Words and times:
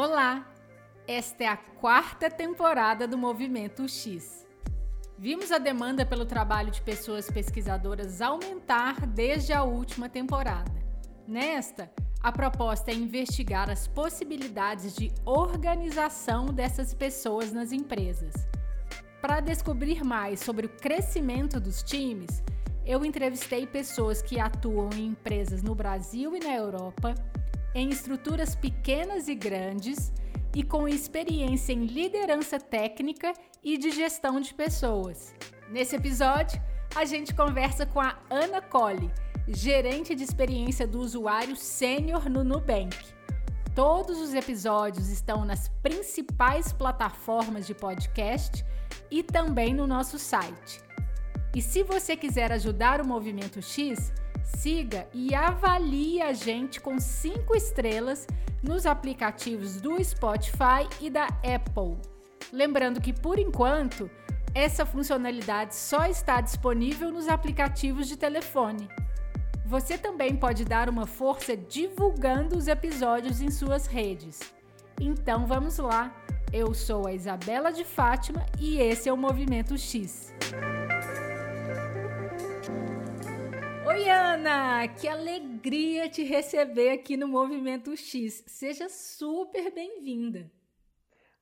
Olá! 0.00 0.46
Esta 1.08 1.42
é 1.42 1.46
a 1.48 1.56
quarta 1.56 2.30
temporada 2.30 3.04
do 3.08 3.18
Movimento 3.18 3.88
X. 3.88 4.46
Vimos 5.18 5.50
a 5.50 5.58
demanda 5.58 6.06
pelo 6.06 6.24
trabalho 6.24 6.70
de 6.70 6.80
pessoas 6.80 7.28
pesquisadoras 7.28 8.22
aumentar 8.22 9.04
desde 9.04 9.52
a 9.52 9.64
última 9.64 10.08
temporada. 10.08 10.70
Nesta, 11.26 11.90
a 12.22 12.30
proposta 12.30 12.92
é 12.92 12.94
investigar 12.94 13.68
as 13.68 13.88
possibilidades 13.88 14.94
de 14.94 15.10
organização 15.24 16.46
dessas 16.46 16.94
pessoas 16.94 17.52
nas 17.52 17.72
empresas. 17.72 18.34
Para 19.20 19.40
descobrir 19.40 20.04
mais 20.04 20.38
sobre 20.38 20.66
o 20.66 20.76
crescimento 20.76 21.58
dos 21.58 21.82
times, 21.82 22.40
eu 22.86 23.04
entrevistei 23.04 23.66
pessoas 23.66 24.22
que 24.22 24.38
atuam 24.38 24.90
em 24.94 25.06
empresas 25.06 25.60
no 25.60 25.74
Brasil 25.74 26.36
e 26.36 26.38
na 26.38 26.54
Europa, 26.54 27.16
em 27.74 27.88
estruturas 27.90 28.54
pequenas 28.54 29.28
e 29.28 29.34
grandes 29.34 30.12
e 30.54 30.62
com 30.62 30.88
experiência 30.88 31.72
em 31.72 31.86
liderança 31.86 32.58
técnica 32.58 33.32
e 33.62 33.76
de 33.76 33.90
gestão 33.90 34.40
de 34.40 34.54
pessoas. 34.54 35.34
Nesse 35.70 35.96
episódio, 35.96 36.60
a 36.96 37.04
gente 37.04 37.34
conversa 37.34 37.84
com 37.84 38.00
a 38.00 38.18
Ana 38.30 38.60
Colli, 38.62 39.10
gerente 39.46 40.14
de 40.14 40.24
experiência 40.24 40.86
do 40.86 40.98
usuário 41.00 41.56
sênior 41.56 42.28
no 42.28 42.42
Nubank. 42.42 42.96
Todos 43.74 44.18
os 44.20 44.34
episódios 44.34 45.08
estão 45.08 45.44
nas 45.44 45.68
principais 45.82 46.72
plataformas 46.72 47.66
de 47.66 47.74
podcast 47.74 48.64
e 49.10 49.22
também 49.22 49.72
no 49.72 49.86
nosso 49.86 50.18
site. 50.18 50.80
E 51.54 51.62
se 51.62 51.82
você 51.82 52.16
quiser 52.16 52.52
ajudar 52.52 53.00
o 53.00 53.06
Movimento 53.06 53.62
X, 53.62 54.12
siga 54.56 55.06
e 55.12 55.34
avalie 55.34 56.20
a 56.22 56.32
gente 56.32 56.80
com 56.80 56.98
cinco 56.98 57.56
estrelas 57.56 58.26
nos 58.62 58.86
aplicativos 58.86 59.80
do 59.80 60.02
Spotify 60.02 60.88
e 61.00 61.10
da 61.10 61.26
Apple. 61.26 61.96
Lembrando 62.52 63.00
que, 63.00 63.12
por 63.12 63.38
enquanto, 63.38 64.10
essa 64.54 64.86
funcionalidade 64.86 65.76
só 65.76 66.06
está 66.06 66.40
disponível 66.40 67.12
nos 67.12 67.28
aplicativos 67.28 68.08
de 68.08 68.16
telefone. 68.16 68.88
Você 69.66 69.98
também 69.98 70.34
pode 70.34 70.64
dar 70.64 70.88
uma 70.88 71.06
força 71.06 71.56
divulgando 71.56 72.56
os 72.56 72.68
episódios 72.68 73.42
em 73.42 73.50
suas 73.50 73.86
redes. 73.86 74.40
Então 74.98 75.46
vamos 75.46 75.78
lá! 75.78 76.12
Eu 76.50 76.72
sou 76.72 77.06
a 77.06 77.12
Isabela 77.12 77.70
de 77.70 77.84
Fátima 77.84 78.46
e 78.58 78.78
esse 78.78 79.08
é 79.08 79.12
o 79.12 79.16
Movimento 79.16 79.76
X. 79.76 80.32
Oi, 83.88 84.06
Ana! 84.10 84.86
Que 84.86 85.08
alegria 85.08 86.10
te 86.10 86.22
receber 86.22 86.90
aqui 86.90 87.16
no 87.16 87.26
Movimento 87.26 87.96
X. 87.96 88.44
Seja 88.46 88.86
super 88.90 89.72
bem-vinda. 89.72 90.52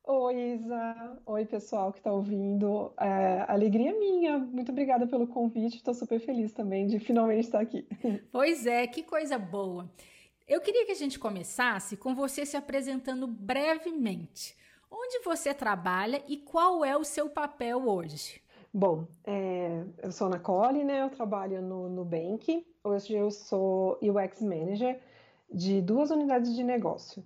Oi, 0.05 0.53
Isa. 0.53 1.21
Oi, 1.25 1.45
pessoal 1.45 1.91
que 1.91 1.97
está 1.97 2.09
ouvindo. 2.09 2.93
É, 2.97 3.43
alegria 3.49 3.93
minha. 3.99 4.37
Muito 4.37 4.71
obrigada 4.71 5.05
pelo 5.05 5.27
convite. 5.27 5.75
Estou 5.75 5.93
super 5.93 6.21
feliz 6.21 6.53
também 6.53 6.87
de 6.87 6.99
finalmente 6.99 7.41
estar 7.41 7.59
aqui. 7.59 7.85
Pois 8.31 8.65
é, 8.65 8.87
que 8.87 9.03
coisa 9.03 9.37
boa. 9.37 9.91
Eu 10.47 10.61
queria 10.61 10.85
que 10.85 10.93
a 10.93 11.01
gente 11.03 11.19
começasse 11.19 11.97
com 11.97 12.15
você 12.15 12.45
se 12.45 12.55
apresentando 12.55 13.27
brevemente. 13.27 14.55
Onde 14.89 15.19
você 15.19 15.53
trabalha 15.53 16.23
e 16.29 16.37
qual 16.37 16.85
é 16.85 16.95
o 16.95 17.03
seu 17.03 17.29
papel 17.29 17.89
hoje? 17.89 18.41
Bom, 18.73 19.07
é, 19.23 19.83
eu 20.03 20.11
sou 20.11 20.27
Ana 20.27 20.39
Cole, 20.39 20.83
né? 20.83 21.01
Eu 21.01 21.09
trabalho 21.09 21.61
no 21.61 21.89
Nubank. 21.89 22.65
Hoje 22.83 23.13
eu 23.13 23.31
sou 23.31 23.97
UX 24.01 24.41
Manager 24.41 24.99
de 25.51 25.81
duas 25.81 26.11
unidades 26.11 26.55
de 26.55 26.63
negócio. 26.63 27.23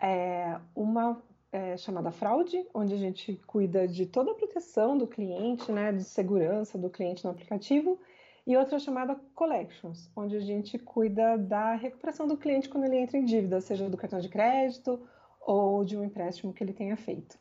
É, 0.00 0.58
uma 0.74 1.22
é, 1.52 1.76
chamada 1.76 2.10
fraude, 2.10 2.66
onde 2.74 2.94
a 2.94 2.96
gente 2.96 3.40
cuida 3.46 3.86
de 3.86 4.06
toda 4.06 4.32
a 4.32 4.34
proteção 4.34 4.96
do 4.96 5.06
cliente, 5.06 5.70
né, 5.70 5.92
de 5.92 6.04
segurança 6.04 6.78
do 6.78 6.90
cliente 6.90 7.24
no 7.24 7.30
aplicativo, 7.30 7.98
e 8.46 8.56
outra 8.56 8.78
chamada 8.78 9.20
collections, 9.34 10.10
onde 10.16 10.36
a 10.36 10.40
gente 10.40 10.78
cuida 10.78 11.36
da 11.36 11.74
recuperação 11.74 12.26
do 12.26 12.36
cliente 12.36 12.68
quando 12.68 12.84
ele 12.84 12.96
entra 12.96 13.18
em 13.18 13.24
dívida, 13.24 13.60
seja 13.60 13.88
do 13.88 13.96
cartão 13.96 14.18
de 14.18 14.28
crédito 14.28 15.00
ou 15.40 15.84
de 15.84 15.96
um 15.96 16.04
empréstimo 16.04 16.52
que 16.52 16.64
ele 16.64 16.72
tenha 16.72 16.96
feito. 16.96 17.38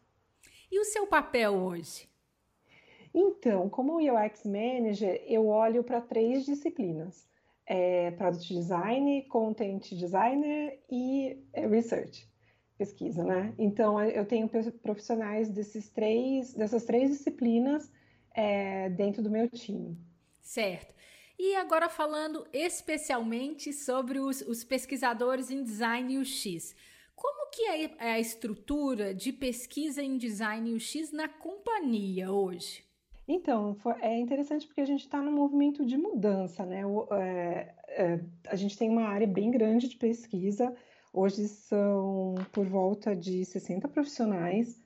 E 0.71 0.79
o 0.79 0.85
seu 0.85 1.07
papel 1.07 1.53
hoje? 1.53 2.08
Então, 3.13 3.69
como 3.69 3.97
UX 3.97 4.43
Manager, 4.45 5.23
eu 5.27 5.47
olho 5.47 5.83
para 5.83 6.01
três 6.01 6.45
disciplinas: 6.45 7.27
é, 7.65 8.11
Product 8.11 8.53
Design, 8.53 9.23
Content 9.23 9.93
Designer 9.93 10.79
e 10.89 11.43
é, 11.53 11.67
Research 11.67 12.29
pesquisa, 12.79 13.25
né? 13.25 13.53
Então 13.57 14.01
eu 14.01 14.25
tenho 14.25 14.49
profissionais 14.81 15.49
desses 15.49 15.89
três, 15.89 16.53
dessas 16.53 16.85
três 16.85 17.11
disciplinas 17.11 17.91
é, 18.33 18.89
dentro 18.89 19.21
do 19.21 19.29
meu 19.29 19.49
time. 19.49 19.97
Certo. 20.39 20.95
E 21.37 21.55
agora 21.55 21.89
falando 21.89 22.47
especialmente 22.53 23.73
sobre 23.73 24.17
os, 24.19 24.41
os 24.41 24.63
pesquisadores 24.63 25.51
em 25.51 25.61
design 25.61 26.17
UX. 26.17 26.73
Como 27.13 27.51
que 27.51 27.63
é 27.63 28.11
a 28.11 28.19
estrutura 28.19 29.13
de 29.13 29.33
pesquisa 29.33 30.01
em 30.01 30.17
design 30.17 30.73
UX 30.73 31.11
na 31.11 31.27
companhia 31.27 32.31
hoje? 32.31 32.88
Então, 33.31 33.77
é 34.01 34.17
interessante 34.17 34.65
porque 34.65 34.81
a 34.81 34.85
gente 34.85 35.01
está 35.01 35.21
num 35.21 35.31
movimento 35.31 35.85
de 35.85 35.95
mudança, 35.97 36.65
né? 36.65 36.81
É, 37.11 37.73
é, 37.87 38.19
a 38.47 38.55
gente 38.55 38.77
tem 38.77 38.89
uma 38.89 39.03
área 39.03 39.27
bem 39.27 39.51
grande 39.51 39.87
de 39.87 39.95
pesquisa, 39.95 40.75
Hoje 41.11 41.47
são 41.47 42.35
por 42.51 42.67
volta 42.67 43.15
de 43.15 43.43
60 43.43 43.87
profissionais, 43.87 44.79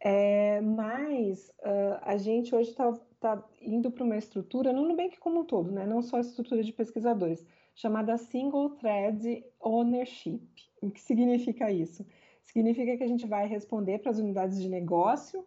é, 0.00 0.62
mas 0.62 1.50
uh, 1.60 1.98
a 2.02 2.16
gente 2.16 2.54
hoje 2.54 2.70
está 2.70 2.90
tá 3.20 3.44
indo 3.60 3.90
para 3.90 4.04
uma 4.04 4.16
estrutura, 4.16 4.72
no 4.72 4.88
Nubank 4.88 5.18
como 5.18 5.40
um 5.40 5.44
todo, 5.44 5.70
né? 5.70 5.84
não 5.84 6.00
só 6.00 6.16
a 6.16 6.20
estrutura 6.20 6.62
de 6.62 6.72
pesquisadores, 6.72 7.44
chamada 7.74 8.16
Single 8.16 8.70
Thread 8.70 9.44
Ownership. 9.60 10.40
O 10.80 10.90
que 10.90 11.00
significa 11.00 11.70
isso? 11.70 12.06
Significa 12.42 12.96
que 12.96 13.04
a 13.04 13.08
gente 13.08 13.26
vai 13.26 13.46
responder 13.46 13.98
para 13.98 14.10
as 14.10 14.18
unidades 14.18 14.62
de 14.62 14.70
negócio 14.70 15.44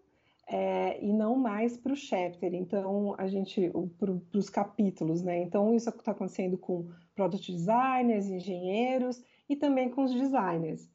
é, 0.47 1.03
e 1.03 1.13
não 1.13 1.35
mais 1.35 1.77
para 1.77 1.93
o 1.93 1.95
chapter, 1.95 2.53
então 2.53 3.15
a 3.17 3.27
gente, 3.27 3.71
para 3.97 4.37
os 4.37 4.49
capítulos, 4.49 5.21
né? 5.21 5.41
Então 5.41 5.73
isso 5.73 5.89
está 5.89 6.11
acontecendo 6.11 6.57
com 6.57 6.89
product 7.15 7.51
designers, 7.51 8.27
engenheiros 8.27 9.23
e 9.47 9.55
também 9.55 9.89
com 9.89 10.03
os 10.03 10.13
designers. 10.13 10.89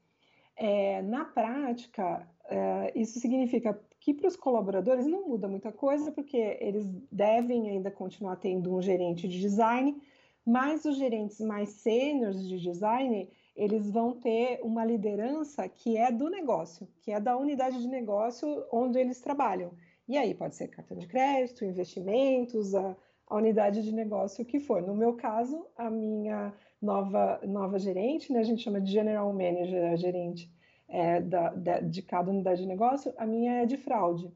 É, 0.56 1.03
na 1.03 1.25
prática, 1.25 2.29
é, 2.49 2.93
isso 2.95 3.19
significa 3.21 3.79
que 4.01 4.15
para 4.15 4.29
os 4.29 4.37
colaboradores 4.37 5.06
não 5.06 5.29
muda 5.29 5.49
muita 5.49 5.73
coisa, 5.73 6.12
porque 6.12 6.59
eles 6.61 6.87
devem 7.11 7.69
ainda 7.71 7.91
continuar 7.91 8.37
tendo 8.37 8.75
um 8.75 8.81
gerente 8.81 9.27
de 9.27 9.41
design, 9.41 10.01
mas 10.45 10.85
os 10.85 10.97
gerentes 10.97 11.41
mais 11.41 11.71
sêniores 11.71 12.47
de 12.47 12.61
design, 12.61 13.29
eles 13.56 13.91
vão 13.91 14.12
ter 14.12 14.61
uma 14.62 14.84
liderança 14.84 15.69
que 15.69 15.97
é 15.97 16.12
do 16.12 16.28
negócio, 16.28 16.87
que 17.00 17.11
é 17.11 17.19
da 17.19 17.37
unidade 17.37 17.81
de 17.81 17.89
negócio 17.89 18.67
onde 18.71 18.99
eles 18.99 19.21
trabalham. 19.21 19.72
E 20.06 20.17
aí 20.17 20.34
pode 20.34 20.55
ser 20.55 20.69
cartão 20.69 20.97
de 20.97 21.06
crédito, 21.06 21.65
investimentos, 21.65 22.75
a, 22.75 22.97
a 23.27 23.37
unidade 23.37 23.83
de 23.83 23.93
negócio 23.93 24.44
que 24.44 24.61
for. 24.61 24.83
No 24.83 24.94
meu 24.94 25.15
caso, 25.15 25.67
a 25.77 25.91
minha 25.91 26.53
nova, 26.81 27.41
nova 27.44 27.78
gerente, 27.78 28.33
né? 28.33 28.41
A 28.41 28.44
gente 28.44 28.62
chama 28.62 28.81
de 28.81 28.93
general 28.93 29.33
manager, 29.33 29.91
a 29.91 29.97
gerente 29.97 30.53
é, 30.88 31.21
da, 31.21 31.81
de 31.81 32.03
cada 32.03 32.31
unidade 32.31 32.61
de 32.61 32.69
negócio, 32.69 33.12
a 33.17 33.27
minha 33.27 33.62
é 33.62 33.67
de 33.67 33.77
fraude. 33.77 34.33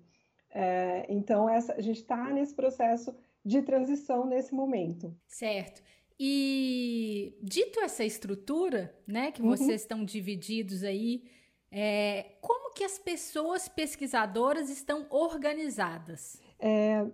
É, 0.53 1.07
então, 1.09 1.49
essa, 1.49 1.75
a 1.75 1.81
gente 1.81 2.01
está 2.01 2.31
nesse 2.31 2.55
processo 2.55 3.15
de 3.45 3.63
transição 3.63 4.27
nesse 4.27 4.55
momento. 4.55 5.15
Certo. 5.29 5.83
E 6.23 7.35
dito 7.43 7.81
essa 7.81 8.05
estrutura, 8.05 8.95
né, 9.07 9.33
que 9.33 9.41
uhum. 9.41 9.49
vocês 9.49 9.81
estão 9.81 10.05
divididos 10.05 10.85
aí, 10.85 11.25
é, 11.73 12.33
como 12.43 12.75
que 12.75 12.85
as 12.85 12.99
pessoas 12.99 13.69
pesquisadoras 13.69 14.69
estão 14.69 15.07
organizadas? 15.09 16.39
É, 16.59 17.07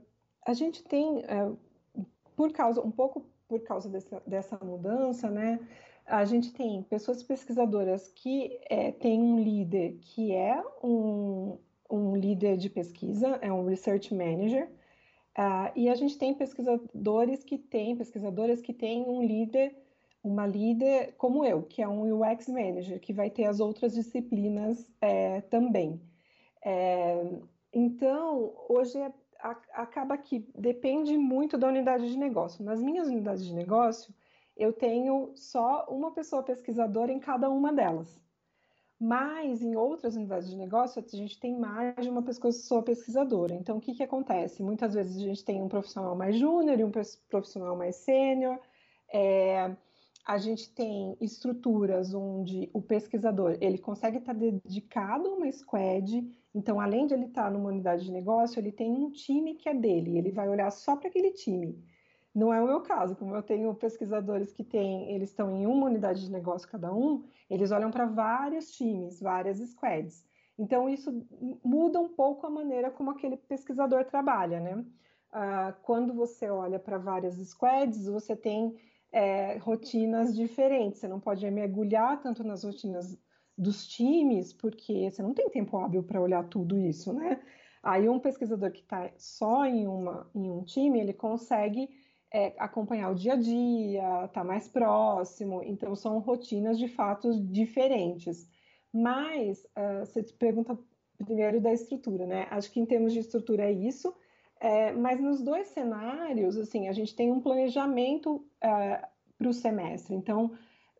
a 0.45 0.53
gente 0.53 0.83
tem, 0.83 1.21
é, 1.21 1.53
por 2.35 2.53
causa, 2.53 2.81
um 2.81 2.91
pouco 2.91 3.25
por 3.47 3.61
causa 3.61 3.89
dessa, 3.89 4.21
dessa 4.27 4.59
mudança, 4.65 5.31
né, 5.31 5.61
a 6.05 6.25
gente 6.25 6.53
tem 6.53 6.83
pessoas 6.83 7.23
pesquisadoras 7.23 8.09
que 8.09 8.59
é, 8.69 8.91
têm 8.91 9.23
um 9.23 9.39
líder 9.39 9.99
que 10.01 10.33
é 10.33 10.61
um, 10.83 11.59
um 11.89 12.17
líder 12.17 12.57
de 12.57 12.69
pesquisa, 12.69 13.39
é 13.41 13.53
um 13.53 13.67
research 13.67 14.13
manager, 14.13 14.69
uh, 15.39 15.73
e 15.75 15.89
a 15.89 15.95
gente 15.95 16.19
tem 16.19 16.35
pesquisadores 16.35 17.45
que 17.45 17.59
têm, 17.59 17.97
pesquisadoras 17.97 18.61
que 18.61 18.73
têm 18.73 19.05
um 19.05 19.23
líder, 19.23 19.77
uma 20.23 20.47
líder 20.47 21.15
como 21.17 21.45
eu, 21.45 21.63
que 21.63 21.83
é 21.83 21.89
um 21.89 22.21
UX 22.21 22.49
manager, 22.49 23.01
que 23.01 23.13
vai 23.13 23.31
ter 23.31 23.45
as 23.45 23.61
outras 23.61 23.95
disciplinas 23.95 24.91
é, 25.01 25.41
também. 25.43 26.01
É, 26.65 27.25
então, 27.73 28.55
hoje 28.69 28.99
é 28.99 29.13
acaba 29.73 30.17
que 30.17 30.49
depende 30.55 31.17
muito 31.17 31.59
da 31.59 31.69
unidade 31.69 32.11
de 32.11 32.19
negócio. 32.19 32.65
Nas 32.65 32.83
minhas 32.83 33.09
unidades 33.09 33.45
de 33.45 33.55
negócio, 33.55 34.13
eu 34.57 34.73
tenho 34.73 35.33
só 35.35 35.87
uma 35.89 36.11
pessoa 36.11 36.43
pesquisadora 36.43 37.13
em 37.13 37.21
cada 37.21 37.49
uma 37.51 37.73
delas. 37.73 38.21
Mas 38.99 39.61
em 39.61 39.77
outras 39.77 40.17
unidades 40.17 40.49
de 40.49 40.57
negócio, 40.57 41.05
a 41.05 41.17
gente 41.17 41.39
tem 41.39 41.59
mais 41.59 41.95
de 42.01 42.09
uma 42.09 42.23
pessoa 42.23 42.83
pesquisadora. 42.83 43.55
Então, 43.55 43.77
o 43.77 43.81
que, 43.81 43.95
que 43.95 44.03
acontece? 44.03 44.63
Muitas 44.63 44.95
vezes 44.95 45.17
a 45.17 45.21
gente 45.21 45.45
tem 45.45 45.63
um 45.63 45.69
profissional 45.69 46.17
mais 46.17 46.39
júnior 46.39 46.81
e 46.81 46.85
um 46.85 46.91
profissional 47.29 47.77
mais 47.77 47.97
sênior. 47.97 48.59
É, 49.13 49.77
a 50.27 50.39
gente 50.39 50.75
tem 50.75 51.17
estruturas 51.21 52.15
onde 52.15 52.71
o 52.73 52.81
pesquisador 52.81 53.59
ele 53.61 53.79
consegue 53.79 54.17
estar 54.17 54.33
dedicado 54.33 55.29
a 55.29 55.35
uma 55.35 55.53
squad. 55.53 56.27
Então, 56.55 56.81
além 56.81 57.07
de 57.07 57.13
ele 57.13 57.27
estar 57.27 57.51
numa 57.51 57.69
unidade 57.69 58.07
de 58.07 58.11
negócio, 58.11 58.59
ele 58.59 58.73
tem 58.73 58.91
um 58.91 59.11
time 59.11 59.55
que 59.55 59.69
é 59.69 59.75
dele. 59.75 60.17
Ele 60.17 60.33
vai 60.33 60.49
olhar 60.49 60.71
só 60.73 60.97
para 60.97 61.09
aquele 61.09 61.33
time. 61.33 61.85
Não 62.37 62.53
é 62.53 62.61
o 62.61 62.67
meu 62.67 62.83
caso, 62.83 63.17
como 63.17 63.35
eu 63.35 63.43
tenho 63.43 63.75
pesquisadores 63.75 64.53
que 64.53 64.63
têm, 64.63 65.11
eles 65.11 65.31
estão 65.31 65.51
em 65.57 65.67
uma 65.67 65.87
unidade 65.87 66.21
de 66.21 66.31
negócio 66.31 66.69
cada 66.69 66.93
um, 66.93 67.25
eles 67.49 67.71
olham 67.71 67.91
para 67.91 68.05
vários 68.05 68.73
times, 68.73 69.19
várias 69.23 69.57
squads. 69.59 70.23
Então, 70.59 70.87
isso 70.87 71.27
muda 71.65 71.99
um 71.99 72.11
pouco 72.11 72.47
a 72.47 72.51
maneira 72.51 72.91
como 72.91 73.11
aquele 73.11 73.39
pesquisador 73.39 74.05
trabalha, 74.05 74.61
né? 74.61 74.75
Uh, 74.77 75.81
quando 75.81 76.13
você 76.13 76.51
olha 76.51 76.79
para 76.79 76.99
várias 76.99 77.37
squads, 77.37 78.07
você 78.07 78.37
tem 78.37 78.77
é, 79.11 79.57
rotinas 79.57 80.37
diferentes. 80.37 81.01
Você 81.01 81.09
não 81.09 81.19
pode 81.19 81.51
mergulhar 81.51 82.21
tanto 82.21 82.45
nas 82.45 82.65
rotinas 82.65 83.19
dos 83.57 83.87
times, 83.87 84.53
porque 84.53 85.11
você 85.11 85.23
não 85.23 85.33
tem 85.33 85.49
tempo 85.49 85.79
hábil 85.79 86.03
para 86.03 86.21
olhar 86.21 86.47
tudo 86.49 86.77
isso, 86.77 87.15
né? 87.15 87.41
Aí 87.83 88.07
um 88.11 88.21
pesquisador 88.21 88.73
que 88.73 88.81
está 88.81 89.11
só 89.17 89.65
em, 89.65 89.87
uma, 89.87 90.29
em 90.35 90.51
um 90.51 90.63
time, 90.65 91.01
ele 91.01 91.15
consegue 91.15 91.89
é, 92.33 92.55
acompanhar 92.59 93.11
o 93.11 93.15
dia 93.15 93.35
a 93.35 93.37
dia, 93.37 94.03
estar 94.03 94.29
tá 94.29 94.45
mais 94.45 94.69
próximo. 94.69 95.63
Então, 95.63 95.95
são 95.95 96.19
rotinas 96.19 96.79
de 96.79 96.89
fatos 96.89 97.41
diferentes. 97.51 98.49
Mas, 98.93 99.65
uh, 99.77 100.05
você 100.05 100.23
pergunta 100.23 100.79
primeiro 101.25 101.61
da 101.61 101.73
estrutura, 101.73 102.27
né? 102.27 102.47
Acho 102.51 102.71
que 102.71 102.81
em 102.81 102.87
termos 102.87 103.13
de 103.13 103.21
estrutura 103.21 103.65
é 103.65 103.73
isso. 103.73 104.15
É, 104.59 104.93
mas 104.93 105.21
nos 105.21 105.43
dois 105.43 105.67
cenários, 105.69 106.57
assim, 106.57 106.89
a 106.89 106.93
gente 106.93 107.15
tem 107.15 107.31
um 107.31 107.41
planejamento 107.41 108.37
uh, 108.37 109.07
para 109.39 109.49
o 109.49 109.53
semestre. 109.53 110.15
Então, 110.15 110.53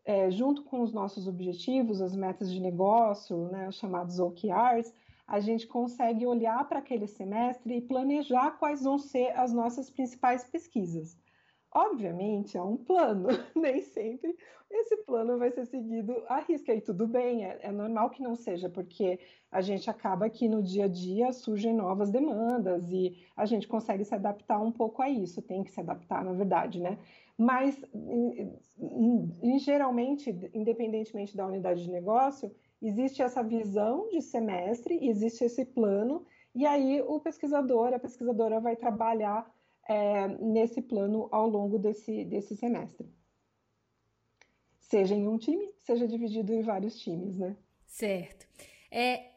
é, 0.05 0.31
junto 0.31 0.63
com 0.63 0.81
os 0.81 0.93
nossos 0.93 1.27
objetivos, 1.27 2.01
as 2.01 2.15
metas 2.15 2.51
de 2.51 2.61
negócio, 2.61 3.49
né, 3.49 3.67
os 3.67 3.77
chamados 3.77 4.19
OKRs, 4.19 4.93
a 5.27 5.39
gente 5.39 5.67
consegue 5.67 6.25
olhar 6.25 6.67
para 6.67 6.79
aquele 6.79 7.07
semestre 7.07 7.75
e 7.75 7.81
planejar 7.81 8.51
quais 8.51 8.83
vão 8.83 8.97
ser 8.97 9.37
as 9.37 9.53
nossas 9.53 9.89
principais 9.89 10.43
pesquisas. 10.45 11.17
Obviamente, 11.71 12.57
é 12.57 12.61
um 12.61 12.77
plano, 12.77 13.27
nem 13.53 13.81
sempre 13.81 14.35
esse 14.69 14.97
plano 14.97 15.37
vai 15.37 15.49
ser 15.51 15.65
seguido 15.65 16.23
à 16.27 16.39
risca, 16.39 16.73
e 16.73 16.81
tudo 16.81 17.07
bem, 17.07 17.45
é, 17.45 17.59
é, 17.61 17.71
normal 17.71 18.09
que 18.09 18.21
não 18.21 18.35
seja, 18.35 18.69
porque 18.69 19.19
a 19.49 19.61
gente 19.61 19.89
acaba 19.89 20.29
que 20.29 20.49
no 20.49 20.61
dia 20.61 20.85
a 20.85 20.87
dia 20.87 21.31
surgem 21.31 21.73
novas 21.73 22.09
demandas 22.09 22.91
e 22.91 23.17
a 23.35 23.45
gente 23.45 23.67
consegue 23.67 24.03
se 24.03 24.13
adaptar 24.13 24.59
um 24.61 24.71
pouco 24.71 25.01
a 25.01 25.09
isso, 25.09 25.41
tem 25.41 25.63
que 25.63 25.71
se 25.71 25.79
adaptar, 25.79 26.23
na 26.23 26.33
verdade, 26.33 26.81
né? 26.81 26.97
Mas, 27.37 27.81
em, 27.93 28.59
em, 29.41 29.59
geralmente, 29.59 30.29
independentemente 30.53 31.37
da 31.37 31.45
unidade 31.45 31.83
de 31.83 31.91
negócio, 31.91 32.51
existe 32.81 33.21
essa 33.21 33.43
visão 33.43 34.09
de 34.09 34.21
semestre, 34.21 34.99
existe 35.07 35.43
esse 35.43 35.65
plano, 35.65 36.25
e 36.53 36.65
aí 36.65 37.01
o 37.01 37.19
pesquisador, 37.19 37.93
a 37.93 37.99
pesquisadora 37.99 38.59
vai 38.59 38.75
trabalhar 38.75 39.51
é, 39.87 40.27
nesse 40.27 40.81
plano 40.81 41.27
ao 41.31 41.47
longo 41.47 41.77
desse, 41.77 42.25
desse 42.25 42.55
semestre. 42.55 43.07
Seja 44.79 45.15
em 45.15 45.27
um 45.27 45.37
time, 45.37 45.73
seja 45.79 46.07
dividido 46.07 46.53
em 46.53 46.61
vários 46.61 46.99
times, 46.99 47.37
né? 47.37 47.57
Certo. 47.85 48.47
É, 48.89 49.31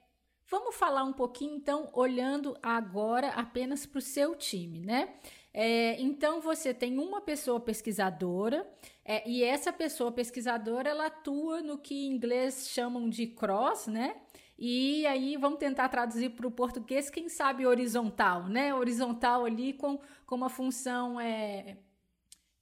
vamos 0.49 0.77
falar 0.77 1.05
um 1.05 1.13
pouquinho, 1.13 1.57
então, 1.57 1.91
olhando 1.93 2.57
agora 2.63 3.29
apenas 3.31 3.85
para 3.85 3.99
o 3.99 4.03
seu 4.03 4.37
time, 4.37 4.85
né? 4.85 5.15
É, 5.53 6.01
então 6.01 6.41
você 6.41 6.73
tem 6.73 6.99
uma 6.99 7.21
pessoa 7.21 7.59
pesquisadora 7.59 8.69
é, 9.05 9.29
e 9.29 9.43
essa 9.43 9.73
pessoa 9.73 10.13
pesquisadora 10.13 10.89
ela 10.89 11.07
atua 11.07 11.61
no 11.61 11.77
que 11.77 12.07
em 12.07 12.13
inglês 12.13 12.69
chamam 12.69 13.09
de 13.09 13.27
cross, 13.27 13.89
né? 13.89 14.17
E 14.57 15.07
aí 15.07 15.37
vamos 15.37 15.59
tentar 15.59 15.89
traduzir 15.89 16.31
para 16.31 16.47
o 16.47 16.51
português, 16.51 17.09
quem 17.09 17.29
sabe 17.29 17.67
horizontal, 17.67 18.47
né? 18.47 18.75
Horizontal 18.75 19.45
ali 19.45 19.73
com, 19.73 19.99
com 20.27 20.35
uma 20.35 20.51
função 20.51 21.19
é, 21.19 21.79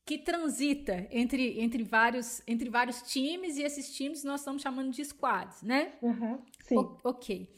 que 0.06 0.16
transita 0.16 1.06
entre, 1.10 1.60
entre, 1.60 1.82
vários, 1.82 2.40
entre 2.46 2.70
vários 2.70 3.02
times, 3.02 3.58
e 3.58 3.62
esses 3.62 3.94
times 3.94 4.24
nós 4.24 4.40
estamos 4.40 4.62
chamando 4.62 4.90
de 4.90 5.04
squads, 5.04 5.62
né? 5.62 5.92
Uhum, 6.00 6.40
sim. 6.62 6.78
O, 6.78 6.96
ok. 7.04 7.54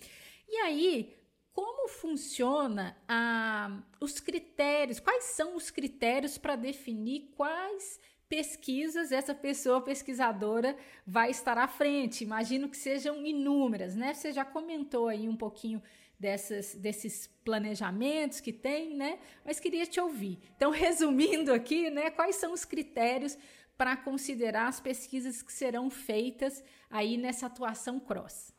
E 0.48 0.56
aí, 0.56 1.14
como 1.60 1.88
funciona 1.88 2.96
a, 3.06 3.82
os 4.00 4.18
critérios? 4.18 4.98
Quais 4.98 5.24
são 5.24 5.56
os 5.56 5.70
critérios 5.70 6.38
para 6.38 6.56
definir 6.56 7.34
quais 7.36 8.00
pesquisas 8.30 9.12
essa 9.12 9.34
pessoa 9.34 9.82
pesquisadora 9.82 10.74
vai 11.06 11.30
estar 11.30 11.58
à 11.58 11.68
frente. 11.68 12.24
Imagino 12.24 12.66
que 12.66 12.78
sejam 12.78 13.26
inúmeras, 13.26 13.94
né? 13.94 14.14
Você 14.14 14.32
já 14.32 14.42
comentou 14.42 15.08
aí 15.08 15.28
um 15.28 15.36
pouquinho 15.36 15.82
dessas, 16.18 16.74
desses 16.76 17.26
planejamentos 17.44 18.40
que 18.40 18.54
tem, 18.54 18.96
né? 18.96 19.18
Mas 19.44 19.60
queria 19.60 19.84
te 19.84 20.00
ouvir. 20.00 20.38
Então, 20.56 20.70
resumindo 20.72 21.52
aqui, 21.52 21.90
né? 21.90 22.08
Quais 22.08 22.36
são 22.36 22.54
os 22.54 22.64
critérios 22.64 23.36
para 23.76 23.98
considerar 23.98 24.68
as 24.68 24.80
pesquisas 24.80 25.42
que 25.42 25.52
serão 25.52 25.90
feitas 25.90 26.64
aí 26.88 27.18
nessa 27.18 27.48
atuação 27.48 28.00
cross? 28.00 28.54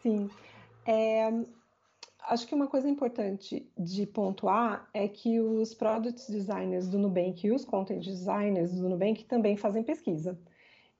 Sim. 0.00 0.28
É, 0.84 1.30
acho 2.28 2.46
que 2.46 2.54
uma 2.54 2.66
coisa 2.66 2.88
importante 2.88 3.70
de 3.76 4.06
pontuar 4.06 4.88
é 4.92 5.08
que 5.08 5.40
os 5.40 5.74
product 5.74 6.30
designers 6.30 6.88
do 6.88 6.98
Nubank 6.98 7.46
e 7.46 7.52
os 7.52 7.64
content 7.64 8.04
designers 8.04 8.72
do 8.72 8.88
Nubank 8.88 9.24
também 9.24 9.56
fazem 9.56 9.82
pesquisa. 9.82 10.38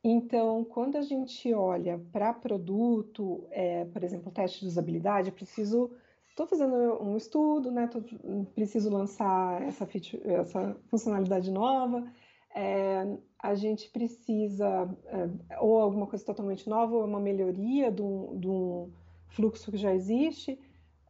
Então, 0.04 0.64
quando 0.64 0.96
a 0.96 1.02
gente 1.02 1.52
olha 1.54 2.00
para 2.12 2.32
produto, 2.32 3.46
é, 3.50 3.84
por 3.84 4.02
exemplo, 4.02 4.32
teste 4.32 4.60
de 4.60 4.66
usabilidade, 4.66 5.30
preciso 5.30 5.90
estou 6.28 6.46
fazendo 6.46 6.74
um 7.02 7.16
estudo, 7.16 7.70
né? 7.70 7.86
Tô, 7.86 8.02
preciso 8.54 8.90
lançar 8.90 9.62
essa, 9.62 9.86
feature, 9.86 10.20
essa 10.24 10.76
funcionalidade 10.88 11.50
nova. 11.50 12.04
É, 12.54 13.16
a 13.38 13.54
gente 13.54 13.88
precisa 13.90 14.88
é, 15.06 15.60
ou 15.60 15.78
alguma 15.78 16.06
coisa 16.06 16.24
totalmente 16.24 16.68
nova, 16.68 16.96
ou 16.96 17.04
uma 17.04 17.20
melhoria 17.20 17.92
de 17.92 18.02
um, 18.02 18.38
de 18.38 18.48
um 18.48 18.90
fluxo 19.28 19.70
que 19.70 19.76
já 19.76 19.94
existe 19.94 20.58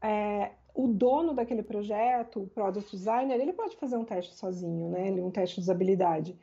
é, 0.02 0.52
o 0.74 0.88
dono 0.88 1.34
daquele 1.34 1.62
projeto, 1.62 2.42
o 2.42 2.46
product 2.48 2.96
designer, 2.96 3.38
ele 3.38 3.52
pode 3.52 3.76
fazer 3.76 3.96
um 3.96 4.04
teste 4.04 4.34
sozinho, 4.34 4.88
né? 4.88 5.10
Um 5.12 5.30
teste 5.30 5.56
de 5.56 5.62
usabilidade. 5.62 6.38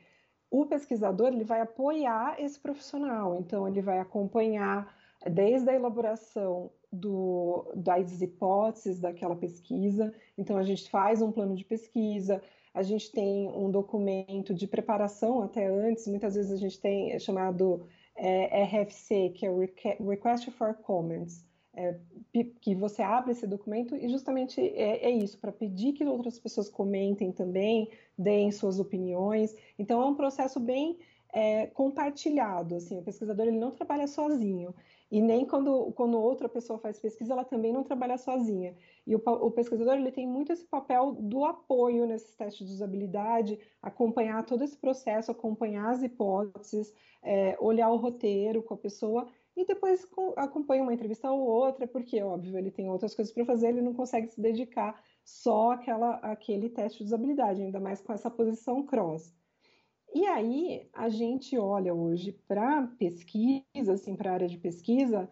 O 0.52 0.66
pesquisador 0.66 1.28
ele 1.28 1.44
vai 1.44 1.62
apoiar 1.62 2.36
esse 2.40 2.60
profissional, 2.60 3.36
então 3.36 3.68
ele 3.68 3.82
vai 3.82 4.00
acompanhar 4.00 4.96
desde 5.30 5.70
a 5.70 5.76
elaboração 5.76 6.72
do, 6.92 7.72
das 7.76 8.22
hipóteses 8.22 9.00
daquela 9.00 9.36
pesquisa. 9.36 10.14
Então 10.38 10.58
a 10.58 10.64
gente 10.64 10.90
faz 10.90 11.22
um 11.22 11.32
plano 11.32 11.56
de 11.56 11.66
pesquisa, 11.66 12.42
a 12.74 12.82
gente 12.82 13.12
tem 13.12 13.48
um 13.50 13.70
documento 13.70 14.54
de 14.54 14.68
preparação 14.68 15.42
até 15.42 15.68
antes. 15.68 16.08
Muitas 16.08 16.36
vezes 16.36 16.52
a 16.52 16.58
gente 16.58 16.80
tem 16.80 17.12
é 17.12 17.20
chamado 17.20 17.88
é, 18.16 18.64
RFC, 18.64 19.30
que 19.30 19.46
é 19.46 19.52
Request 20.00 20.50
for 20.52 20.74
Comments 20.76 21.49
é, 21.80 21.96
que 22.60 22.76
você 22.76 23.02
abre 23.02 23.32
esse 23.32 23.48
documento 23.48 23.96
e 23.96 24.10
justamente 24.10 24.60
é, 24.60 25.06
é 25.06 25.10
isso, 25.10 25.38
para 25.38 25.52
pedir 25.52 25.94
que 25.94 26.04
outras 26.04 26.38
pessoas 26.38 26.68
comentem 26.68 27.32
também, 27.32 27.90
deem 28.18 28.52
suas 28.52 28.80
opiniões. 28.80 29.56
Então 29.78 30.02
é 30.02 30.06
um 30.06 30.16
processo 30.16 30.60
bem 30.60 30.98
é, 31.32 31.68
compartilhado, 31.68 32.76
assim, 32.76 33.00
o 33.00 33.02
pesquisador 33.02 33.48
ele 33.48 33.58
não 33.58 33.72
trabalha 33.72 34.08
sozinho. 34.08 34.76
E 35.12 35.22
nem 35.22 35.44
quando, 35.46 35.92
quando 35.94 36.20
outra 36.20 36.48
pessoa 36.48 36.78
faz 36.78 37.00
pesquisa, 37.00 37.34
ela 37.34 37.44
também 37.44 37.74
não 37.74 37.84
trabalha 37.84 38.18
sozinha. 38.18 38.76
E 39.08 39.16
o, 39.16 39.22
o 39.26 39.50
pesquisador 39.50 39.96
ele 39.96 40.12
tem 40.12 40.28
muito 40.28 40.52
esse 40.52 40.66
papel 40.66 41.14
do 41.14 41.46
apoio 41.46 42.06
nesses 42.06 42.36
testes 42.36 42.68
de 42.68 42.74
usabilidade, 42.74 43.58
acompanhar 43.82 44.46
todo 44.46 44.64
esse 44.64 44.78
processo, 44.78 45.32
acompanhar 45.32 45.90
as 45.90 46.04
hipóteses, 46.04 46.94
é, 47.24 47.58
olhar 47.60 47.90
o 47.90 47.98
roteiro 47.98 48.62
com 48.62 48.76
a 48.76 48.78
pessoa 48.78 49.28
e 49.60 49.66
depois 49.66 50.08
acompanha 50.38 50.82
uma 50.82 50.94
entrevista 50.94 51.30
ou 51.30 51.42
outra, 51.42 51.86
porque, 51.86 52.22
óbvio, 52.24 52.58
ele 52.58 52.72
tem 52.72 52.90
outras 52.90 53.14
coisas 53.14 53.34
para 53.34 53.44
fazer, 53.44 53.68
ele 53.68 53.82
não 53.82 53.94
consegue 53.94 54.30
se 54.30 54.40
dedicar 54.40 55.04
só 55.26 55.74
àquela, 55.74 56.16
àquele 56.16 56.70
teste 56.70 57.00
de 57.00 57.04
usabilidade, 57.04 57.62
ainda 57.62 57.78
mais 57.78 58.00
com 58.00 58.14
essa 58.14 58.32
posição 58.32 58.86
cross. 58.86 59.36
E 60.16 60.26
aí, 60.26 60.90
a 60.94 61.10
gente 61.10 61.58
olha 61.58 61.94
hoje 61.94 62.32
para 62.48 62.88
pesquisa, 62.98 63.92
assim, 63.92 64.16
para 64.16 64.32
a 64.32 64.34
área 64.36 64.48
de 64.48 64.58
pesquisa, 64.58 65.30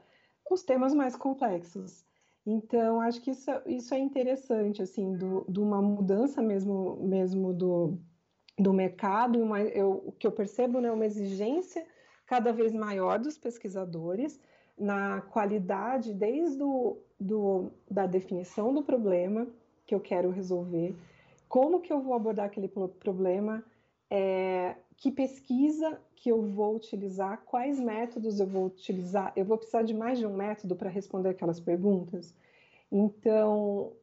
os 0.52 0.62
temas 0.62 0.94
mais 0.94 1.16
complexos. 1.16 2.06
Então, 2.46 3.00
acho 3.00 3.22
que 3.22 3.32
isso, 3.32 3.50
isso 3.66 3.94
é 3.94 4.00
interessante, 4.00 4.82
assim, 4.82 5.16
de 5.16 5.60
uma 5.60 5.82
mudança 5.82 6.42
mesmo, 6.42 6.98
mesmo 6.98 7.54
do, 7.54 7.98
do 8.60 8.74
mercado, 8.74 9.40
uma, 9.42 9.62
eu, 9.62 10.04
o 10.06 10.12
que 10.12 10.28
eu 10.28 10.34
percebo, 10.34 10.82
né, 10.82 10.92
uma 10.92 11.06
exigência 11.06 11.88
cada 12.28 12.52
vez 12.52 12.74
maior 12.74 13.18
dos 13.18 13.38
pesquisadores. 13.38 14.40
na 14.78 15.22
qualidade 15.22 16.14
desde 16.14 16.56
do, 16.56 16.98
do, 17.20 17.72
da 17.90 18.06
definição 18.06 18.72
do 18.72 18.84
problema 18.84 19.48
que 19.88 19.96
eu 19.96 20.00
quero 20.00 20.30
resolver, 20.30 20.96
como 21.50 21.82
que 21.82 21.92
eu 21.92 22.00
vou 22.00 22.14
abordar 22.14 22.46
aquele 22.46 22.68
problema, 22.68 23.64
é, 24.08 24.76
que 24.98 25.12
pesquisa 25.12 26.00
que 26.16 26.30
eu 26.30 26.44
vou 26.44 26.76
utilizar, 26.76 27.42
quais 27.46 27.80
métodos 27.80 28.40
eu 28.40 28.46
vou 28.46 28.66
utilizar, 28.66 29.34
eu 29.36 29.46
vou 29.46 29.58
precisar 29.58 29.82
de 29.82 29.96
mais 29.96 30.20
de 30.20 30.28
um 30.28 30.36
método 30.36 30.76
para 30.76 30.92
responder 30.92 31.30
aquelas 31.30 31.60
perguntas. 31.60 32.36
Então, 32.92 33.94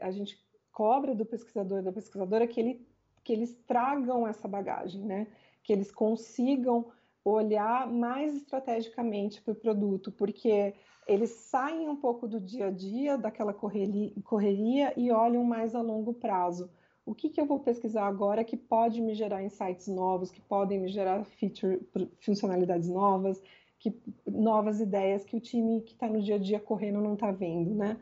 a 0.00 0.10
gente 0.12 0.38
cobra 0.70 1.16
do 1.16 1.26
pesquisador 1.26 1.82
da 1.82 1.90
pesquisadora 1.92 2.46
que, 2.46 2.60
ele, 2.60 2.86
que 3.24 3.32
eles 3.32 3.56
tragam 3.66 4.26
essa 4.26 4.46
bagagem, 4.46 5.02
né? 5.02 5.26
que 5.62 5.72
eles 5.72 5.90
consigam 5.90 6.86
olhar 7.24 7.90
mais 7.90 8.34
estrategicamente 8.34 9.42
para 9.42 9.52
o 9.52 9.56
produto, 9.56 10.10
porque 10.12 10.74
eles 11.06 11.30
saem 11.30 11.88
um 11.88 11.96
pouco 11.96 12.26
do 12.28 12.40
dia 12.40 12.66
a 12.66 12.70
dia, 12.70 13.18
daquela 13.18 13.52
correria, 13.52 14.94
e 14.96 15.10
olham 15.10 15.44
mais 15.44 15.74
a 15.74 15.80
longo 15.80 16.14
prazo. 16.14 16.70
O 17.04 17.14
que, 17.14 17.28
que 17.28 17.40
eu 17.40 17.46
vou 17.46 17.58
pesquisar 17.58 18.06
agora 18.06 18.44
que 18.44 18.56
pode 18.56 19.00
me 19.00 19.14
gerar 19.14 19.42
insights 19.42 19.88
novos, 19.88 20.30
que 20.30 20.40
podem 20.40 20.78
me 20.78 20.88
gerar 20.88 21.24
feature, 21.24 21.80
funcionalidades 22.20 22.88
novas, 22.88 23.42
que, 23.78 23.92
novas 24.26 24.80
ideias 24.80 25.24
que 25.24 25.36
o 25.36 25.40
time 25.40 25.80
que 25.80 25.92
está 25.92 26.06
no 26.06 26.22
dia 26.22 26.36
a 26.36 26.38
dia 26.38 26.60
correndo 26.60 27.00
não 27.00 27.14
está 27.14 27.32
vendo, 27.32 27.74
né? 27.74 27.96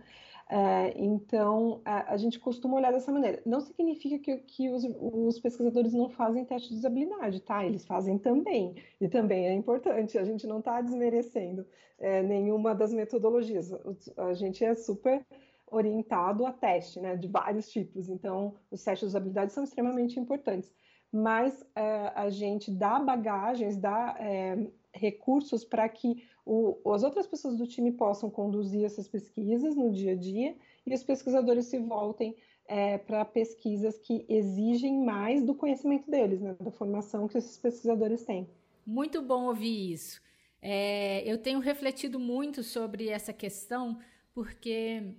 É, 0.50 0.95
então, 0.97 1.83
a, 1.85 2.14
a, 2.14 2.17
gente 2.17 2.38
costuma 2.40 2.76
olhar 2.76 2.90
dessa 2.90 3.12
maneira. 3.12 3.43
Não 3.45 3.61
significa 3.61 4.19
que, 4.19 4.38
que 4.38 4.71
os, 4.71 4.83
os, 4.99 5.38
pesquisadores 5.38 5.93
não 5.93 6.09
fazem 6.09 6.45
teste 6.45 6.71
de 6.71 6.76
usabilidade, 6.76 7.40
tá? 7.43 7.67
Eles 7.67 7.85
fazem 7.85 8.17
também, 8.17 8.75
e 8.99 9.09
também 9.09 9.47
é 9.47 9.52
importante, 9.52 10.17
a 10.17 10.25
gente 10.25 10.47
não 10.47 10.61
está 10.61 10.81
desmerecendo 10.81 11.67
é, 11.99 12.23
nenhuma 12.23 12.75
das 12.75 12.95
metodologias. 12.95 13.71
A 14.17 14.33
gente 14.33 14.64
é 14.64 14.75
super 14.75 15.23
orientado 15.71 16.47
a 16.47 16.52
teste, 16.52 16.99
né, 16.99 17.14
de 17.14 17.28
vários 17.28 17.69
tipos, 17.71 18.09
então 18.09 18.55
os 18.71 18.83
testes 18.83 19.00
de 19.00 19.17
usabilidade 19.17 19.52
são 19.52 19.64
extremamente 19.64 20.19
importantes. 20.19 20.73
Mas 21.12 21.62
é, 21.76 22.12
a 22.14 22.31
gente 22.31 22.71
dá 22.71 22.99
bagagens, 22.99 23.76
dá 23.76 24.17
é, 24.19 24.67
recursos 24.99 25.64
para 25.64 25.88
que 25.88 26.25
o, 26.45 26.78
as 26.93 27.02
outras 27.02 27.26
pessoas 27.26 27.57
do 27.57 27.67
time 27.67 27.93
possam 27.93 28.28
conduzir 28.31 28.85
essas 28.85 29.09
pesquisas 29.09 29.76
no 29.76 29.90
dia 29.90 30.12
a 30.12 30.17
dia 30.17 30.57
e 30.87 30.95
os 30.95 31.02
pesquisadores 31.02 31.67
se 31.67 31.78
voltem 31.78 32.35
é, 32.67 32.99
para 32.99 33.25
pesquisas 33.25 33.99
que 33.99 34.25
exigem 34.28 35.05
mais 35.05 35.43
do 35.43 35.55
conhecimento 35.55 36.11
deles, 36.11 36.40
né, 36.40 36.55
da 36.61 36.71
formação 36.71 37.26
que 37.26 37.38
esses 37.38 37.57
pesquisadores 37.57 38.25
têm. 38.25 38.49
Muito 38.87 39.23
bom 39.23 39.47
ouvir 39.47 39.93
isso. 39.93 40.21
É, 40.61 41.23
eu 41.31 41.38
tenho 41.38 41.61
refletido 41.61 42.19
muito 42.19 42.62
sobre 42.62 43.09
essa 43.09 43.33
questão, 43.33 43.99
porque 44.35 45.14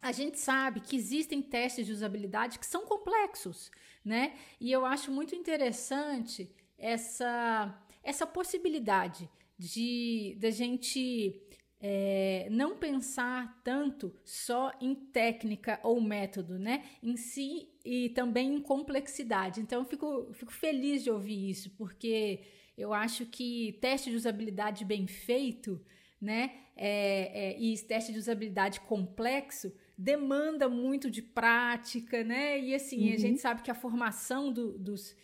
a 0.00 0.12
gente 0.12 0.38
sabe 0.38 0.80
que 0.80 0.96
existem 0.96 1.42
testes 1.42 1.86
de 1.86 1.92
usabilidade 1.92 2.58
que 2.58 2.66
são 2.66 2.86
complexos, 2.86 3.70
né? 4.04 4.34
E 4.60 4.70
eu 4.72 4.86
acho 4.86 5.10
muito 5.10 5.34
interessante 5.34 6.54
essa, 6.78 7.76
essa 8.08 8.26
possibilidade 8.26 9.28
de 9.58 10.36
da 10.40 10.50
gente 10.50 11.42
é, 11.80 12.48
não 12.50 12.76
pensar 12.76 13.60
tanto 13.62 14.14
só 14.24 14.72
em 14.80 14.94
técnica 14.94 15.78
ou 15.82 16.00
método, 16.00 16.58
né? 16.58 16.84
Em 17.02 17.16
si 17.16 17.68
e 17.84 18.08
também 18.10 18.54
em 18.54 18.60
complexidade. 18.60 19.60
Então, 19.60 19.80
eu 19.80 19.84
fico, 19.84 20.32
fico 20.32 20.52
feliz 20.52 21.04
de 21.04 21.10
ouvir 21.10 21.50
isso, 21.50 21.70
porque 21.76 22.40
eu 22.76 22.92
acho 22.92 23.26
que 23.26 23.78
teste 23.80 24.10
de 24.10 24.16
usabilidade 24.16 24.84
bem 24.84 25.06
feito, 25.06 25.80
né? 26.20 26.52
É, 26.76 27.50
é, 27.50 27.60
e 27.60 27.76
teste 27.78 28.12
de 28.12 28.18
usabilidade 28.18 28.80
complexo 28.80 29.72
demanda 29.96 30.68
muito 30.68 31.10
de 31.10 31.20
prática, 31.20 32.22
né? 32.24 32.58
E 32.60 32.74
assim, 32.74 33.08
uhum. 33.08 33.14
a 33.14 33.18
gente 33.18 33.40
sabe 33.40 33.62
que 33.62 33.70
a 33.70 33.74
formação 33.74 34.52
do, 34.52 34.78
dos 34.78 35.14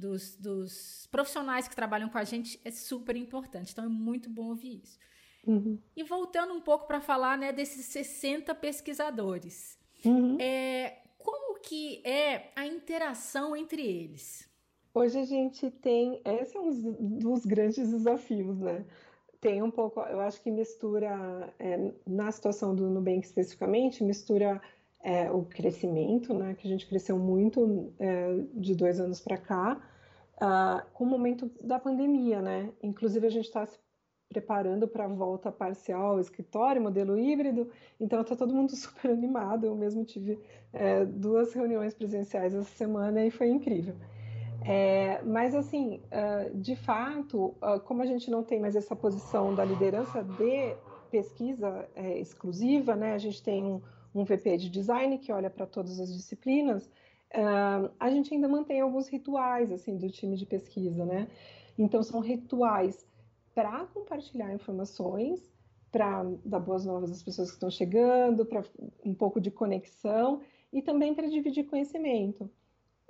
dos, 0.00 0.34
dos 0.36 1.06
profissionais 1.10 1.68
que 1.68 1.76
trabalham 1.76 2.08
com 2.08 2.18
a 2.18 2.24
gente 2.24 2.58
é 2.64 2.70
super 2.70 3.14
importante. 3.16 3.72
Então 3.72 3.84
é 3.84 3.88
muito 3.88 4.30
bom 4.30 4.48
ouvir 4.48 4.80
isso. 4.82 4.98
Uhum. 5.46 5.78
E 5.96 6.02
voltando 6.02 6.52
um 6.52 6.60
pouco 6.60 6.86
para 6.86 7.00
falar 7.00 7.36
né, 7.38 7.52
desses 7.52 7.86
60 7.86 8.54
pesquisadores, 8.54 9.78
uhum. 10.04 10.36
é, 10.40 11.02
como 11.18 11.60
que 11.60 12.02
é 12.04 12.50
a 12.56 12.66
interação 12.66 13.54
entre 13.54 13.82
eles? 13.82 14.48
Hoje 14.92 15.18
a 15.18 15.24
gente 15.24 15.70
tem, 15.70 16.20
esse 16.24 16.56
é 16.56 16.60
um 16.60 17.18
dos 17.18 17.46
grandes 17.46 17.90
desafios, 17.90 18.58
né? 18.58 18.84
Tem 19.40 19.62
um 19.62 19.70
pouco, 19.70 20.00
eu 20.00 20.20
acho 20.20 20.42
que 20.42 20.50
mistura, 20.50 21.54
é, 21.58 21.92
na 22.06 22.30
situação 22.30 22.74
do 22.74 22.90
Nubank 22.90 23.24
especificamente, 23.24 24.04
mistura 24.04 24.60
é, 25.02 25.30
o 25.30 25.42
crescimento, 25.44 26.34
né, 26.34 26.54
que 26.54 26.66
a 26.66 26.70
gente 26.70 26.86
cresceu 26.86 27.18
muito 27.18 27.92
é, 27.98 28.44
de 28.54 28.74
dois 28.74 29.00
anos 29.00 29.20
para 29.20 29.38
cá, 29.38 29.80
uh, 30.40 30.86
com 30.92 31.04
o 31.04 31.06
momento 31.06 31.50
da 31.60 31.78
pandemia, 31.78 32.40
né? 32.40 32.70
Inclusive 32.82 33.26
a 33.26 33.30
gente 33.30 33.46
está 33.46 33.64
se 33.64 33.78
preparando 34.28 34.86
para 34.86 35.04
a 35.04 35.08
volta 35.08 35.50
parcial 35.50 36.12
ao 36.12 36.20
escritório, 36.20 36.80
modelo 36.80 37.18
híbrido, 37.18 37.68
então 37.98 38.20
está 38.20 38.36
todo 38.36 38.54
mundo 38.54 38.70
super 38.76 39.10
animado. 39.10 39.66
Eu 39.66 39.74
mesmo 39.74 40.04
tive 40.04 40.38
é, 40.72 41.04
duas 41.04 41.52
reuniões 41.52 41.94
presenciais 41.94 42.54
essa 42.54 42.70
semana 42.76 43.24
e 43.24 43.30
foi 43.30 43.48
incrível. 43.48 43.94
É, 44.62 45.22
mas 45.22 45.54
assim, 45.54 46.02
uh, 46.12 46.56
de 46.56 46.76
fato, 46.76 47.54
uh, 47.62 47.80
como 47.84 48.02
a 48.02 48.06
gente 48.06 48.30
não 48.30 48.42
tem 48.42 48.60
mais 48.60 48.76
essa 48.76 48.94
posição 48.94 49.54
da 49.54 49.64
liderança 49.64 50.22
de 50.22 50.76
pesquisa 51.10 51.88
é, 51.94 52.18
exclusiva, 52.18 52.94
né? 52.94 53.14
A 53.14 53.18
gente 53.18 53.42
tem 53.42 53.64
um 53.64 53.80
um 54.14 54.24
VP 54.24 54.56
de 54.56 54.70
design 54.70 55.18
que 55.18 55.32
olha 55.32 55.50
para 55.50 55.66
todas 55.66 56.00
as 56.00 56.12
disciplinas, 56.12 56.86
uh, 57.34 57.90
a 57.98 58.10
gente 58.10 58.34
ainda 58.34 58.48
mantém 58.48 58.80
alguns 58.80 59.08
rituais 59.08 59.70
assim 59.72 59.96
do 59.96 60.10
time 60.10 60.36
de 60.36 60.46
pesquisa, 60.46 61.04
né? 61.04 61.28
Então 61.78 62.02
são 62.02 62.20
rituais 62.20 63.06
para 63.54 63.84
compartilhar 63.86 64.52
informações, 64.52 65.50
para 65.90 66.24
dar 66.44 66.60
boas 66.60 66.84
novas 66.84 67.10
às 67.10 67.22
pessoas 67.22 67.48
que 67.48 67.56
estão 67.56 67.70
chegando, 67.70 68.44
para 68.44 68.64
um 69.04 69.14
pouco 69.14 69.40
de 69.40 69.50
conexão 69.50 70.40
e 70.72 70.80
também 70.80 71.14
para 71.14 71.28
dividir 71.28 71.64
conhecimento. 71.64 72.50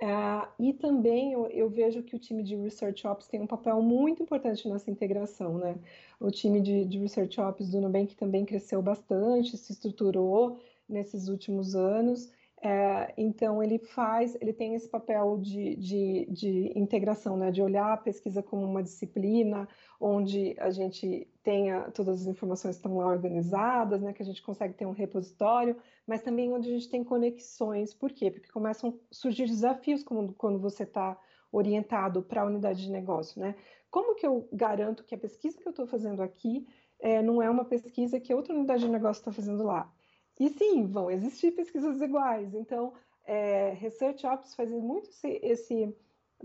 Uh, 0.01 0.47
e 0.57 0.73
também 0.73 1.33
eu, 1.33 1.45
eu, 1.47 1.69
vejo 1.69 2.01
que 2.01 2.15
o 2.15 2.19
time 2.19 2.41
de 2.41 2.55
Research 2.55 3.05
Ops 3.05 3.27
tem 3.27 3.39
um 3.39 3.45
papel 3.45 3.79
muito 3.83 4.23
importante 4.23 4.67
nessa 4.67 4.89
integração, 4.89 5.59
né? 5.59 5.77
O 6.19 6.31
time 6.31 6.59
de, 6.59 6.85
de 6.85 6.97
Research 6.97 7.39
Ops 7.39 7.69
do 7.69 7.79
Nubank 7.79 8.15
também 8.15 8.43
cresceu 8.43 8.81
bastante, 8.81 9.55
se 9.55 9.71
estruturou, 9.71 10.59
nesses 10.91 11.27
últimos 11.27 11.75
anos. 11.75 12.31
É, 12.63 13.11
então 13.17 13.63
ele 13.63 13.79
faz, 13.79 14.37
ele 14.39 14.53
tem 14.53 14.75
esse 14.75 14.87
papel 14.87 15.39
de, 15.39 15.75
de, 15.77 16.27
de, 16.29 16.71
integração, 16.77 17.35
né, 17.35 17.49
de 17.49 17.59
olhar 17.59 17.91
a 17.91 17.97
pesquisa 17.97 18.43
como 18.43 18.63
uma 18.63 18.83
disciplina, 18.83 19.67
onde 19.99 20.55
a 20.59 20.69
gente 20.69 21.27
tenha 21.41 21.89
todas 21.89 22.21
as 22.21 22.27
informações 22.27 22.75
estão 22.75 22.97
lá 22.97 23.07
organizadas, 23.07 23.99
né, 23.99 24.13
que 24.13 24.21
a 24.21 24.25
gente 24.25 24.43
consegue 24.43 24.75
ter 24.75 24.85
um 24.85 24.91
repositório, 24.91 25.75
mas 26.05 26.21
também 26.21 26.53
onde 26.53 26.69
a 26.69 26.71
gente 26.71 26.87
tem 26.87 27.03
conexões. 27.03 27.95
Por 27.95 28.11
quê? 28.11 28.29
Porque 28.29 28.51
começam 28.51 28.91
a 28.91 28.93
surgir 29.09 29.47
desafios 29.47 30.03
como, 30.03 30.31
quando 30.33 30.59
você 30.59 30.83
está 30.83 31.19
orientado 31.51 32.21
para 32.21 32.43
a 32.43 32.45
unidade 32.45 32.83
de 32.83 32.91
negócio, 32.91 33.41
né? 33.41 33.55
Como 33.89 34.15
que 34.15 34.25
eu 34.25 34.47
garanto 34.53 35.03
que 35.03 35.15
a 35.15 35.17
pesquisa 35.17 35.57
que 35.57 35.67
eu 35.67 35.71
estou 35.71 35.87
fazendo 35.87 36.21
aqui 36.21 36.65
é, 36.99 37.23
não 37.23 37.41
é 37.41 37.49
uma 37.49 37.65
pesquisa 37.65 38.19
que 38.19 38.33
outra 38.33 38.53
unidade 38.53 38.83
de 38.83 38.89
negócio 38.89 39.19
está 39.19 39.31
fazendo 39.31 39.63
lá? 39.63 39.91
E 40.39 40.49
sim, 40.49 40.87
vão 40.87 41.11
existir 41.11 41.51
pesquisas 41.51 42.01
iguais. 42.01 42.53
Então, 42.53 42.93
é, 43.25 43.71
Research 43.71 44.25
Ops 44.25 44.55
faz 44.55 44.69
muito 44.69 45.09
esse, 45.09 45.39
esse, 45.43 45.95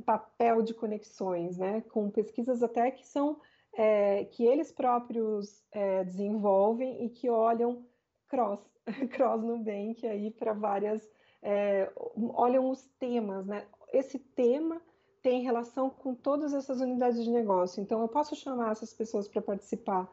papel 0.05 0.61
de 0.61 0.75
conexões, 0.75 1.57
né, 1.57 1.83
com 1.91 2.11
pesquisas 2.11 2.63
até 2.63 2.91
que 2.91 3.07
são 3.07 3.41
é, 3.73 4.25
que 4.27 4.45
eles 4.45 4.71
próprios 4.71 5.65
é, 5.73 6.05
desenvolvem 6.05 7.05
e 7.05 7.09
que 7.09 7.31
olham 7.31 7.85
cross, 8.29 8.61
cross 9.11 9.43
no 9.43 9.59
Bank 9.59 10.07
aí 10.07 10.31
para 10.31 10.53
várias, 10.53 11.09
é, 11.43 11.91
olham 12.35 12.71
os 12.71 12.85
temas, 12.99 13.47
né? 13.47 13.67
Esse 13.93 14.19
tema 14.19 14.81
tem 15.23 15.43
relação 15.43 15.91
com 15.91 16.15
todas 16.15 16.55
essas 16.55 16.81
unidades 16.81 17.23
de 17.23 17.31
negócio. 17.31 17.83
Então, 17.83 18.01
eu 18.01 18.09
posso 18.09 18.37
chamar 18.37 18.73
essas 18.73 18.95
pessoas 18.95 19.27
para 19.29 19.43
participar. 19.43 20.09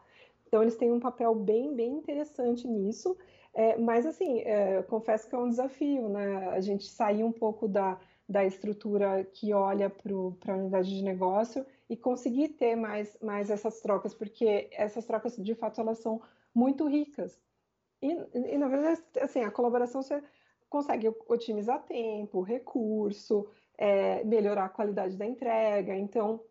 Então, 0.48 0.62
eles 0.62 0.76
têm 0.76 0.92
um 0.92 1.00
papel 1.00 1.34
bem, 1.36 1.74
bem 1.76 1.94
interessante 1.94 2.68
nisso. 2.68 3.16
É, 3.54 3.78
mas, 3.78 4.06
assim, 4.06 4.40
é, 4.40 4.82
confesso 4.84 5.30
que 5.30 5.36
é 5.36 5.38
um 5.38 5.50
desafio, 5.50 6.10
né? 6.10 6.50
A 6.50 6.60
gente 6.60 6.88
sair 6.90 7.24
um 7.24 7.32
pouco 7.32 7.68
da, 7.68 8.00
da 8.28 8.44
estrutura 8.44 9.24
que 9.26 9.54
olha 9.54 9.90
para 9.90 10.54
a 10.54 10.58
unidade 10.58 10.90
de 10.90 11.04
negócio 11.04 11.66
e 11.90 11.96
conseguir 11.96 12.50
ter 12.50 12.76
mais, 12.76 13.18
mais 13.22 13.52
essas 13.52 13.80
trocas, 13.82 14.14
porque 14.14 14.70
essas 14.72 15.06
trocas, 15.06 15.36
de 15.38 15.54
fato, 15.54 15.80
elas 15.82 16.00
são 16.00 16.22
muito 16.54 16.88
ricas. 16.88 17.40
E, 18.02 18.12
e 18.34 18.58
na 18.58 18.68
verdade, 18.68 19.02
assim, 19.22 19.42
a 19.42 19.52
colaboração 19.52 20.02
você 20.02 20.24
consegue 20.68 21.08
otimizar 21.28 21.84
tempo, 21.86 22.42
recurso, 22.42 23.48
é, 23.78 24.24
melhorar 24.24 24.66
a 24.66 24.70
qualidade 24.70 25.16
da 25.16 25.26
entrega. 25.26 25.96
Então, 25.96 26.44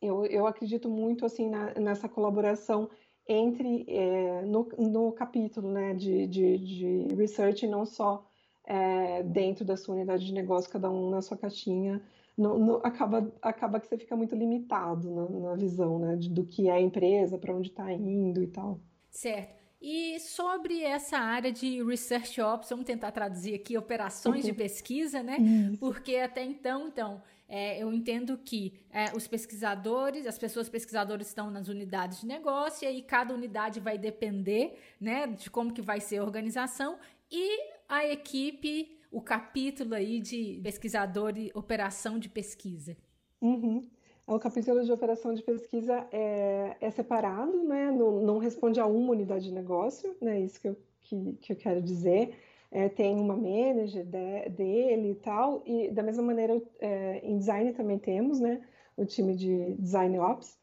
eu, 0.00 0.24
eu 0.26 0.46
acredito 0.46 0.88
muito, 0.88 1.26
assim, 1.26 1.50
na, 1.50 1.74
nessa 1.74 2.08
colaboração 2.08 2.88
entre 3.28 3.84
é, 3.86 4.42
no, 4.42 4.66
no, 4.78 5.12
capítulo 5.12 5.70
né, 5.70 5.92
de, 5.94 6.26
de, 6.26 6.58
de 6.58 7.14
research, 7.14 7.66
não 7.66 7.84
só 7.84 8.26
é, 8.64 9.22
dentro 9.22 9.64
da 9.64 9.76
sua 9.76 9.94
unidade 9.94 10.24
de 10.24 10.32
negócio, 10.32 10.70
cada 10.70 10.90
um 10.90 11.10
na 11.10 11.20
sua 11.20 11.36
caixinha, 11.36 12.02
no, 12.36 12.58
no, 12.58 12.76
acaba, 12.76 13.30
acaba 13.42 13.78
que 13.78 13.86
você 13.86 13.98
fica 13.98 14.16
muito 14.16 14.34
limitado 14.34 15.10
na, 15.10 15.28
na 15.50 15.54
visão 15.56 15.98
né, 15.98 16.16
de, 16.16 16.30
do 16.30 16.44
que 16.44 16.68
é 16.68 16.72
a 16.72 16.80
empresa, 16.80 17.36
para 17.36 17.54
onde 17.54 17.68
está 17.68 17.92
indo 17.92 18.42
e 18.42 18.46
tal. 18.46 18.80
Certo. 19.10 19.58
E 19.80 20.18
sobre 20.20 20.82
essa 20.82 21.18
área 21.18 21.52
de 21.52 21.82
Research 21.84 22.40
Ops, 22.40 22.68
vamos 22.70 22.84
tentar 22.84 23.12
traduzir 23.12 23.54
aqui 23.54 23.78
operações 23.78 24.44
de 24.44 24.50
uhum. 24.50 24.56
pesquisa, 24.56 25.22
né? 25.22 25.36
Porque 25.78 26.16
até 26.16 26.42
então, 26.42 26.88
então, 26.88 27.22
é, 27.48 27.82
eu 27.82 27.92
entendo 27.92 28.36
que 28.36 28.74
é, 28.90 29.16
os 29.16 29.26
pesquisadores, 29.26 30.26
as 30.26 30.38
pessoas 30.38 30.68
pesquisadoras 30.68 31.28
estão 31.28 31.50
nas 31.50 31.68
unidades 31.68 32.20
de 32.20 32.26
negócio, 32.26 32.84
e 32.84 32.88
aí 32.88 33.02
cada 33.02 33.32
unidade 33.32 33.80
vai 33.80 33.96
depender 33.96 34.78
né, 35.00 35.26
de 35.26 35.50
como 35.50 35.72
que 35.72 35.80
vai 35.80 36.00
ser 36.00 36.18
a 36.18 36.24
organização, 36.24 36.98
e 37.30 37.58
a 37.88 38.06
equipe, 38.06 38.98
o 39.10 39.22
capítulo 39.22 39.94
aí 39.94 40.20
de 40.20 40.60
pesquisador 40.62 41.38
e 41.38 41.50
operação 41.54 42.18
de 42.18 42.28
pesquisa. 42.28 42.96
Uhum. 43.40 43.88
O 44.26 44.38
capítulo 44.38 44.84
de 44.84 44.92
operação 44.92 45.32
de 45.32 45.42
pesquisa 45.42 46.06
é, 46.12 46.76
é 46.82 46.90
separado, 46.90 47.64
né? 47.64 47.90
Não, 47.90 48.20
não, 48.20 48.38
responde 48.38 48.78
a 48.78 48.84
uma 48.84 49.12
unidade 49.12 49.46
de 49.46 49.52
negócio, 49.54 50.14
né? 50.20 50.38
Isso 50.38 50.60
que 50.60 50.68
eu, 50.68 50.76
que, 51.00 51.32
que 51.40 51.52
eu 51.54 51.56
quero 51.56 51.80
dizer 51.80 52.36
é, 52.70 52.88
tem 52.88 53.18
uma 53.18 53.36
manager 53.36 54.04
de, 54.04 54.48
dele 54.50 55.10
e 55.10 55.14
tal, 55.16 55.62
e 55.64 55.90
da 55.90 56.02
mesma 56.02 56.22
maneira 56.22 56.60
é, 56.80 57.20
em 57.22 57.38
design 57.38 57.72
também 57.72 57.98
temos, 57.98 58.40
né, 58.40 58.60
o 58.96 59.04
time 59.04 59.34
de 59.34 59.74
design 59.74 60.18
ops, 60.18 60.58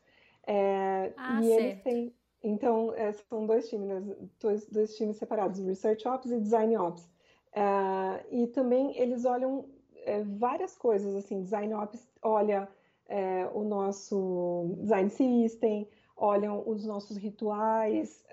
é, 0.45 1.13
ah, 1.17 1.41
e 1.41 1.47
certo. 1.47 1.62
eles 1.62 1.81
têm, 1.81 2.15
então 2.43 2.93
são 3.27 3.45
dois 3.47 3.67
times, 3.69 3.88
né, 3.88 4.15
dois, 4.39 4.67
dois, 4.67 4.95
times 4.95 5.17
separados, 5.17 5.59
research 5.59 6.07
ops 6.07 6.31
e 6.31 6.39
design 6.39 6.77
ops, 6.77 7.09
e 8.31 8.47
também 8.47 8.95
eles 9.00 9.25
olham 9.25 9.65
várias 10.38 10.77
coisas, 10.77 11.15
assim, 11.15 11.41
design 11.41 11.74
ops 11.74 12.07
olha 12.21 12.69
o 13.53 13.63
nosso 13.63 14.75
design 14.81 15.09
system, 15.09 15.88
olham 16.15 16.63
os 16.67 16.85
nossos 16.85 17.17
rituais, 17.17 18.24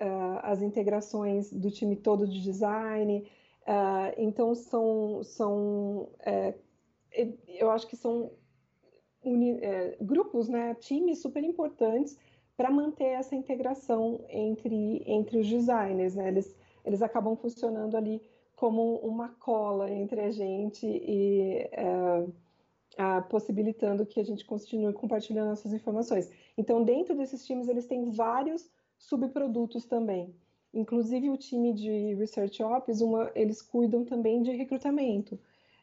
as 0.43 0.61
integrações 0.61 1.51
do 1.51 1.71
time 1.71 1.97
todo 1.97 2.29
de 2.29 2.43
design, 2.43 3.27
Uh, 3.63 4.13
então, 4.19 4.55
são, 4.55 5.23
são 5.23 6.09
é, 6.21 6.55
eu 7.49 7.71
acho 7.71 7.87
que 7.87 7.97
são 7.97 8.33
uni, 9.25 9.59
é, 9.63 9.97
grupos, 10.01 10.49
né, 10.49 10.75
times 10.75 11.21
super 11.21 11.45
importantes 11.45 12.17
para 12.57 12.71
manter 12.71 13.05
essa 13.05 13.35
integração 13.35 14.25
entre, 14.29 15.03
entre 15.07 15.39
os 15.39 15.49
designers. 15.49 16.15
Né? 16.15 16.29
Eles, 16.29 16.55
eles 16.85 17.03
acabam 17.03 17.37
funcionando 17.37 17.97
ali 17.97 18.21
como 18.57 18.97
uma 18.97 19.29
cola 19.29 19.91
entre 19.91 20.21
a 20.21 20.31
gente 20.31 20.87
e 20.87 21.69
é, 21.73 23.21
possibilitando 23.29 24.07
que 24.07 24.21
a 24.21 24.25
gente 24.25 24.45
continue 24.45 24.93
compartilhando 24.93 25.53
essas 25.53 25.73
informações. 25.73 26.31
Então, 26.57 26.85
dentro 26.85 27.17
desses 27.17 27.45
times, 27.45 27.69
eles 27.69 27.87
têm 27.87 28.11
vários 28.11 28.71
subprodutos 28.99 29.87
também. 29.87 30.35
Inclusive, 30.75 31.29
o 31.29 31.37
time 31.37 31.73
de 31.73 32.15
Research 32.15 32.63
Ops, 32.63 33.01
uma, 33.01 33.31
eles 33.35 33.61
cuidam 33.61 34.05
também 34.05 34.43
de 34.43 34.51
recrutamento. 34.53 35.39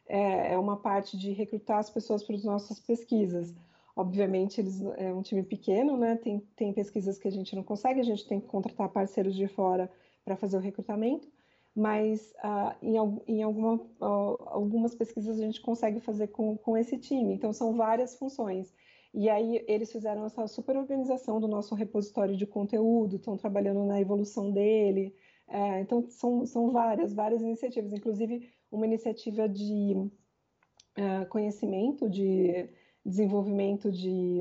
É, 0.08 0.54
é 0.54 0.58
uma 0.58 0.76
parte 0.76 1.16
de 1.16 1.30
recrutar 1.30 1.78
as 1.78 1.88
pessoas 1.88 2.24
para 2.24 2.34
as 2.34 2.42
nossas 2.42 2.80
pesquisas. 2.80 3.54
Obviamente, 3.94 4.60
eles 4.60 4.82
é 4.96 5.12
um 5.12 5.22
time 5.22 5.42
pequeno, 5.42 5.96
né? 5.96 6.16
Tem, 6.16 6.40
tem 6.56 6.72
pesquisas 6.72 7.18
que 7.18 7.28
a 7.28 7.30
gente 7.30 7.54
não 7.54 7.62
consegue, 7.62 8.00
a 8.00 8.04
gente 8.04 8.26
tem 8.26 8.40
que 8.40 8.46
contratar 8.46 8.88
parceiros 8.88 9.36
de 9.36 9.46
fora 9.46 9.90
para 10.24 10.36
fazer 10.36 10.56
o 10.56 10.60
recrutamento, 10.60 11.28
mas 11.74 12.32
uh, 12.42 12.74
em, 12.82 12.96
em 13.28 13.42
alguma, 13.42 13.80
algumas 14.00 14.94
pesquisas 14.94 15.38
a 15.38 15.44
gente 15.44 15.60
consegue 15.60 16.00
fazer 16.00 16.28
com, 16.28 16.56
com 16.56 16.76
esse 16.76 16.98
time. 16.98 17.32
Então, 17.32 17.52
são 17.52 17.74
várias 17.74 18.16
funções. 18.16 18.72
E 19.12 19.28
aí 19.28 19.64
eles 19.66 19.90
fizeram 19.90 20.24
essa 20.24 20.46
super 20.46 20.76
organização 20.76 21.40
do 21.40 21.48
nosso 21.48 21.74
repositório 21.74 22.36
de 22.36 22.46
conteúdo, 22.46 23.16
estão 23.16 23.36
trabalhando 23.36 23.84
na 23.84 24.00
evolução 24.00 24.52
dele. 24.52 25.14
É, 25.48 25.80
então, 25.80 26.08
são, 26.08 26.46
são 26.46 26.70
várias, 26.70 27.12
várias 27.12 27.42
iniciativas, 27.42 27.92
inclusive 27.92 28.48
uma 28.70 28.86
iniciativa 28.86 29.48
de 29.48 29.94
uh, 29.96 31.26
conhecimento, 31.28 32.08
de 32.08 32.68
desenvolvimento 33.04 33.90
de 33.90 34.40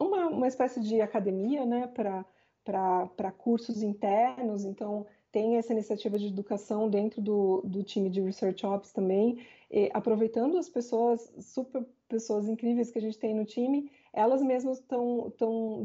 uma, 0.00 0.26
uma 0.28 0.48
espécie 0.48 0.80
de 0.80 1.00
academia 1.00 1.64
né, 1.64 1.86
para 1.86 3.32
cursos 3.32 3.82
internos. 3.84 4.64
Então, 4.64 5.06
tem 5.30 5.56
essa 5.56 5.72
iniciativa 5.72 6.18
de 6.18 6.26
educação 6.26 6.90
dentro 6.90 7.20
do, 7.20 7.62
do 7.64 7.84
time 7.84 8.10
de 8.10 8.20
Research 8.20 8.66
Ops 8.66 8.92
também, 8.92 9.46
aproveitando 9.92 10.56
as 10.56 10.68
pessoas, 10.68 11.32
super 11.38 11.86
pessoas 12.08 12.48
incríveis 12.48 12.90
que 12.90 12.98
a 12.98 13.02
gente 13.02 13.18
tem 13.18 13.34
no 13.34 13.44
time, 13.44 13.90
elas 14.18 14.42
mesmas 14.42 14.78
estão 14.80 15.32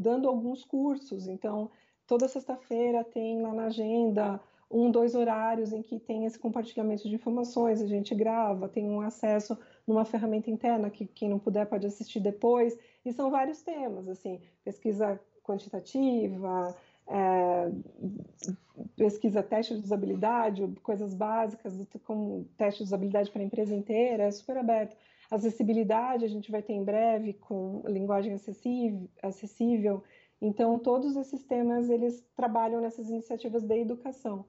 dando 0.00 0.28
alguns 0.28 0.64
cursos. 0.64 1.28
Então, 1.28 1.70
toda 2.04 2.26
sexta-feira 2.26 3.04
tem 3.04 3.40
lá 3.40 3.54
na 3.54 3.66
agenda 3.66 4.40
um, 4.68 4.90
dois 4.90 5.14
horários 5.14 5.72
em 5.72 5.82
que 5.82 6.00
tem 6.00 6.24
esse 6.24 6.36
compartilhamento 6.36 7.08
de 7.08 7.14
informações, 7.14 7.80
a 7.80 7.86
gente 7.86 8.12
grava, 8.12 8.68
tem 8.68 8.90
um 8.90 9.00
acesso 9.00 9.56
numa 9.86 10.04
ferramenta 10.04 10.50
interna 10.50 10.90
que 10.90 11.06
quem 11.06 11.28
não 11.28 11.38
puder 11.38 11.66
pode 11.66 11.86
assistir 11.86 12.18
depois, 12.18 12.76
e 13.04 13.12
são 13.12 13.30
vários 13.30 13.62
temas, 13.62 14.08
assim, 14.08 14.40
pesquisa 14.64 15.20
quantitativa, 15.44 16.74
é, 17.06 17.70
pesquisa 18.96 19.44
teste 19.44 19.74
de 19.74 19.84
usabilidade, 19.84 20.66
coisas 20.82 21.14
básicas, 21.14 21.72
como 22.04 22.44
teste 22.56 22.78
de 22.78 22.88
usabilidade 22.88 23.30
para 23.30 23.42
a 23.42 23.44
empresa 23.44 23.74
inteira, 23.74 24.24
é 24.24 24.30
super 24.32 24.56
aberto. 24.56 24.96
Acessibilidade 25.30 26.24
a 26.24 26.28
gente 26.28 26.50
vai 26.50 26.62
ter 26.62 26.72
em 26.72 26.84
breve 26.84 27.34
com 27.34 27.82
linguagem 27.86 28.32
acessível, 28.34 29.08
acessível. 29.22 30.02
Então, 30.40 30.78
todos 30.78 31.16
esses 31.16 31.42
temas, 31.42 31.88
eles 31.88 32.24
trabalham 32.36 32.80
nessas 32.80 33.08
iniciativas 33.08 33.62
de 33.62 33.80
educação. 33.80 34.44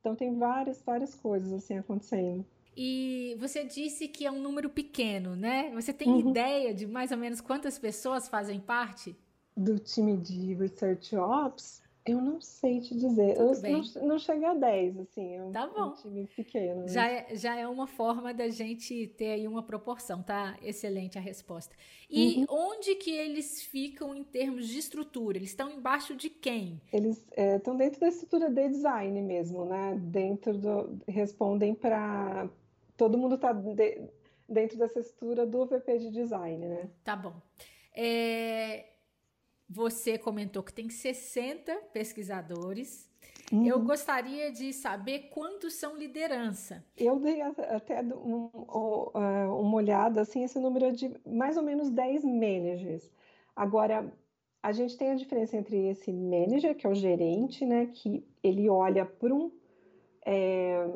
Então, 0.00 0.16
tem 0.16 0.36
várias, 0.36 0.82
várias 0.82 1.14
coisas 1.14 1.52
assim 1.52 1.78
acontecendo. 1.78 2.44
E 2.76 3.36
você 3.38 3.64
disse 3.64 4.08
que 4.08 4.24
é 4.24 4.30
um 4.30 4.40
número 4.40 4.70
pequeno, 4.70 5.36
né? 5.36 5.70
Você 5.74 5.92
tem 5.92 6.08
uhum. 6.08 6.30
ideia 6.30 6.72
de 6.72 6.86
mais 6.86 7.10
ou 7.10 7.18
menos 7.18 7.40
quantas 7.40 7.78
pessoas 7.78 8.28
fazem 8.28 8.58
parte? 8.58 9.16
do 9.56 9.78
time 9.78 10.16
de 10.16 10.54
Research 10.54 11.14
Ops, 11.16 11.82
eu 12.10 12.20
não 12.20 12.40
sei 12.40 12.80
te 12.80 12.94
dizer. 12.94 13.36
Tudo 13.36 13.54
eu 13.54 13.60
bem. 13.60 13.72
não, 13.72 14.06
não 14.06 14.18
cheguei 14.18 14.46
a 14.46 14.54
10, 14.54 14.98
assim. 15.00 15.34
É 15.34 15.42
um, 15.42 15.52
tá 15.52 15.66
bom. 15.66 15.88
um 15.88 15.94
time 15.94 16.26
pequeno. 16.26 16.88
Já, 16.88 17.08
é, 17.08 17.34
já 17.34 17.56
é 17.56 17.66
uma 17.66 17.86
forma 17.86 18.32
da 18.34 18.48
gente 18.48 19.06
ter 19.16 19.32
aí 19.32 19.48
uma 19.48 19.62
proporção, 19.62 20.22
tá? 20.22 20.56
Excelente 20.62 21.18
a 21.18 21.20
resposta. 21.20 21.74
E 22.08 22.38
uhum. 22.38 22.46
onde 22.48 22.94
que 22.96 23.10
eles 23.10 23.62
ficam 23.62 24.14
em 24.14 24.24
termos 24.24 24.68
de 24.68 24.78
estrutura? 24.78 25.38
Eles 25.38 25.50
estão 25.50 25.70
embaixo 25.70 26.14
de 26.14 26.28
quem? 26.28 26.80
Eles 26.92 27.24
estão 27.36 27.74
é, 27.74 27.78
dentro 27.78 28.00
da 28.00 28.08
estrutura 28.08 28.50
de 28.50 28.68
design 28.68 29.22
mesmo, 29.22 29.64
né? 29.64 29.96
Dentro 30.00 30.58
do. 30.58 30.98
Respondem 31.06 31.74
para. 31.74 32.48
Todo 32.96 33.16
mundo 33.16 33.36
está 33.36 33.52
de, 33.52 34.02
dentro 34.48 34.76
dessa 34.76 35.00
estrutura 35.00 35.46
do 35.46 35.64
VP 35.64 35.98
de 35.98 36.10
design, 36.10 36.66
né? 36.66 36.90
Tá 37.04 37.14
bom. 37.14 37.34
É, 37.94 38.86
você 39.70 40.18
comentou 40.18 40.64
que 40.64 40.72
tem 40.72 40.90
60 40.90 41.72
pesquisadores. 41.92 43.08
Uhum. 43.52 43.64
Eu 43.64 43.80
gostaria 43.80 44.50
de 44.50 44.72
saber 44.72 45.30
quantos 45.30 45.74
são 45.74 45.96
liderança. 45.96 46.84
Eu 46.96 47.20
dei 47.20 47.40
até 47.40 48.02
um, 48.02 48.50
uma 48.52 49.76
olhada, 49.76 50.22
assim, 50.22 50.42
esse 50.42 50.58
número 50.58 50.86
é 50.86 50.90
de 50.90 51.14
mais 51.24 51.56
ou 51.56 51.62
menos 51.62 51.88
10 51.88 52.24
managers. 52.24 53.08
Agora, 53.54 54.12
a 54.60 54.72
gente 54.72 54.96
tem 54.96 55.12
a 55.12 55.14
diferença 55.14 55.56
entre 55.56 55.88
esse 55.88 56.12
manager, 56.12 56.76
que 56.76 56.86
é 56.86 56.90
o 56.90 56.94
gerente, 56.94 57.64
né, 57.64 57.86
que 57.86 58.26
ele 58.42 58.68
olha 58.68 59.06
para 59.06 59.32
um. 59.32 59.52
É, 60.26 60.88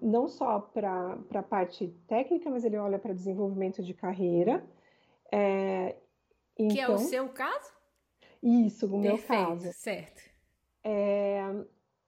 não 0.00 0.28
só 0.28 0.58
para 0.60 1.18
a 1.34 1.42
parte 1.42 1.88
técnica, 2.06 2.48
mas 2.48 2.64
ele 2.64 2.76
olha 2.76 2.98
para 2.98 3.12
desenvolvimento 3.12 3.82
de 3.82 3.92
carreira. 3.92 4.64
É, 5.32 5.96
então, 6.56 6.74
que 6.74 6.80
é 6.80 6.88
o 6.88 6.94
então 6.94 7.04
seu 7.06 7.28
caso? 7.28 7.77
Isso, 8.42 8.86
no 8.88 8.98
meu 8.98 9.18
caso. 9.18 9.72
Certo. 9.72 10.22
É, 10.84 11.42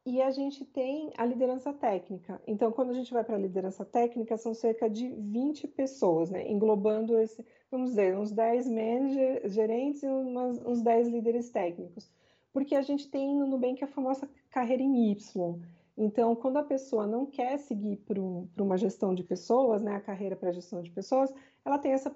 e 0.04 0.22
a 0.22 0.30
gente 0.30 0.64
tem 0.64 1.12
a 1.16 1.26
liderança 1.26 1.72
técnica. 1.72 2.40
Então, 2.46 2.72
quando 2.72 2.90
a 2.90 2.94
gente 2.94 3.12
vai 3.12 3.22
para 3.22 3.36
a 3.36 3.40
liderança 3.40 3.84
técnica, 3.84 4.36
são 4.38 4.54
cerca 4.54 4.88
de 4.88 5.08
20 5.08 5.68
pessoas, 5.68 6.30
né? 6.30 6.50
englobando 6.50 7.18
esse, 7.18 7.44
vamos 7.70 7.90
dizer, 7.90 8.16
uns 8.16 8.32
10 8.32 8.68
managers, 8.68 9.52
gerentes 9.52 10.02
e 10.02 10.06
umas, 10.06 10.58
uns 10.64 10.80
10 10.80 11.08
líderes 11.08 11.50
técnicos. 11.50 12.10
Porque 12.52 12.74
a 12.74 12.82
gente 12.82 13.10
tem 13.10 13.36
no 13.36 13.46
Nubank 13.46 13.84
a 13.84 13.86
famosa 13.86 14.28
carreira 14.50 14.82
em 14.82 15.10
Y. 15.12 15.60
Então, 15.96 16.34
quando 16.34 16.56
a 16.56 16.62
pessoa 16.62 17.06
não 17.06 17.26
quer 17.26 17.58
seguir 17.58 17.98
para 17.98 18.18
uma 18.64 18.78
gestão 18.78 19.14
de 19.14 19.22
pessoas, 19.22 19.82
né, 19.82 19.96
a 19.96 20.00
carreira 20.00 20.34
para 20.34 20.50
gestão 20.50 20.80
de 20.80 20.90
pessoas, 20.90 21.30
ela 21.62 21.78
tem 21.78 21.92
essa 21.92 22.10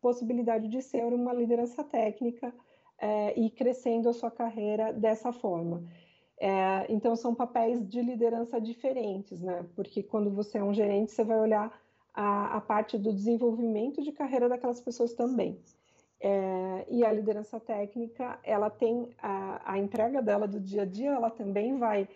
possibilidade 0.00 0.68
de 0.68 0.80
ser 0.80 1.04
uma 1.12 1.34
liderança 1.34 1.84
técnica 1.84 2.52
é, 3.00 3.38
e 3.40 3.50
crescendo 3.50 4.08
a 4.08 4.12
sua 4.12 4.30
carreira 4.30 4.92
dessa 4.92 5.32
forma. 5.32 5.82
É, 6.38 6.86
então, 6.88 7.16
são 7.16 7.34
papéis 7.34 7.86
de 7.86 8.00
liderança 8.00 8.60
diferentes, 8.60 9.40
né? 9.40 9.66
Porque 9.74 10.02
quando 10.02 10.30
você 10.30 10.58
é 10.58 10.64
um 10.64 10.72
gerente, 10.72 11.12
você 11.12 11.24
vai 11.24 11.38
olhar 11.38 11.80
a, 12.14 12.56
a 12.56 12.60
parte 12.60 12.98
do 12.98 13.12
desenvolvimento 13.12 14.02
de 14.02 14.12
carreira 14.12 14.48
daquelas 14.48 14.80
pessoas 14.80 15.12
também. 15.14 15.58
É, 16.22 16.86
e 16.88 17.04
a 17.04 17.12
liderança 17.12 17.58
técnica, 17.58 18.38
ela 18.42 18.68
tem 18.68 19.08
a, 19.18 19.72
a, 19.72 19.78
entrega 19.78 20.20
dela 20.20 20.46
do 20.46 20.60
dia 20.60 20.82
a 20.82 20.84
dia, 20.84 21.12
ela 21.12 21.30
também 21.30 21.78
vai 21.78 22.06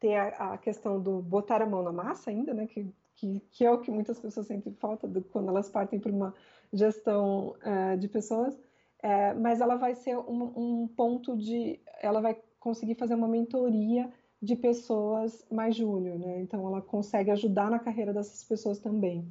ter 0.00 0.16
a, 0.16 0.54
a 0.54 0.58
questão 0.58 1.00
do 1.00 1.22
botar 1.22 1.62
a 1.62 1.66
mão 1.66 1.82
na 1.82 1.92
massa 1.92 2.30
ainda, 2.30 2.52
né? 2.52 2.66
Que, 2.66 2.92
que, 3.14 3.40
que 3.50 3.64
é 3.64 3.70
o 3.70 3.80
que 3.80 3.90
muitas 3.90 4.18
pessoas 4.18 4.46
sentem 4.46 4.72
falta 4.74 5.06
do, 5.06 5.22
quando 5.22 5.48
elas 5.48 5.68
partem 5.68 6.00
para 6.00 6.10
uma 6.10 6.34
gestão 6.72 7.54
uh, 7.64 7.96
de 7.96 8.08
pessoas, 8.08 8.58
é, 9.02 9.34
mas 9.34 9.60
ela 9.60 9.74
vai 9.74 9.94
ser 9.94 10.16
um, 10.16 10.52
um, 10.56 10.88
ponto 10.88 11.36
de. 11.36 11.80
Ela 12.00 12.20
vai 12.20 12.40
conseguir 12.60 12.94
fazer 12.94 13.14
uma 13.14 13.26
mentoria 13.26 14.08
de 14.40 14.54
pessoas 14.54 15.44
mais 15.50 15.74
júnior, 15.74 16.18
né? 16.18 16.40
Então 16.40 16.66
ela 16.66 16.80
consegue 16.80 17.30
ajudar 17.32 17.68
na 17.68 17.80
carreira 17.80 18.12
dessas 18.12 18.44
pessoas 18.44 18.78
também. 18.78 19.28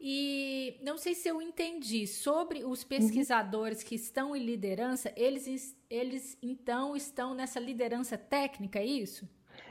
E 0.00 0.78
não 0.82 0.98
sei 0.98 1.14
se 1.14 1.28
eu 1.28 1.40
entendi 1.40 2.06
sobre 2.06 2.64
os 2.64 2.84
pesquisadores 2.84 3.80
uhum. 3.80 3.88
que 3.88 3.94
estão 3.94 4.36
em 4.36 4.44
liderança, 4.44 5.12
eles, 5.16 5.76
eles 5.88 6.36
então 6.42 6.94
estão 6.94 7.34
nessa 7.34 7.58
liderança 7.58 8.18
técnica, 8.18 8.78
é 8.78 8.84
isso? 8.84 9.28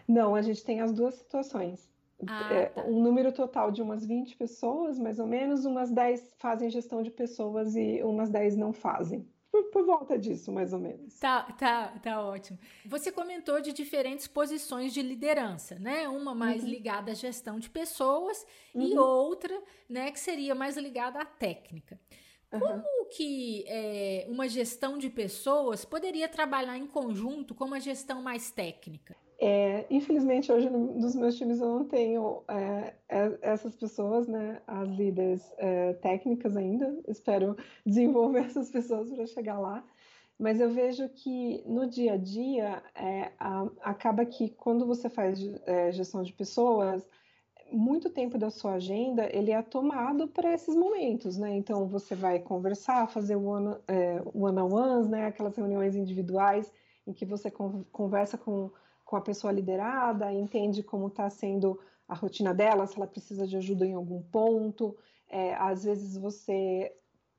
Não, 0.08 0.34
a 0.34 0.42
gente 0.42 0.64
tem 0.64 0.82
as 0.82 0.92
duas 0.92 1.16
situações. 1.16 1.90
Ah, 2.28 2.54
é, 2.54 2.66
tá. 2.68 2.84
Um 2.86 3.02
número 3.02 3.32
total 3.32 3.72
de 3.72 3.82
umas 3.82 4.06
20 4.06 4.36
pessoas, 4.38 4.98
mais 4.98 5.20
ou 5.20 5.28
menos, 5.28 5.66
umas 5.66 5.92
10 5.92 6.34
fazem 6.38 6.70
gestão 6.70 7.04
de 7.04 7.12
pessoas 7.12 7.76
e 7.76 8.02
umas 8.04 8.30
10 8.30 8.56
não 8.56 8.72
fazem. 8.72 9.28
Por, 9.52 9.64
por, 9.72 9.86
volta 9.86 10.18
disso, 10.18 10.52
mais 10.52 10.74
ou 10.74 10.80
menos. 10.80 11.18
Tá, 11.18 11.44
tá, 11.44 11.88
tá 12.04 12.22
ótimo. 12.22 12.60
Você 12.86 13.10
comentou 13.10 13.62
de 13.62 13.72
diferentes 13.72 14.28
posições 14.28 14.94
de 14.94 15.02
liderança, 15.02 15.80
né? 15.80 16.10
Uma 16.10 16.36
mais 16.36 16.62
uhum. 16.62 16.70
ligada 16.70 17.12
à 17.12 17.14
gestão 17.14 17.58
de 17.58 17.70
pessoas 17.70 18.46
uhum. 18.74 18.82
e 18.82 18.98
outra, 18.98 19.58
né, 19.88 20.12
que 20.12 20.20
seria 20.20 20.54
mais 20.54 20.76
ligada 20.76 21.22
à 21.22 21.26
técnica. 21.26 21.98
Como 22.50 23.06
que 23.10 23.66
é, 23.68 24.26
uma 24.30 24.48
gestão 24.48 24.98
de 24.98 25.10
pessoas 25.10 25.84
poderia 25.84 26.28
trabalhar 26.28 26.78
em 26.78 26.88
conjunto 26.88 27.54
com 27.54 27.66
uma 27.66 27.80
gestão 27.80 28.22
mais 28.22 28.52
técnica? 28.52 29.16
É, 29.40 29.86
infelizmente, 29.90 30.52
hoje 30.52 30.70
no, 30.70 30.94
nos 31.00 31.16
meus 31.16 31.36
times 31.36 31.60
eu 31.60 31.68
não 31.68 31.86
tenho 31.86 32.44
é, 32.48 32.94
é, 33.10 33.38
essas 33.42 33.76
pessoas, 33.76 34.28
né, 34.28 34.62
as 34.66 34.88
líderes 34.90 35.54
é, 35.58 35.94
técnicas 35.94 36.56
ainda. 36.56 36.98
Espero 37.08 37.58
desenvolver 37.86 38.46
essas 38.46 38.70
pessoas 38.70 39.12
para 39.12 39.26
chegar 39.26 39.60
lá. 39.60 39.84
Mas 40.38 40.60
eu 40.60 40.70
vejo 40.70 41.08
que 41.10 41.64
no 41.66 41.88
dia 41.88 42.14
a 42.14 42.18
dia 42.18 42.84
é, 42.94 43.32
a, 43.40 43.68
acaba 43.82 44.26
que 44.26 44.50
quando 44.50 44.86
você 44.86 45.10
faz 45.10 45.40
é, 45.66 45.92
gestão 45.92 46.24
de 46.24 46.34
pessoas, 46.34 47.08
muito 47.72 48.10
tempo 48.10 48.38
da 48.38 48.50
sua 48.50 48.74
agenda 48.74 49.28
ele 49.36 49.52
é 49.52 49.62
tomado 49.62 50.28
para 50.28 50.54
esses 50.54 50.76
momentos, 50.76 51.38
né? 51.38 51.56
Então 51.56 51.88
você 51.88 52.16
vai 52.16 52.40
conversar, 52.40 53.08
fazer 53.08 53.36
one-on-ones, 53.36 55.08
né? 55.10 55.26
Aquelas 55.26 55.56
reuniões 55.56 55.96
individuais 55.96 56.72
em 57.08 57.14
que 57.14 57.26
você 57.26 57.52
conversa 57.92 58.38
com 58.38 58.72
com 59.06 59.16
a 59.16 59.22
pessoa 59.22 59.54
liderada, 59.54 60.34
entende 60.34 60.82
como 60.84 61.08
está 61.08 61.30
sendo 61.30 61.80
a 62.08 62.16
rotina 62.16 62.54
dela, 62.54 62.88
se 62.88 62.98
ela 62.98 63.08
precisa 63.08 63.48
de 63.48 63.56
ajuda 63.56 63.86
em 63.86 63.94
algum 63.94 64.22
ponto. 64.22 64.98
É, 65.30 65.54
às 65.56 65.84
vezes 65.84 66.18
você 66.18 66.92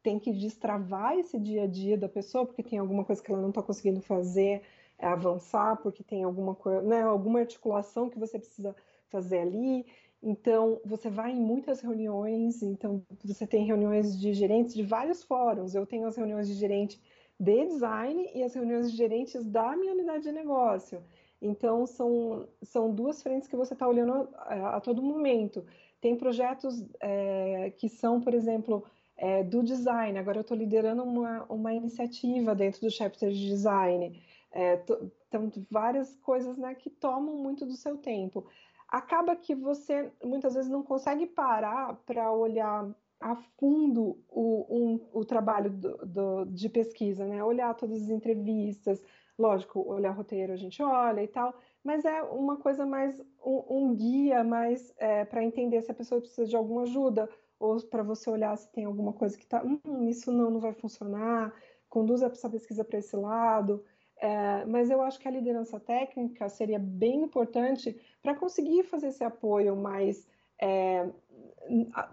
tem 0.02 0.18
que 0.18 0.32
destravar 0.32 1.18
esse 1.18 1.38
dia 1.38 1.64
a 1.64 1.66
dia 1.66 1.98
da 1.98 2.08
pessoa, 2.08 2.46
porque 2.46 2.62
tem 2.62 2.78
alguma 2.78 3.04
coisa 3.04 3.20
que 3.20 3.30
ela 3.30 3.42
não 3.42 3.48
está 3.48 3.62
conseguindo 3.62 4.00
fazer, 4.00 4.62
é, 4.98 5.06
avançar, 5.06 5.76
porque 5.82 6.04
tem 6.04 6.22
alguma 6.22 6.54
coisa, 6.54 6.80
né, 6.82 7.02
alguma 7.02 7.40
articulação 7.40 8.08
que 8.08 8.18
você 8.18 8.38
precisa 8.38 8.74
fazer 9.08 9.38
ali. 9.40 9.84
Então, 10.22 10.80
você 10.84 11.10
vai 11.10 11.32
em 11.32 11.40
muitas 11.40 11.80
reuniões, 11.80 12.62
então 12.62 13.02
você 13.24 13.46
tem 13.46 13.64
reuniões 13.64 14.18
de 14.18 14.32
gerentes 14.32 14.74
de 14.74 14.82
vários 14.82 15.22
fóruns. 15.22 15.74
Eu 15.74 15.84
tenho 15.84 16.06
as 16.06 16.16
reuniões 16.16 16.48
de 16.48 16.54
gerente 16.54 17.00
de 17.38 17.66
design 17.66 18.30
e 18.34 18.42
as 18.42 18.54
reuniões 18.54 18.90
de 18.90 18.96
gerentes 18.96 19.44
da 19.44 19.76
minha 19.76 19.92
unidade 19.92 20.24
de 20.24 20.32
negócio. 20.32 21.02
Então, 21.46 21.86
são, 21.86 22.48
são 22.62 22.94
duas 22.94 23.22
frentes 23.22 23.48
que 23.48 23.56
você 23.56 23.74
está 23.74 23.86
olhando 23.86 24.28
a, 24.34 24.76
a, 24.76 24.80
todo 24.80 25.02
momento. 25.02 25.64
Tem 26.00 26.16
projetos 26.16 26.84
é, 27.00 27.72
que 27.76 27.88
são, 27.88 28.20
por 28.20 28.34
exemplo, 28.34 28.84
é, 29.16 29.42
do 29.42 29.62
design. 29.62 30.18
Agora, 30.18 30.38
eu 30.38 30.42
estou 30.42 30.56
liderando 30.56 31.02
uma, 31.02 31.44
uma 31.44 31.72
iniciativa 31.72 32.54
dentro 32.54 32.80
do 32.80 32.90
chapter 32.90 33.30
de 33.30 33.46
design. 33.46 34.20
É, 34.52 34.82
então, 35.28 35.50
várias 35.70 36.14
coisas 36.16 36.56
né, 36.56 36.74
que 36.74 36.90
tomam 36.90 37.36
muito 37.36 37.64
do 37.64 37.74
seu 37.74 37.96
tempo. 37.96 38.46
Acaba 38.88 39.34
que 39.34 39.54
você, 39.54 40.12
muitas 40.22 40.54
vezes, 40.54 40.70
não 40.70 40.82
consegue 40.82 41.26
parar 41.26 41.94
para 42.06 42.30
olhar 42.32 42.88
a 43.20 43.34
fundo 43.58 44.18
o, 44.28 44.66
um, 44.68 45.00
o 45.12 45.24
trabalho 45.24 45.70
do, 45.70 45.96
do, 46.06 46.44
de 46.44 46.68
pesquisa, 46.68 47.26
né? 47.26 47.42
Olhar 47.42 47.74
todas 47.74 48.02
as 48.02 48.10
entrevistas, 48.10 49.02
Lógico, 49.38 49.80
olhar 49.86 50.12
roteiro 50.12 50.52
a 50.52 50.56
gente 50.56 50.82
olha 50.82 51.22
e 51.22 51.28
tal, 51.28 51.54
mas 51.84 52.06
é 52.06 52.22
uma 52.22 52.56
coisa 52.56 52.86
mais, 52.86 53.20
um, 53.44 53.64
um 53.68 53.94
guia 53.94 54.42
mais 54.42 54.94
é, 54.96 55.26
para 55.26 55.44
entender 55.44 55.82
se 55.82 55.90
a 55.90 55.94
pessoa 55.94 56.20
precisa 56.20 56.46
de 56.46 56.56
alguma 56.56 56.82
ajuda, 56.82 57.28
ou 57.60 57.80
para 57.82 58.02
você 58.02 58.30
olhar 58.30 58.56
se 58.56 58.72
tem 58.72 58.84
alguma 58.86 59.12
coisa 59.12 59.36
que 59.36 59.44
está, 59.44 59.62
hum, 59.62 60.08
isso 60.08 60.32
não, 60.32 60.50
não 60.50 60.60
vai 60.60 60.72
funcionar, 60.72 61.54
conduza 61.88 62.26
essa 62.26 62.48
pesquisa 62.48 62.82
para 62.82 62.98
esse 62.98 63.14
lado. 63.14 63.84
É, 64.18 64.64
mas 64.64 64.90
eu 64.90 65.02
acho 65.02 65.18
que 65.18 65.28
a 65.28 65.30
liderança 65.30 65.78
técnica 65.78 66.48
seria 66.48 66.78
bem 66.78 67.22
importante 67.22 68.00
para 68.22 68.34
conseguir 68.34 68.84
fazer 68.84 69.08
esse 69.08 69.22
apoio 69.22 69.76
mais 69.76 70.26
é, 70.58 71.10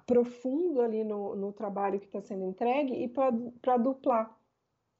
profundo 0.05 0.81
ali 0.81 1.03
no, 1.05 1.35
no 1.35 1.53
trabalho 1.53 1.99
que 1.99 2.05
está 2.05 2.19
sendo 2.19 2.45
entregue 2.45 2.93
e 2.93 3.07
para 3.07 3.77
duplar 3.77 4.37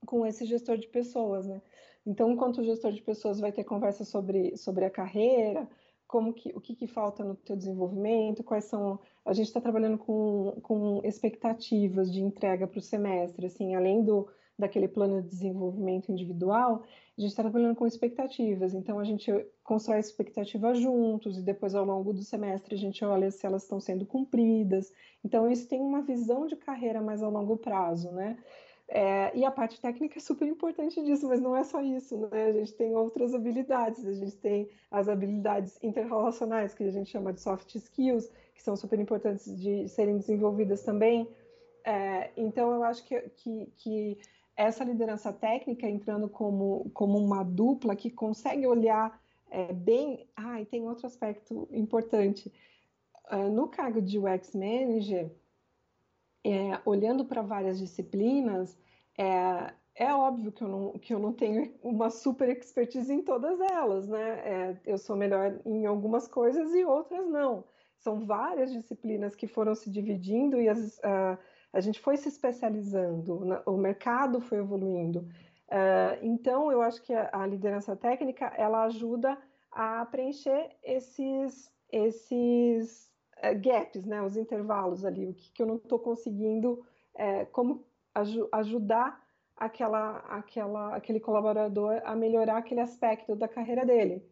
com 0.06 0.26
esse 0.26 0.46
gestor 0.46 0.78
de 0.78 0.88
pessoas, 0.88 1.48
né? 1.48 1.62
Então, 2.06 2.32
enquanto 2.32 2.60
o 2.60 2.64
gestor 2.64 2.92
de 2.92 3.02
pessoas 3.02 3.40
vai 3.40 3.52
ter 3.52 3.64
conversa 3.64 4.04
sobre, 4.04 4.58
sobre 4.58 4.86
a 4.86 4.90
carreira, 4.90 5.68
como 6.08 6.34
que, 6.34 6.50
o 6.56 6.62
que, 6.62 6.76
que 6.76 6.86
falta 6.86 7.24
no 7.24 7.36
teu 7.36 7.56
desenvolvimento, 7.56 8.44
quais 8.44 8.66
são... 8.66 9.00
A 9.26 9.34
gente 9.34 9.48
está 9.48 9.62
trabalhando 9.62 9.98
com, 9.98 10.60
com 10.62 11.02
expectativas 11.04 12.12
de 12.12 12.22
entrega 12.22 12.68
para 12.68 12.78
o 12.78 12.82
semestre, 12.82 13.46
assim, 13.46 13.74
além 13.74 14.04
do, 14.04 14.28
daquele 14.58 14.88
plano 14.88 15.22
de 15.22 15.30
desenvolvimento 15.30 16.12
individual, 16.12 16.84
a 17.18 17.22
gente 17.22 17.32
está 17.32 17.42
trabalhando 17.42 17.76
com 17.76 17.88
expectativas. 17.88 18.74
Então, 18.74 19.00
a 19.00 19.04
gente 19.04 19.32
constrói 19.64 20.00
expectativas 20.00 20.80
juntos 20.80 21.38
e 21.38 21.42
depois, 21.42 21.74
ao 21.74 21.86
longo 21.86 22.14
do 22.14 22.22
semestre, 22.22 22.76
a 22.76 22.78
gente 22.78 23.04
olha 23.04 23.32
se 23.32 23.46
elas 23.46 23.64
estão 23.64 23.80
sendo 23.80 24.06
cumpridas. 24.06 24.92
Então, 25.24 25.50
isso 25.50 25.68
tem 25.68 25.82
uma 25.82 26.02
visão 26.02 26.46
de 26.46 26.56
carreira 26.56 27.02
mais 27.02 27.24
a 27.24 27.28
longo 27.28 27.58
prazo, 27.58 28.12
né? 28.12 28.38
É, 28.96 29.36
e 29.36 29.44
a 29.44 29.50
parte 29.50 29.82
técnica 29.82 30.20
é 30.20 30.22
super 30.22 30.48
importante 30.48 31.04
disso, 31.04 31.28
mas 31.28 31.42
não 31.42 31.58
é 31.58 31.64
só 31.64 31.82
isso, 31.82 32.16
né? 32.16 32.46
A 32.46 32.52
gente 32.52 32.74
tem 32.74 32.96
outras 32.96 33.34
habilidades, 33.34 34.06
a 34.06 34.14
gente 34.14 34.38
tem 34.38 34.70
as 34.92 35.10
habilidades 35.10 35.80
interrelacionais, 35.82 36.76
que 36.76 36.84
a 36.84 36.92
gente 36.92 37.10
chama 37.10 37.34
de 37.34 37.42
soft 37.42 37.74
skills, 37.74 38.30
que 38.54 38.62
são 38.62 38.76
super 38.76 39.00
importantes 39.00 39.60
de 39.60 39.90
serem 39.90 40.20
desenvolvidas 40.20 40.84
também. 40.84 41.28
É, 41.84 42.30
então, 42.38 42.72
eu 42.72 42.84
acho 42.84 43.04
que, 43.04 43.20
que, 43.38 43.74
que, 43.78 44.18
essa 44.56 44.84
liderança 44.84 45.34
técnica 45.34 45.90
entrando 45.90 46.30
como, 46.30 46.92
como 46.94 47.18
uma 47.18 47.42
dupla 47.42 47.96
que 47.96 48.12
consegue 48.12 48.68
olhar 48.68 49.20
é, 49.50 49.74
bem. 49.74 50.28
Ah, 50.36 50.62
e 50.62 50.66
tem 50.68 50.88
outro 50.88 51.08
aspecto 51.08 51.68
importante. 51.72 52.54
Uh, 53.32 53.50
no 53.50 53.68
cargo 53.68 54.00
de 54.00 54.20
UX 54.20 54.54
Manager, 54.54 55.32
é, 56.44 56.80
olhando 56.86 57.26
para 57.26 57.42
várias 57.42 57.80
disciplinas, 57.80 58.78
é, 59.18 59.74
é 59.96 60.14
óbvio 60.14 60.52
que 60.52 60.64
eu, 60.64 60.68
não, 60.68 60.92
que 60.94 61.14
eu 61.14 61.20
não 61.20 61.34
tenho 61.34 61.74
uma 61.82 62.10
super 62.10 62.50
expertise 62.50 63.14
em 63.14 63.22
todas 63.22 63.60
elas, 63.60 64.08
né? 64.08 64.40
É, 64.40 64.78
eu 64.86 64.98
sou 64.98 65.16
melhor 65.16 65.60
em 65.66 65.86
algumas 65.86 66.28
coisas 66.28 66.74
e 66.74 66.84
outras 66.84 67.28
não. 67.30 67.64
São 67.98 68.26
várias 68.26 68.72
disciplinas 68.72 69.36
que 69.36 69.48
foram 69.48 69.76
se 69.76 69.90
dividindo 69.90 70.60
e 70.60 70.68
as, 70.68 71.00
a 71.74 71.82
gente 71.82 72.00
foi 72.00 72.16
se 72.18 72.30
especializando, 72.30 73.62
o 73.66 73.76
mercado 73.76 74.40
foi 74.40 74.60
evoluindo. 74.60 75.28
Uh, 75.68 76.22
então, 76.22 76.72
eu 76.72 76.84
acho 76.84 77.02
que 77.02 77.12
a, 77.12 77.32
a, 77.34 77.48
liderança 77.48 77.96
técnica 77.96 78.46
ela 78.56 78.84
ajuda 78.84 79.36
a 79.72 80.06
preencher 80.06 80.70
esses, 80.84 81.72
esses 81.92 83.12
uh, 83.40 83.60
gaps, 83.60 84.06
né? 84.06 84.22
Os 84.22 84.38
intervalos 84.38 85.04
ali, 85.04 85.26
o 85.26 85.34
que, 85.34 85.52
que 85.52 85.64
eu 85.64 85.66
não 85.66 85.78
estou 85.78 85.98
conseguindo, 85.98 86.86
é, 87.16 87.46
como 87.46 87.84
aj 88.14 88.36
ajudar 88.52 89.22
aquela, 89.56 90.18
aquela, 90.30 90.96
aquele 90.96 91.20
colaborador 91.20 92.02
a 92.04 92.16
melhorar 92.16 92.58
aquele 92.58 92.82
aspecto 92.82 93.36
da 93.36 93.48
carreira 93.48 93.86
dele. 93.86 94.24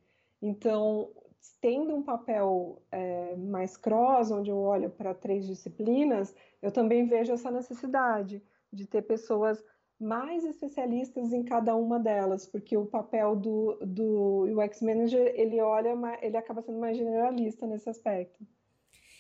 Então, 0.42 1.10
tendo 1.60 1.96
um 1.96 2.04
papel 2.04 2.82
é, 2.92 3.36
mais 3.36 3.78
cross, 3.78 4.32
onde 4.32 4.50
eu 4.50 4.58
olho 4.58 4.90
para 4.90 5.14
três 5.14 5.46
disciplinas, 5.46 6.36
eu 6.62 6.72
também 6.72 7.06
vejo 7.06 7.32
essa 7.32 7.52
necessidade 7.52 8.44
de 8.72 8.88
ter 8.88 9.04
pessoas 9.04 9.64
mais 10.00 10.44
especialistas 10.44 11.32
em 11.32 11.44
cada 11.44 11.76
uma 11.76 12.00
delas, 12.00 12.48
porque 12.48 12.76
o 12.76 12.88
papel 12.88 13.36
do, 13.36 13.78
do 13.86 14.60
UX 14.60 14.82
Manager, 14.82 15.32
ele 15.36 15.62
olha, 15.62 15.96
ele 16.22 16.36
acaba 16.36 16.64
sendo 16.64 16.80
mais 16.80 16.98
generalista 16.98 17.68
nesse 17.68 17.88
aspecto. 17.88 18.44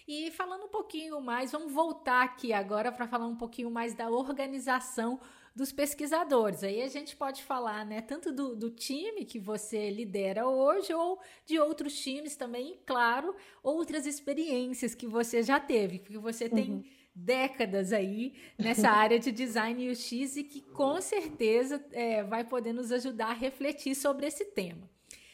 E 0.08 0.32
falando 0.32 0.66
um 0.66 0.70
pouquinho 0.70 1.22
mais, 1.22 1.52
vamos 1.52 1.72
voltar 1.72 2.24
aqui 2.24 2.54
agora 2.54 2.92
para 2.92 3.08
falar 3.08 3.28
um 3.28 3.36
pouquinho 3.36 3.70
mais 3.70 3.94
da 3.94 4.10
organização 4.10 5.20
dos 5.56 5.72
pesquisadores. 5.72 6.64
Aí 6.64 6.82
a 6.82 6.88
gente 6.88 7.16
pode 7.16 7.44
falar, 7.44 7.86
né, 7.86 8.02
tanto 8.02 8.32
do, 8.32 8.56
do 8.56 8.70
time 8.70 9.26
que 9.26 9.40
você 9.40 9.90
lidera 9.90 10.48
hoje 10.48 10.94
ou 10.94 11.20
de 11.46 11.60
outros 11.60 11.98
times 12.00 12.36
também, 12.36 12.74
e, 12.74 12.78
claro, 12.86 13.36
outras 13.62 14.06
experiências 14.06 14.96
que 14.96 15.08
você 15.08 15.44
já 15.44 15.60
teve, 15.60 16.00
porque 16.00 16.18
você 16.18 16.48
tem 16.48 16.72
uhum. 16.72 16.84
décadas 17.14 17.92
aí 17.92 18.34
nessa 18.58 18.90
área 18.92 19.20
de 19.20 19.32
design 19.32 19.90
UX 19.90 20.12
e 20.38 20.44
que 20.44 20.62
com 20.62 21.02
certeza 21.02 21.84
é, 21.92 22.24
vai 22.24 22.44
poder 22.44 22.74
nos 22.74 22.92
ajudar 22.92 23.32
a 23.32 23.34
refletir 23.34 23.96
sobre 23.96 24.28
esse 24.28 24.46
tema. 24.46 24.90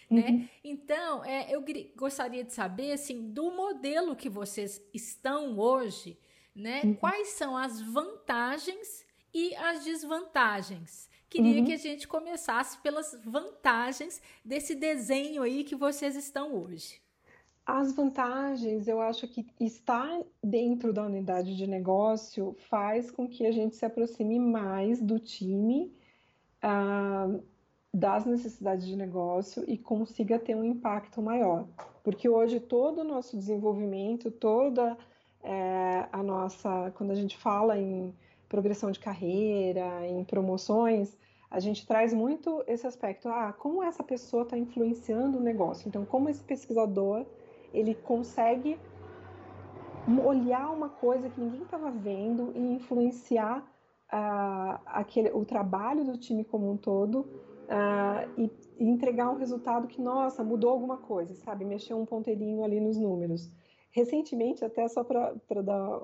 Né? 0.10 0.30
Uhum. 0.30 0.48
Então, 0.64 1.26
é, 1.26 1.54
eu 1.54 1.64
gostaria 1.96 2.44
de 2.44 2.54
saber 2.54 2.94
assim, 2.94 3.30
do 3.30 3.52
modelo 3.52 4.16
que 4.16 4.30
vocês 4.30 4.82
estão 4.94 5.60
hoje, 5.60 6.18
né? 6.56 6.82
Uhum. 6.84 6.94
Quais 6.96 7.30
são 7.30 7.58
as 7.58 7.82
vantagens 7.82 9.06
e 9.34 9.56
as 9.56 9.84
desvantagens. 9.84 11.10
Queria 11.30 11.60
uhum. 11.60 11.66
que 11.66 11.74
a 11.74 11.78
gente 11.78 12.08
começasse 12.08 12.78
pelas 12.80 13.18
vantagens 13.24 14.22
desse 14.44 14.74
desenho 14.74 15.44
aí 15.44 15.64
que 15.64 15.76
vocês 15.76 16.16
estão 16.16 16.56
hoje. 16.56 17.02
As 17.66 17.94
vantagens, 17.94 18.88
eu 18.88 19.02
acho 19.02 19.28
que 19.28 19.46
estar 19.60 20.22
dentro 20.42 20.94
da 20.94 21.04
unidade 21.04 21.56
de 21.56 21.68
negócio 21.68 22.56
faz 22.70 23.12
com 23.12 23.28
que 23.28 23.46
a 23.46 23.52
gente 23.52 23.76
se 23.76 23.86
aproxime 23.86 24.40
mais 24.40 25.02
do 25.02 25.20
time, 25.20 25.94
uh, 26.64 27.44
das 27.98 28.26
necessidades 28.26 28.86
de 28.86 28.96
negócio 28.96 29.64
e 29.68 29.76
consiga 29.76 30.38
ter 30.38 30.56
um 30.56 30.64
impacto 30.64 31.20
maior. 31.20 31.66
Porque 32.04 32.30
hoje 32.30 32.60
todo 32.60 33.02
o 33.02 33.04
nosso 33.04 33.36
desenvolvimento, 33.36 34.30
toda 34.30 34.96
é, 35.42 36.06
a 36.12 36.22
nossa. 36.22 36.92
Quando 36.96 37.10
a 37.10 37.16
gente 37.16 37.36
fala 37.36 37.76
em 37.76 38.14
progressão 38.48 38.92
de 38.92 39.00
carreira, 39.00 40.06
em 40.06 40.24
promoções, 40.24 41.18
a 41.50 41.60
gente 41.60 41.88
traz 41.88 42.14
muito 42.14 42.64
esse 42.68 42.86
aspecto, 42.86 43.30
ah, 43.30 43.52
como 43.52 43.82
essa 43.82 44.04
pessoa 44.04 44.44
está 44.44 44.56
influenciando 44.56 45.40
o 45.40 45.42
negócio. 45.42 45.88
Então, 45.88 46.06
como 46.06 46.30
esse 46.30 46.44
pesquisador, 46.44 47.26
ele 47.74 47.96
consegue 47.96 48.80
olhar 50.24 50.70
uma 50.70 50.90
coisa 50.90 51.30
que 51.30 51.42
ninguém 51.42 51.64
estava 51.64 51.90
vendo 51.90 52.52
e 52.56 52.60
influenciar 52.60 53.60
uh, 54.14 54.80
aquele, 54.86 55.32
o 55.32 55.44
trabalho 55.44 56.06
do 56.06 56.16
time 56.18 56.46
como 56.46 56.72
um 56.72 56.78
todo 56.78 57.47
uh, 57.68 58.30
e, 58.38 58.52
e, 58.80 58.90
entregar 58.90 59.30
um 59.30 59.38
resultado 59.38 59.88
que, 59.88 60.02
nossa, 60.02 60.44
mudou 60.44 60.72
alguma 60.72 60.98
coisa, 60.98 61.36
sabe? 61.36 61.66
Mexeu 61.66 61.98
um 61.98 62.06
ponteirinho 62.06 62.64
ali 62.64 62.80
nos 62.80 62.98
números. 62.98 63.52
Recentemente, 63.92 64.64
até 64.64 64.88
só 64.88 65.04
para 65.04 65.62
dar. 65.62 66.00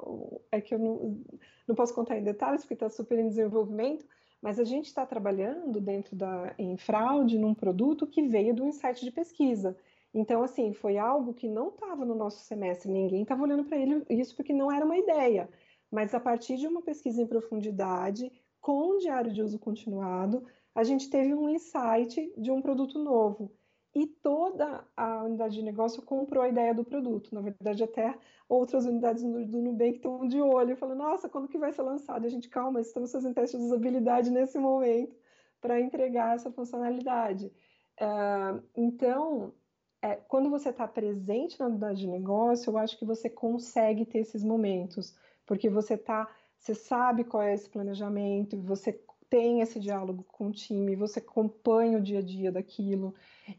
É 0.51 0.59
que 0.59 0.73
eu 0.73 0.79
não, 0.79 1.21
não 1.67 1.75
posso 1.75 1.93
contar 1.93 2.17
em 2.17 2.23
detalhes, 2.23 2.61
porque 2.61 2.73
está 2.73 2.89
super 2.89 3.19
em 3.19 3.27
desenvolvimento, 3.27 4.05
mas 4.41 4.59
a 4.59 4.63
gente 4.63 4.85
está 4.85 5.05
trabalhando 5.05 5.79
dentro 5.79 6.15
da 6.15 6.53
em 6.57 6.75
fraude 6.77 7.37
num 7.37 7.53
produto 7.53 8.07
que 8.07 8.27
veio 8.27 8.53
do 8.53 8.65
insight 8.65 9.03
de 9.03 9.11
pesquisa. 9.11 9.77
Então, 10.13 10.43
assim, 10.43 10.73
foi 10.73 10.97
algo 10.97 11.33
que 11.33 11.47
não 11.47 11.69
estava 11.69 12.05
no 12.05 12.13
nosso 12.13 12.43
semestre, 12.43 12.91
ninguém 12.91 13.23
estava 13.23 13.41
olhando 13.43 13.63
para 13.63 13.77
ele 13.77 14.03
isso 14.09 14.35
porque 14.35 14.53
não 14.53 14.71
era 14.71 14.85
uma 14.85 14.97
ideia. 14.97 15.49
Mas 15.91 16.13
a 16.13 16.19
partir 16.19 16.57
de 16.57 16.67
uma 16.67 16.81
pesquisa 16.81 17.21
em 17.21 17.27
profundidade, 17.27 18.31
com 18.59 18.97
diário 18.97 19.31
de 19.31 19.41
uso 19.41 19.59
continuado, 19.59 20.43
a 20.75 20.83
gente 20.83 21.09
teve 21.09 21.33
um 21.33 21.49
insight 21.49 22.33
de 22.37 22.51
um 22.51 22.61
produto 22.61 22.97
novo 22.99 23.51
e 23.95 24.07
toda 24.07 24.83
a 24.97 25.23
unidade 25.23 25.55
de 25.55 25.61
negócio 25.61 26.01
comprou 26.01 26.43
a 26.43 26.49
ideia 26.49 26.73
do 26.73 26.83
produto. 26.83 27.33
Na 27.33 27.41
verdade, 27.41 27.83
até 27.83 28.17
outras 28.49 28.85
unidades 28.85 29.21
do 29.21 29.61
Nubank 29.61 29.97
estão 29.97 30.27
de 30.27 30.41
olho, 30.41 30.75
falando, 30.75 30.97
nossa, 30.97 31.29
quando 31.29 31.47
que 31.47 31.59
vai 31.59 31.71
ser 31.71 31.83
lançado? 31.83 32.23
E 32.23 32.27
a 32.27 32.29
gente, 32.29 32.49
calma, 32.49 32.81
estamos 32.81 33.11
fazendo 33.11 33.35
teste 33.35 33.55
de 33.55 33.63
usabilidade 33.63 34.31
nesse 34.31 34.57
momento 34.57 35.15
para 35.61 35.79
entregar 35.79 36.35
essa 36.35 36.51
funcionalidade. 36.51 37.51
Uh, 38.01 38.63
então, 38.75 39.53
é, 40.01 40.15
quando 40.15 40.49
você 40.49 40.69
está 40.69 40.87
presente 40.87 41.59
na 41.59 41.67
unidade 41.67 42.01
de 42.01 42.07
negócio, 42.07 42.71
eu 42.71 42.77
acho 42.77 42.97
que 42.97 43.05
você 43.05 43.29
consegue 43.29 44.05
ter 44.05 44.19
esses 44.19 44.43
momentos, 44.43 45.15
porque 45.45 45.69
você 45.69 45.97
tá, 45.97 46.27
você 46.57 46.73
sabe 46.73 47.23
qual 47.23 47.43
é 47.43 47.53
esse 47.53 47.69
planejamento, 47.69 48.59
você 48.59 48.91
tem 49.33 49.61
esse 49.61 49.79
diálogo 49.79 50.23
com 50.31 50.49
o 50.49 50.51
time, 50.51 50.95
você 50.95 51.17
acompanha 51.17 51.97
o 51.97 52.01
dia 52.01 52.19
a 52.19 52.21
dia 52.21 52.51
daquilo, 52.51 53.15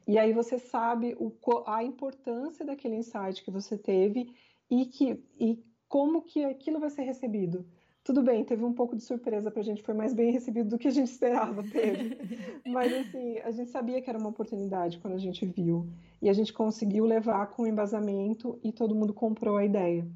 e 0.06 0.16
aí 0.16 0.32
você 0.32 0.56
sabe 0.56 1.16
o, 1.18 1.32
a 1.66 1.82
importância 1.82 2.64
daquele 2.64 2.94
insight 2.94 3.42
que 3.42 3.50
você 3.50 3.76
teve 3.76 4.32
e, 4.70 4.86
que, 4.86 5.20
e 5.36 5.60
como 5.88 6.22
que 6.22 6.44
aquilo 6.44 6.78
vai 6.78 6.90
ser 6.90 7.02
recebido. 7.02 7.66
Tudo 8.04 8.22
bem, 8.22 8.44
teve 8.44 8.64
um 8.64 8.72
pouco 8.72 8.94
de 8.94 9.02
surpresa 9.02 9.50
para 9.50 9.62
a 9.62 9.64
gente, 9.64 9.82
foi 9.82 9.94
mais 9.94 10.14
bem 10.14 10.30
recebido 10.30 10.68
do 10.68 10.78
que 10.78 10.86
a 10.86 10.92
gente 10.92 11.08
esperava, 11.08 11.64
teve. 11.64 12.18
Mas 12.70 12.92
assim, 12.92 13.38
a 13.38 13.50
gente 13.50 13.72
sabia 13.72 14.00
que 14.00 14.08
era 14.08 14.18
uma 14.18 14.28
oportunidade 14.28 14.98
quando 14.98 15.14
a 15.14 15.18
gente 15.18 15.44
viu. 15.44 15.90
E 16.22 16.28
a 16.28 16.32
gente 16.32 16.52
conseguiu 16.52 17.04
levar 17.04 17.48
com 17.48 17.66
embasamento 17.66 18.60
e 18.62 18.70
todo 18.70 18.94
mundo 18.94 19.12
comprou 19.12 19.56
a 19.56 19.64
ideia. 19.64 20.08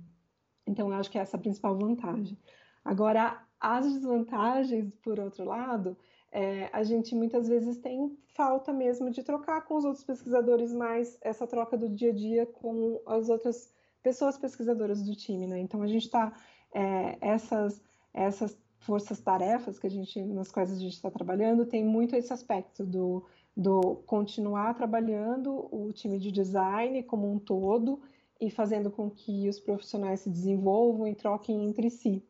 Então, 0.64 0.92
eu 0.92 0.94
acho 0.94 1.11
que 1.11 1.18
essa 1.18 1.37
é 1.37 1.38
a 1.38 1.40
principal 1.40 1.77
vantagem. 1.77 2.38
Agora, 2.85 3.42
as 3.61 3.92
desvantagens, 3.92 4.92
por 5.03 5.18
outro 5.18 5.44
lado, 5.44 5.97
é, 6.31 6.68
a 6.73 6.83
gente 6.83 7.14
muitas 7.14 7.49
vezes 7.49 7.79
tem 7.79 8.16
falta 8.35 8.73
mesmo 8.73 9.11
de 9.11 9.23
trocar 9.23 9.62
com 9.62 9.77
os 9.77 9.85
outros 9.85 10.05
pesquisadores 10.05 10.73
mais 10.73 11.18
essa 11.21 11.47
troca 11.47 11.77
do 11.77 11.88
dia 11.88 12.11
a 12.11 12.14
dia 12.14 12.47
com 12.47 13.01
as 13.07 13.29
outras 13.29 13.73
pessoas 14.03 14.37
pesquisadoras 14.37 15.03
do 15.03 15.14
time, 15.14 15.47
né? 15.47 15.59
Então 15.59 15.83
a 15.83 15.87
gente 15.87 16.05
está 16.05 16.33
é, 16.73 17.16
essas 17.21 17.83
essas 18.12 18.57
forças-tarefas 18.81 19.79
que 19.79 19.87
a 19.87 19.90
gente 19.90 20.23
nas 20.23 20.53
quais 20.53 20.71
a 20.71 20.77
gente 20.77 20.94
está 20.94 21.11
trabalhando 21.11 21.66
tem 21.66 21.85
muito 21.85 22.14
esse 22.14 22.33
aspecto 22.33 22.85
do 22.85 23.25
do 23.57 23.97
continuar 24.07 24.75
trabalhando 24.75 25.68
o 25.75 25.92
time 25.92 26.18
de 26.18 26.31
design 26.31 27.03
como 27.03 27.31
um 27.31 27.38
todo 27.38 28.01
e 28.40 28.51
fazendo 28.51 28.90
com 28.90 29.11
que 29.11 29.49
os 29.49 29.59
profissionais 29.59 30.21
se 30.21 30.31
desenvolvam 30.31 31.09
e 31.09 31.14
troquem 31.14 31.64
entre 31.64 31.90
si 31.90 32.23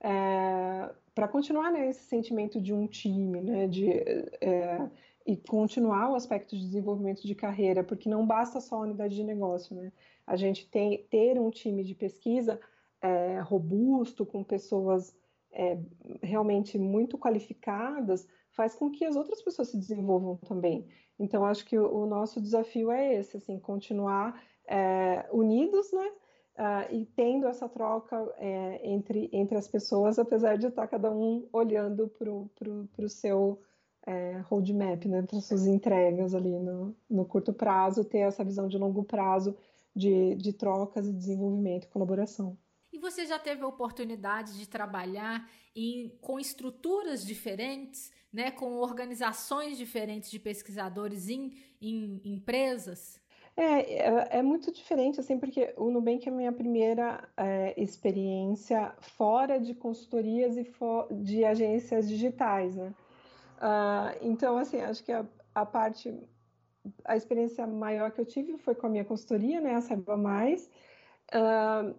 é, 0.00 0.90
para 1.14 1.28
continuar 1.28 1.72
né, 1.72 1.88
esse 1.88 2.04
sentimento 2.04 2.60
de 2.60 2.72
um 2.72 2.86
time, 2.86 3.40
né, 3.40 3.66
de, 3.66 3.90
é, 3.90 4.88
e 5.26 5.36
continuar 5.36 6.10
o 6.10 6.14
aspecto 6.14 6.56
de 6.56 6.62
desenvolvimento 6.62 7.26
de 7.26 7.34
carreira, 7.34 7.82
porque 7.82 8.08
não 8.08 8.26
basta 8.26 8.60
só 8.60 8.76
a 8.76 8.80
unidade 8.80 9.14
de 9.14 9.24
negócio, 9.24 9.74
né? 9.74 9.92
A 10.26 10.36
gente 10.36 10.66
tem 10.68 11.04
ter 11.10 11.38
um 11.38 11.50
time 11.50 11.82
de 11.82 11.94
pesquisa 11.94 12.60
é, 13.00 13.40
robusto, 13.40 14.24
com 14.24 14.44
pessoas 14.44 15.14
é, 15.52 15.78
realmente 16.22 16.78
muito 16.78 17.18
qualificadas, 17.18 18.26
faz 18.50 18.74
com 18.74 18.90
que 18.90 19.04
as 19.04 19.16
outras 19.16 19.42
pessoas 19.42 19.68
se 19.68 19.76
desenvolvam 19.76 20.36
também. 20.36 20.86
Então, 21.18 21.44
acho 21.44 21.64
que 21.64 21.78
o, 21.78 22.04
o 22.04 22.06
nosso 22.06 22.40
desafio 22.40 22.90
é 22.90 23.14
esse, 23.16 23.36
assim, 23.36 23.58
continuar 23.58 24.40
é, 24.66 25.26
unidos, 25.32 25.92
né? 25.92 26.12
Uh, 26.58 26.92
e 26.94 27.06
tendo 27.06 27.46
essa 27.46 27.68
troca 27.68 28.16
é, 28.36 28.80
entre, 28.90 29.30
entre 29.32 29.56
as 29.56 29.68
pessoas, 29.68 30.18
apesar 30.18 30.58
de 30.58 30.66
estar 30.66 30.86
cada 30.88 31.10
um 31.10 31.48
olhando 31.52 32.08
para 32.08 33.04
o 33.04 33.08
seu 33.08 33.62
é, 34.04 34.38
roadmap, 34.48 35.04
né, 35.06 35.22
para 35.22 35.40
suas 35.40 35.66
entregas 35.66 36.34
ali 36.34 36.58
no, 36.58 36.96
no 37.08 37.24
curto 37.24 37.52
prazo, 37.52 38.04
ter 38.04 38.18
essa 38.18 38.44
visão 38.44 38.66
de 38.68 38.76
longo 38.76 39.04
prazo 39.04 39.56
de, 39.94 40.34
de 40.36 40.52
trocas 40.52 41.06
e 41.06 41.12
desenvolvimento 41.12 41.84
e 41.84 41.88
colaboração. 41.88 42.56
E 42.92 42.98
você 42.98 43.26
já 43.26 43.38
teve 43.38 43.62
a 43.62 43.66
oportunidade 43.68 44.58
de 44.58 44.66
trabalhar 44.66 45.48
em, 45.76 46.08
com 46.20 46.40
estruturas 46.40 47.24
diferentes, 47.24 48.10
né, 48.32 48.50
com 48.50 48.78
organizações 48.78 49.76
diferentes 49.76 50.30
de 50.30 50.38
pesquisadores 50.38 51.28
em, 51.28 51.52
em 51.80 52.20
empresas? 52.24 53.20
É, 53.60 53.80
é, 53.80 54.38
é, 54.38 54.42
muito 54.42 54.70
diferente, 54.70 55.18
assim, 55.18 55.36
porque 55.36 55.74
o 55.76 55.90
Nubank 55.90 56.28
é 56.28 56.30
a 56.30 56.34
minha 56.34 56.52
primeira 56.52 57.28
é, 57.36 57.74
experiência 57.76 58.94
fora 59.00 59.58
de 59.58 59.74
consultorias 59.74 60.56
e 60.56 60.64
de 61.10 61.44
agências 61.44 62.08
digitais, 62.08 62.76
né? 62.76 62.94
Uh, 63.56 64.14
então, 64.22 64.56
assim, 64.58 64.80
acho 64.80 65.02
que 65.02 65.10
a, 65.10 65.26
a, 65.52 65.66
parte, 65.66 66.16
a 67.04 67.16
experiência 67.16 67.66
maior 67.66 68.12
que 68.12 68.20
eu 68.20 68.24
tive 68.24 68.56
foi 68.58 68.76
com 68.76 68.86
a 68.86 68.90
minha 68.90 69.04
consultoria, 69.04 69.60
né, 69.60 69.74
a 69.74 69.80
Saiba 69.80 70.16
Mais, 70.16 70.70
uh, 71.34 71.92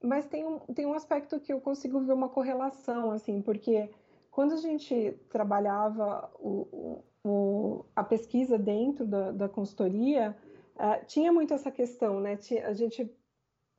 mas 0.00 0.28
tem 0.28 0.46
um, 0.46 0.60
tem 0.60 0.86
um 0.86 0.94
aspecto 0.94 1.40
que 1.40 1.52
eu 1.52 1.60
consigo 1.60 1.98
ver 1.98 2.12
uma 2.12 2.28
correlação, 2.28 3.10
assim, 3.10 3.42
porque 3.42 3.90
quando 4.30 4.54
a 4.54 4.58
gente 4.58 5.18
trabalhava 5.28 6.30
o, 6.38 7.02
o, 7.24 7.84
a 7.96 8.04
pesquisa 8.04 8.56
dentro 8.56 9.04
da, 9.04 9.32
da 9.32 9.48
consultoria, 9.48 10.36
Uh, 10.80 11.04
tinha 11.04 11.30
muito 11.30 11.52
essa 11.52 11.70
questão, 11.70 12.20
né? 12.20 12.38
A 12.64 12.72
gente. 12.72 13.14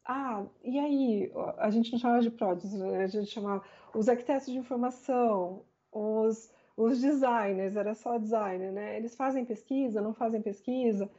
Ah, 0.05 0.45
e 0.63 0.77
aí? 0.77 1.31
A 1.57 1.71
gente 1.71 1.91
não 1.91 1.97
chamava 1.97 2.21
de 2.21 2.29
pródios, 2.29 2.79
a 2.79 3.07
gente 3.07 3.31
chamava 3.31 3.63
os 3.95 4.07
arquitetos 4.07 4.45
de 4.45 4.57
informação, 4.57 5.65
os, 5.91 6.53
os 6.77 7.01
designers, 7.01 7.75
era 7.75 7.95
só 7.95 8.19
designer, 8.19 8.71
né? 8.71 8.97
Eles 8.97 9.15
fazem 9.15 9.43
pesquisa, 9.43 9.99
não 9.99 10.13
fazem 10.13 10.43
pesquisa. 10.43 11.09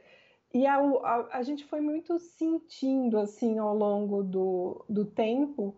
E 0.53 0.65
a, 0.65 0.77
a, 0.77 1.37
a 1.39 1.43
gente 1.43 1.65
foi 1.65 1.81
muito 1.81 2.17
sentindo, 2.17 3.17
assim, 3.17 3.57
ao 3.57 3.75
longo 3.75 4.23
do, 4.23 4.85
do 4.87 5.03
tempo, 5.03 5.75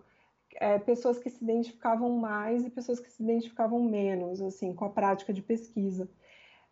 é, 0.56 0.78
pessoas 0.78 1.18
que 1.18 1.32
se 1.32 1.44
identificavam 1.44 2.12
mais 2.12 2.64
e 2.64 2.70
pessoas 2.70 3.00
que 3.00 3.10
se 3.10 3.24
identificavam 3.24 3.82
menos, 3.84 4.40
assim, 4.40 4.72
com 4.76 4.86
a 4.86 4.90
prática 4.90 5.34
de 5.34 5.42
pesquisa. 5.42 6.08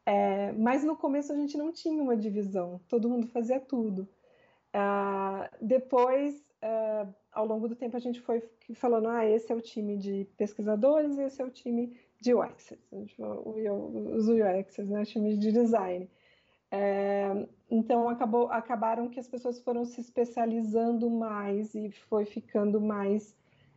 É, 0.06 0.52
mas 0.54 0.84
no 0.84 0.98
começo 0.98 1.32
a 1.32 1.36
gente 1.36 1.58
não 1.58 1.72
tinha 1.72 2.02
uma 2.02 2.18
divisão, 2.18 2.82
todo 2.90 3.10
mundo 3.10 3.28
fazia 3.28 3.60
tudo. 3.60 4.08
Uh, 4.76 5.48
depois, 5.62 6.36
uh, 6.64 7.14
ao 7.32 7.46
longo 7.46 7.68
do 7.68 7.76
tempo, 7.76 7.96
a 7.96 8.00
gente 8.00 8.20
foi 8.20 8.44
falando: 8.74 9.08
ah, 9.08 9.26
esse 9.26 9.52
é 9.52 9.56
o 9.56 9.62
time 9.62 9.98
de 9.98 10.28
pesquisadores, 10.38 11.18
esse 11.18 11.42
é 11.42 11.46
o 11.46 11.52
time 11.52 11.96
de 12.20 12.34
UXers, 12.34 12.80
os 12.92 14.28
UXers, 14.28 14.90
né, 14.90 15.02
o 15.02 15.06
time 15.06 15.38
de 15.38 15.52
design. 15.52 16.10
É, 16.72 17.48
então, 17.70 18.10
acabou, 18.10 18.48
acabaram 18.48 19.08
que 19.08 19.20
as 19.20 19.28
pessoas 19.28 19.60
foram 19.60 19.86
se 19.86 20.02
especializando 20.02 21.08
mais 21.10 21.76
e 21.76 21.92
foi 21.92 22.26
ficando 22.26 22.82
mais 22.82 23.36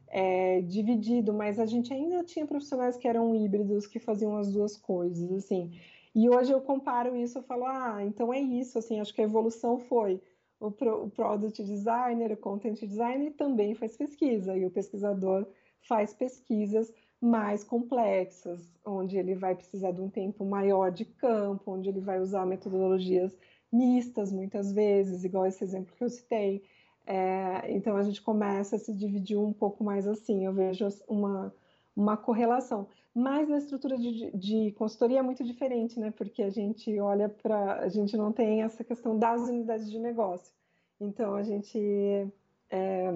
é, 0.08 0.62
dividido, 0.62 1.34
mas 1.34 1.58
a 1.58 1.66
gente 1.66 1.92
ainda 1.92 2.24
tinha 2.24 2.46
profissionais 2.46 2.96
que 2.96 3.06
eram 3.06 3.34
híbridos, 3.34 3.86
que 3.86 3.98
faziam 3.98 4.36
as 4.38 4.50
duas 4.50 4.76
coisas, 4.76 5.30
assim. 5.32 5.78
E 6.16 6.30
hoje 6.30 6.50
eu 6.50 6.62
comparo 6.62 7.14
isso, 7.14 7.36
eu 7.36 7.42
falo, 7.42 7.66
ah, 7.66 8.02
então 8.02 8.32
é 8.32 8.40
isso, 8.40 8.78
assim, 8.78 8.98
acho 8.98 9.12
que 9.12 9.20
a 9.20 9.24
evolução 9.24 9.78
foi 9.78 10.18
o, 10.58 10.70
pro, 10.70 11.04
o 11.04 11.10
product 11.10 11.62
designer, 11.62 12.32
o 12.32 12.36
content 12.38 12.80
designer 12.80 13.34
também 13.34 13.74
faz 13.74 13.98
pesquisa, 13.98 14.56
e 14.56 14.64
o 14.64 14.70
pesquisador 14.70 15.46
faz 15.86 16.14
pesquisas 16.14 16.90
mais 17.20 17.62
complexas, 17.62 18.66
onde 18.82 19.18
ele 19.18 19.34
vai 19.34 19.54
precisar 19.54 19.92
de 19.92 20.00
um 20.00 20.08
tempo 20.08 20.42
maior 20.42 20.90
de 20.90 21.04
campo, 21.04 21.72
onde 21.72 21.90
ele 21.90 22.00
vai 22.00 22.18
usar 22.18 22.46
metodologias 22.46 23.36
mistas 23.70 24.32
muitas 24.32 24.72
vezes, 24.72 25.22
igual 25.22 25.44
esse 25.44 25.62
exemplo 25.62 25.94
que 25.94 26.02
eu 26.02 26.08
citei. 26.08 26.62
É, 27.06 27.70
então 27.70 27.94
a 27.94 28.02
gente 28.02 28.22
começa 28.22 28.76
a 28.76 28.78
se 28.78 28.94
dividir 28.94 29.36
um 29.36 29.52
pouco 29.52 29.84
mais 29.84 30.08
assim, 30.08 30.46
eu 30.46 30.54
vejo 30.54 30.88
uma, 31.06 31.54
uma 31.94 32.16
correlação. 32.16 32.88
Mas 33.18 33.48
na 33.48 33.56
estrutura 33.56 33.96
de, 33.96 34.30
de 34.32 34.72
consultoria 34.72 35.20
é 35.20 35.22
muito 35.22 35.42
diferente, 35.42 35.98
né? 35.98 36.10
Porque 36.10 36.42
a 36.42 36.50
gente 36.50 37.00
olha 37.00 37.30
para. 37.30 37.80
A 37.80 37.88
gente 37.88 38.14
não 38.14 38.30
tem 38.30 38.62
essa 38.62 38.84
questão 38.84 39.18
das 39.18 39.40
unidades 39.48 39.90
de 39.90 39.98
negócio. 39.98 40.52
Então 41.00 41.34
a 41.34 41.42
gente 41.42 42.30
é, 42.68 43.14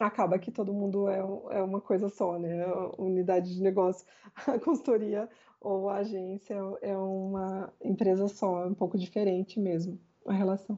acaba 0.00 0.36
que 0.36 0.50
todo 0.50 0.74
mundo 0.74 1.08
é, 1.08 1.18
é 1.58 1.62
uma 1.62 1.80
coisa 1.80 2.08
só, 2.08 2.36
né? 2.40 2.66
Unidade 2.98 3.54
de 3.54 3.62
negócio, 3.62 4.04
a 4.48 4.58
consultoria 4.58 5.28
ou 5.60 5.88
a 5.88 5.98
agência 5.98 6.56
é 6.82 6.96
uma 6.96 7.72
empresa 7.80 8.26
só, 8.26 8.64
é 8.64 8.66
um 8.66 8.74
pouco 8.74 8.98
diferente 8.98 9.60
mesmo 9.60 9.96
a 10.26 10.32
relação. 10.32 10.76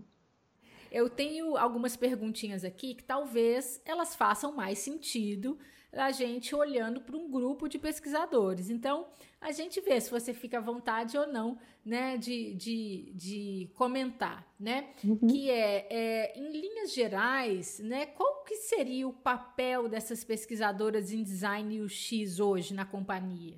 Eu 0.92 1.08
tenho 1.08 1.56
algumas 1.56 1.96
perguntinhas 1.96 2.64
aqui 2.64 2.94
que 2.94 3.04
talvez 3.04 3.80
elas 3.86 4.14
façam 4.14 4.54
mais 4.54 4.78
sentido 4.78 5.58
a 5.92 6.10
gente 6.10 6.54
olhando 6.54 7.00
para 7.00 7.16
um 7.16 7.30
grupo 7.30 7.68
de 7.68 7.78
pesquisadores. 7.78 8.70
Então, 8.70 9.06
a 9.40 9.52
gente 9.52 9.80
vê 9.80 10.00
se 10.00 10.10
você 10.10 10.34
fica 10.34 10.58
à 10.58 10.60
vontade 10.60 11.16
ou 11.16 11.26
não, 11.26 11.58
né, 11.84 12.16
de, 12.16 12.54
de, 12.54 13.12
de 13.14 13.70
comentar, 13.74 14.46
né? 14.58 14.90
Uhum. 15.02 15.16
Que 15.16 15.50
é, 15.50 15.86
é, 15.90 16.38
em 16.38 16.52
linhas 16.52 16.92
gerais, 16.92 17.78
né, 17.80 18.06
qual 18.06 18.44
que 18.44 18.56
seria 18.56 19.08
o 19.08 19.12
papel 19.12 19.88
dessas 19.88 20.22
pesquisadoras 20.24 21.12
em 21.12 21.22
design 21.22 21.80
UX 21.80 22.38
hoje 22.38 22.74
na 22.74 22.84
companhia? 22.84 23.56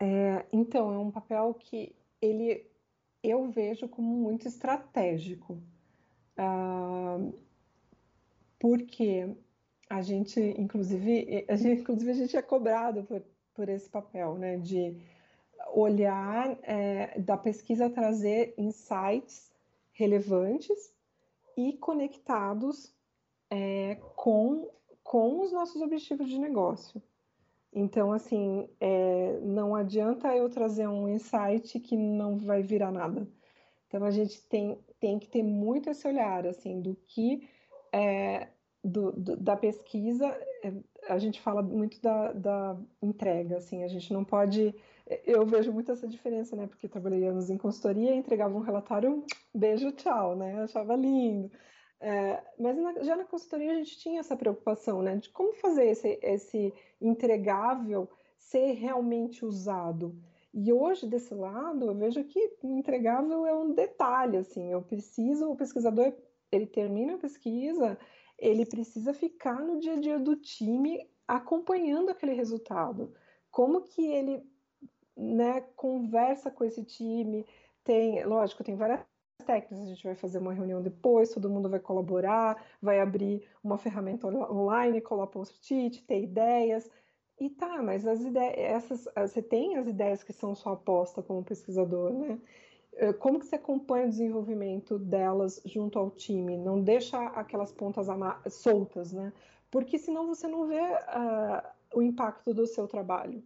É, 0.00 0.46
então, 0.52 0.92
é 0.92 0.98
um 0.98 1.10
papel 1.10 1.54
que 1.54 1.94
ele 2.22 2.66
eu 3.22 3.50
vejo 3.50 3.88
como 3.88 4.08
muito 4.08 4.46
estratégico. 4.46 5.60
Uh, 6.38 7.34
porque 8.58 9.28
a 9.88 10.02
gente, 10.02 10.40
inclusive, 10.58 11.44
a 11.48 11.56
gente, 11.56 11.80
inclusive 11.80 12.10
a 12.10 12.14
gente 12.14 12.36
é 12.36 12.42
cobrado 12.42 13.04
por, 13.04 13.22
por 13.54 13.68
esse 13.68 13.88
papel, 13.88 14.36
né, 14.36 14.56
de 14.58 14.96
olhar, 15.72 16.58
é, 16.62 17.18
da 17.20 17.36
pesquisa 17.36 17.90
trazer 17.90 18.54
insights 18.56 19.50
relevantes 19.92 20.92
e 21.56 21.72
conectados 21.74 22.94
é, 23.50 23.96
com, 24.14 24.70
com 25.02 25.40
os 25.40 25.52
nossos 25.52 25.80
objetivos 25.82 26.28
de 26.28 26.38
negócio. 26.38 27.02
Então, 27.72 28.12
assim, 28.12 28.68
é, 28.80 29.38
não 29.42 29.74
adianta 29.74 30.34
eu 30.34 30.48
trazer 30.48 30.88
um 30.88 31.08
insight 31.08 31.78
que 31.80 31.96
não 31.96 32.36
vai 32.38 32.62
virar 32.62 32.90
nada. 32.90 33.28
Então, 33.86 34.04
a 34.04 34.10
gente 34.10 34.42
tem, 34.46 34.78
tem 35.00 35.18
que 35.18 35.28
ter 35.28 35.42
muito 35.42 35.90
esse 35.90 36.06
olhar, 36.06 36.46
assim, 36.46 36.80
do 36.80 36.94
que 37.06 37.48
é, 37.92 38.48
do, 38.88 39.12
do, 39.12 39.36
da 39.36 39.56
pesquisa, 39.56 40.26
é, 40.62 40.72
a 41.08 41.18
gente 41.18 41.40
fala 41.40 41.62
muito 41.62 42.00
da, 42.00 42.32
da, 42.32 42.76
entrega, 43.02 43.58
assim, 43.58 43.84
a 43.84 43.88
gente 43.88 44.12
não 44.12 44.24
pode. 44.24 44.74
Eu 45.24 45.46
vejo 45.46 45.72
muito 45.72 45.90
essa 45.92 46.06
diferença, 46.06 46.54
né? 46.56 46.66
Porque 46.66 46.88
trabalhei 46.88 47.26
anos 47.26 47.48
em 47.48 47.56
consultoria, 47.56 48.14
entregava 48.14 48.56
um 48.56 48.60
relatório, 48.60 49.24
beijo, 49.54 49.92
tchau, 49.92 50.36
né? 50.36 50.54
Eu 50.58 50.64
achava 50.64 50.94
lindo. 50.96 51.50
É, 52.00 52.42
mas 52.58 52.76
na, 52.76 53.02
já 53.02 53.16
na 53.16 53.24
consultoria 53.24 53.72
a 53.72 53.76
gente 53.76 53.98
tinha 53.98 54.20
essa 54.20 54.36
preocupação, 54.36 55.02
né? 55.02 55.16
De 55.16 55.30
como 55.30 55.52
fazer 55.54 55.86
esse, 55.86 56.18
esse 56.22 56.72
entregável 57.00 58.08
ser 58.36 58.72
realmente 58.72 59.44
usado. 59.44 60.14
E 60.52 60.72
hoje, 60.72 61.06
desse 61.06 61.34
lado, 61.34 61.86
eu 61.86 61.94
vejo 61.94 62.24
que 62.24 62.56
entregável 62.62 63.46
é 63.46 63.54
um 63.54 63.72
detalhe, 63.72 64.38
assim, 64.38 64.72
eu 64.72 64.80
preciso, 64.82 65.50
o 65.50 65.56
pesquisador, 65.56 66.12
ele 66.50 66.66
termina 66.66 67.14
a 67.14 67.18
pesquisa, 67.18 67.98
ele 68.38 68.64
precisa 68.64 69.12
ficar 69.12 69.60
no 69.60 69.80
dia 69.80 69.94
a 69.94 70.00
dia 70.00 70.18
do 70.18 70.36
time 70.36 71.08
acompanhando 71.26 72.10
aquele 72.10 72.32
resultado. 72.32 73.12
Como 73.50 73.82
que 73.82 74.06
ele 74.06 74.42
né, 75.16 75.60
conversa 75.74 76.50
com 76.50 76.64
esse 76.64 76.84
time, 76.84 77.44
tem, 77.82 78.24
lógico, 78.24 78.62
tem 78.62 78.76
várias 78.76 79.04
técnicas, 79.44 79.80
a 79.80 79.88
gente 79.88 80.04
vai 80.04 80.14
fazer 80.14 80.38
uma 80.38 80.52
reunião 80.52 80.82
depois, 80.82 81.32
todo 81.32 81.50
mundo 81.50 81.68
vai 81.68 81.80
colaborar, 81.80 82.62
vai 82.80 83.00
abrir 83.00 83.48
uma 83.62 83.78
ferramenta 83.78 84.26
online, 84.26 85.00
colar 85.00 85.26
post-it, 85.26 86.04
ter 86.04 86.22
ideias, 86.22 86.88
e 87.40 87.48
tá, 87.50 87.82
mas 87.82 88.06
as 88.06 88.20
ideias, 88.20 88.54
essas, 88.58 89.08
você 89.16 89.40
tem 89.40 89.76
as 89.76 89.86
ideias 89.86 90.22
que 90.22 90.32
são 90.32 90.54
sua 90.54 90.72
aposta 90.72 91.22
como 91.22 91.44
pesquisador, 91.44 92.12
né? 92.12 92.38
Eh, 92.98 93.12
como 93.12 93.38
que 93.38 93.46
você 93.46 93.54
acompanha 93.54 94.06
o 94.06 94.10
desenvolvimento 94.10 94.98
delas 94.98 95.62
junto 95.64 95.98
ao 95.98 96.10
time? 96.10 96.56
Não 96.56 96.82
deixa 96.82 97.16
aquelas 97.28 97.70
pontas 97.72 98.08
soltas, 98.50 99.12
né? 99.12 99.32
Porque 99.70 99.98
senão 99.98 100.26
você 100.26 100.48
não 100.48 100.66
vê 100.66 100.80
uh, 100.80 101.62
o 101.94 102.02
impacto 102.02 102.52
do 102.52 102.66
seu 102.66 102.88
trabalho. 102.88 103.42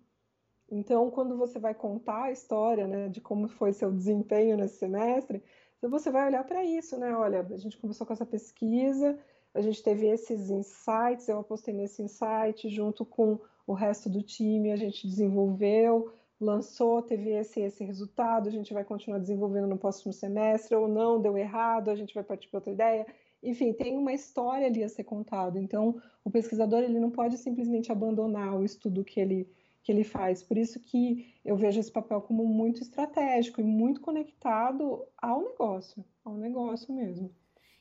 Então, 0.70 1.10
quando 1.10 1.36
você 1.36 1.58
vai 1.58 1.74
contar 1.74 2.24
a 2.24 2.32
história, 2.32 2.86
né, 2.86 3.08
de 3.08 3.20
como 3.20 3.46
foi 3.46 3.74
seu 3.74 3.92
desempenho 3.92 4.56
nesse 4.56 4.78
semestre, 4.78 5.42
você 5.82 6.10
vai 6.10 6.28
olhar 6.28 6.44
para 6.44 6.64
isso, 6.64 6.96
né? 6.96 7.14
Olha, 7.14 7.40
a 7.40 7.56
gente 7.58 7.76
começou 7.76 8.06
com 8.06 8.12
essa 8.14 8.24
pesquisa, 8.24 9.18
a 9.52 9.60
gente 9.60 9.82
teve 9.82 10.06
esses 10.06 10.48
insights, 10.48 11.28
eu 11.28 11.40
apostei 11.40 11.74
nesse 11.74 12.02
insight 12.02 12.70
junto 12.70 13.04
com 13.04 13.38
o 13.66 13.74
resto 13.74 14.08
do 14.08 14.22
time, 14.22 14.72
a 14.72 14.76
gente 14.76 15.06
desenvolveu, 15.06 16.10
lançou, 16.42 17.02
teve 17.02 17.30
esse 17.30 17.60
esse 17.60 17.84
resultado, 17.84 18.48
a 18.48 18.52
gente 18.52 18.74
vai 18.74 18.84
continuar 18.84 19.18
desenvolvendo 19.18 19.66
no 19.66 19.78
próximo 19.78 20.12
semestre, 20.12 20.74
ou 20.76 20.88
não, 20.88 21.20
deu 21.20 21.36
errado, 21.38 21.90
a 21.90 21.94
gente 21.94 22.14
vai 22.14 22.24
partir 22.24 22.48
para 22.48 22.58
outra 22.58 22.72
ideia. 22.72 23.06
Enfim, 23.42 23.72
tem 23.72 23.96
uma 23.96 24.12
história 24.12 24.66
ali 24.66 24.84
a 24.84 24.88
ser 24.88 25.04
contada. 25.04 25.58
Então, 25.58 26.00
o 26.24 26.30
pesquisador 26.30 26.80
ele 26.80 27.00
não 27.00 27.10
pode 27.10 27.36
simplesmente 27.38 27.90
abandonar 27.90 28.56
o 28.56 28.64
estudo 28.64 29.04
que 29.04 29.20
ele 29.20 29.48
que 29.82 29.90
ele 29.90 30.04
faz. 30.04 30.42
Por 30.42 30.56
isso 30.56 30.78
que 30.80 31.34
eu 31.44 31.56
vejo 31.56 31.80
esse 31.80 31.90
papel 31.90 32.20
como 32.20 32.46
muito 32.46 32.80
estratégico 32.80 33.60
e 33.60 33.64
muito 33.64 34.00
conectado 34.00 35.04
ao 35.20 35.42
negócio, 35.42 36.04
ao 36.24 36.36
negócio 36.36 36.94
mesmo. 36.94 37.34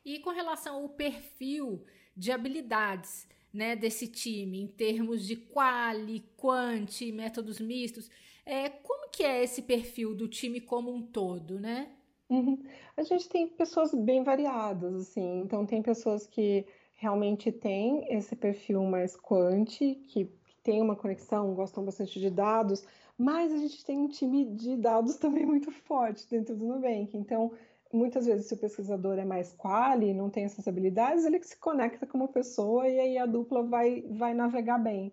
E 0.03 0.20
com 0.20 0.32
relação 0.32 0.82
ao 0.82 0.89
perfil 0.89 1.84
de 2.18 2.32
habilidades, 2.32 3.28
né, 3.53 3.76
desse 3.76 4.07
time, 4.07 4.62
em 4.62 4.68
termos 4.68 5.28
de 5.28 5.36
quali, 5.36 6.22
quanti, 6.38 7.12
métodos 7.12 7.59
mistos, 7.59 8.09
é, 8.46 8.70
como 8.70 9.10
que 9.10 9.24
é 9.24 9.44
esse 9.44 9.62
perfil 9.62 10.16
do 10.16 10.28
time 10.28 10.62
como 10.62 10.92
um 10.92 11.02
todo, 11.02 11.60
né? 11.60 11.89
Uhum. 12.30 12.58
A 12.96 13.04
gente 13.04 13.28
tem 13.28 13.48
pessoas 13.48 13.94
bem 13.94 14.24
variadas, 14.24 14.96
assim. 14.96 15.42
Então, 15.42 15.66
tem 15.66 15.82
pessoas 15.82 16.26
que 16.26 16.66
realmente 16.94 17.52
têm 17.52 18.06
esse 18.16 18.36
perfil 18.36 18.84
mais 18.84 19.16
quanti, 19.16 19.96
que, 20.08 20.26
que 20.26 20.56
tem 20.64 20.82
uma 20.82 20.96
conexão, 20.96 21.54
gostam 21.54 21.84
bastante 21.84 22.20
de 22.20 22.30
dados, 22.30 22.86
mas 23.18 23.52
a 23.52 23.58
gente 23.58 23.84
tem 23.84 23.98
um 23.98 24.08
time 24.08 24.46
de 24.46 24.78
dados 24.78 25.18
também 25.20 25.46
muito 25.46 25.72
forte 25.72 26.28
dentro 26.30 26.56
do 26.56 26.66
Nubank. 26.66 27.18
Então, 27.18 27.52
muitas 27.92 28.26
vezes, 28.26 28.48
se 28.48 28.54
o 28.54 28.58
pesquisador 28.58 29.20
é 29.20 29.26
mais 29.26 29.52
quali, 29.54 30.14
não 30.14 30.30
tem 30.30 30.46
essas 30.46 30.68
habilidades, 30.68 31.26
ele 31.26 31.42
se 31.44 31.58
conecta 31.58 32.08
com 32.08 32.18
uma 32.18 32.28
pessoa 32.28 32.88
e 32.88 33.00
aí 33.00 33.18
a 33.18 33.26
dupla 33.26 33.64
vai, 33.64 34.04
vai 34.10 34.34
navegar 34.34 34.78
bem. 34.78 35.12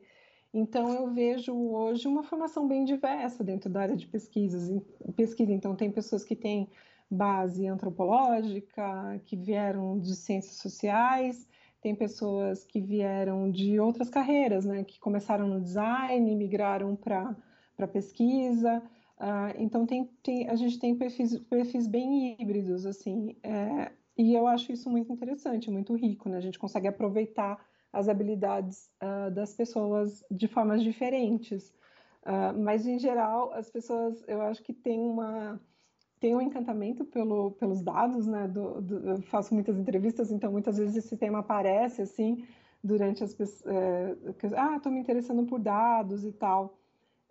Então, 0.53 0.93
eu 0.95 1.13
vejo 1.13 1.55
hoje 1.55 2.09
uma 2.09 2.23
formação 2.23 2.67
bem 2.67 2.85
diversa 2.85 3.45
dentro 3.45 3.69
da 3.69 3.83
área 3.83 3.97
de 3.97 4.07
pesquisas. 4.07 4.71
pesquisa. 5.15 5.53
Então, 5.53 5.77
tem 5.77 5.91
pessoas 5.91 6.25
que 6.25 6.35
têm 6.35 6.69
base 7.11 7.67
antropológica, 7.67 9.21
que 9.25 9.37
vieram 9.37 9.99
de 9.99 10.15
ciências 10.15 10.57
sociais, 10.57 11.49
tem 11.81 11.95
pessoas 11.95 12.65
que 12.65 12.81
vieram 12.81 13.51
de 13.51 13.79
outras 13.79 14.11
carreiras, 14.11 14.65
né, 14.65 14.85
que 14.85 14.99
começaram 14.99 15.47
no 15.47 15.61
design, 15.61 16.35
migraram 16.35 16.97
para 16.97 17.87
pesquisa. 17.93 18.83
Uh, 19.19 19.55
então, 19.59 19.87
tem, 19.87 20.11
tem, 20.23 20.49
a 20.49 20.55
gente 20.55 20.79
tem 20.79 20.95
perfis, 20.97 21.39
perfis 21.39 21.87
bem 21.87 22.37
híbridos, 22.41 22.85
assim, 22.85 23.37
é, 23.43 23.91
e 24.17 24.35
eu 24.35 24.47
acho 24.47 24.73
isso 24.73 24.91
muito 24.91 25.13
interessante, 25.13 25.71
muito 25.71 25.95
rico, 25.95 26.29
né? 26.29 26.37
A 26.39 26.41
gente 26.41 26.59
consegue 26.59 26.89
aproveitar 26.89 27.65
as 27.93 28.09
habilidades 28.09 28.91
uh, 29.03 29.31
das 29.31 29.55
pessoas 29.55 30.25
de 30.31 30.47
formas 30.47 30.83
diferentes. 30.83 31.69
Uh, 32.23 32.59
mas, 32.59 32.87
em 32.87 32.99
geral, 32.99 33.53
as 33.53 33.71
pessoas, 33.71 34.23
eu 34.27 34.43
acho 34.43 34.63
que 34.63 34.73
têm 34.73 35.01
uma 35.01 35.61
tem 36.21 36.35
um 36.35 36.41
encantamento 36.41 37.05
pelo, 37.05 37.53
pelos 37.53 37.81
dados, 37.81 38.27
né? 38.27 38.49
Do, 38.49 38.81
do, 38.81 39.11
eu 39.11 39.23
faço 39.23 39.55
muitas 39.55 39.79
entrevistas, 39.79 40.31
então 40.33 40.51
muitas 40.51 40.77
vezes 40.77 40.97
esse 40.97 41.17
tema 41.17 41.39
aparece 41.39 42.03
assim 42.03 42.45
durante 42.83 43.23
as 43.23 43.35
pessoas. 43.35 43.73
É, 43.73 44.17
ah, 44.57 44.77
estou 44.77 44.91
me 44.91 44.99
interessando 44.99 45.45
por 45.47 45.61
dados 45.61 46.25
e 46.25 46.33
tal. 46.33 46.77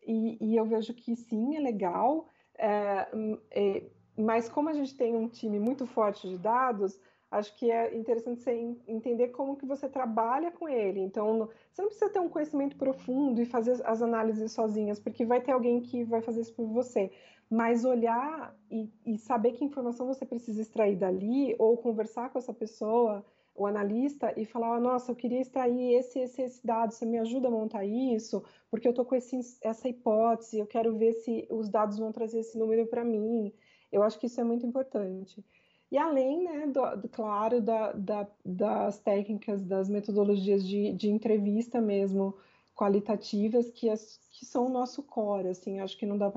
E, 0.05 0.37
e 0.39 0.55
eu 0.55 0.65
vejo 0.65 0.93
que 0.93 1.15
sim, 1.15 1.57
é 1.57 1.59
legal. 1.59 2.27
É, 2.57 3.07
é, 3.51 3.83
mas 4.17 4.49
como 4.49 4.69
a 4.69 4.73
gente 4.73 4.95
tem 4.95 5.15
um 5.15 5.27
time 5.27 5.59
muito 5.59 5.85
forte 5.85 6.27
de 6.27 6.37
dados, 6.37 6.99
acho 7.29 7.55
que 7.57 7.69
é 7.69 7.95
interessante 7.95 8.41
você 8.41 8.51
entender 8.87 9.29
como 9.29 9.57
que 9.57 9.65
você 9.65 9.87
trabalha 9.89 10.51
com 10.51 10.67
ele. 10.67 10.99
Então, 11.01 11.49
você 11.71 11.81
não 11.81 11.89
precisa 11.89 12.09
ter 12.09 12.19
um 12.19 12.29
conhecimento 12.29 12.77
profundo 12.77 13.41
e 13.41 13.45
fazer 13.45 13.81
as 13.85 14.01
análises 14.01 14.51
sozinhas, 14.51 14.99
porque 14.99 15.25
vai 15.25 15.41
ter 15.41 15.51
alguém 15.51 15.81
que 15.81 16.03
vai 16.03 16.21
fazer 16.21 16.41
isso 16.41 16.53
por 16.53 16.67
você. 16.67 17.11
Mas 17.49 17.85
olhar 17.85 18.55
e, 18.71 18.89
e 19.05 19.17
saber 19.17 19.53
que 19.53 19.63
informação 19.63 20.07
você 20.07 20.25
precisa 20.25 20.61
extrair 20.61 20.97
dali, 20.97 21.55
ou 21.59 21.77
conversar 21.77 22.29
com 22.29 22.39
essa 22.39 22.53
pessoa, 22.53 23.25
o 23.55 23.65
analista, 23.65 24.33
e 24.37 24.45
falar: 24.45 24.79
nossa, 24.79 25.11
eu 25.11 25.15
queria 25.15 25.41
extrair 25.41 25.95
esse, 25.95 26.19
esse, 26.19 26.41
esse 26.41 26.65
dado, 26.65 26.93
você 26.93 27.05
me 27.05 27.17
ajuda 27.17 27.47
a 27.47 27.51
montar 27.51 27.85
isso, 27.85 28.43
porque 28.69 28.87
eu 28.87 28.91
estou 28.91 29.05
com 29.05 29.15
esse, 29.15 29.39
essa 29.61 29.87
hipótese, 29.87 30.59
eu 30.59 30.67
quero 30.67 30.97
ver 30.97 31.13
se 31.13 31.47
os 31.49 31.69
dados 31.69 31.97
vão 31.97 32.11
trazer 32.11 32.39
esse 32.39 32.57
número 32.57 32.85
para 32.87 33.03
mim. 33.03 33.53
Eu 33.91 34.03
acho 34.03 34.19
que 34.19 34.27
isso 34.27 34.41
é 34.41 34.43
muito 34.43 34.65
importante. 34.65 35.43
E 35.91 35.97
além, 35.97 36.43
né, 36.43 36.67
do, 36.67 37.01
do 37.01 37.09
claro, 37.09 37.61
da, 37.61 37.93
da, 37.93 38.27
das 38.43 38.99
técnicas, 38.99 39.63
das 39.63 39.89
metodologias 39.89 40.65
de, 40.67 40.91
de 40.93 41.09
entrevista 41.09 41.79
mesmo, 41.79 42.35
qualitativas, 42.75 43.71
que, 43.71 43.89
as, 43.89 44.19
que 44.31 44.45
são 44.45 44.67
o 44.67 44.69
nosso 44.69 45.01
core, 45.01 45.47
assim, 45.47 45.79
acho 45.79 45.97
que 45.97 46.05
não 46.05 46.17
dá 46.17 46.31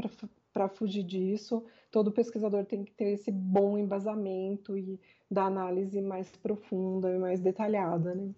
para 0.52 0.68
fugir 0.68 1.02
disso. 1.02 1.64
Todo 1.90 2.12
pesquisador 2.12 2.64
tem 2.64 2.84
que 2.84 2.92
ter 2.92 3.12
esse 3.12 3.32
bom 3.32 3.76
embasamento 3.76 4.76
e 4.78 5.00
da 5.30 5.44
análise 5.44 6.00
mais 6.00 6.30
profunda 6.36 7.10
e 7.10 7.18
mais 7.18 7.40
detalhada, 7.40 8.14
né? 8.14 8.32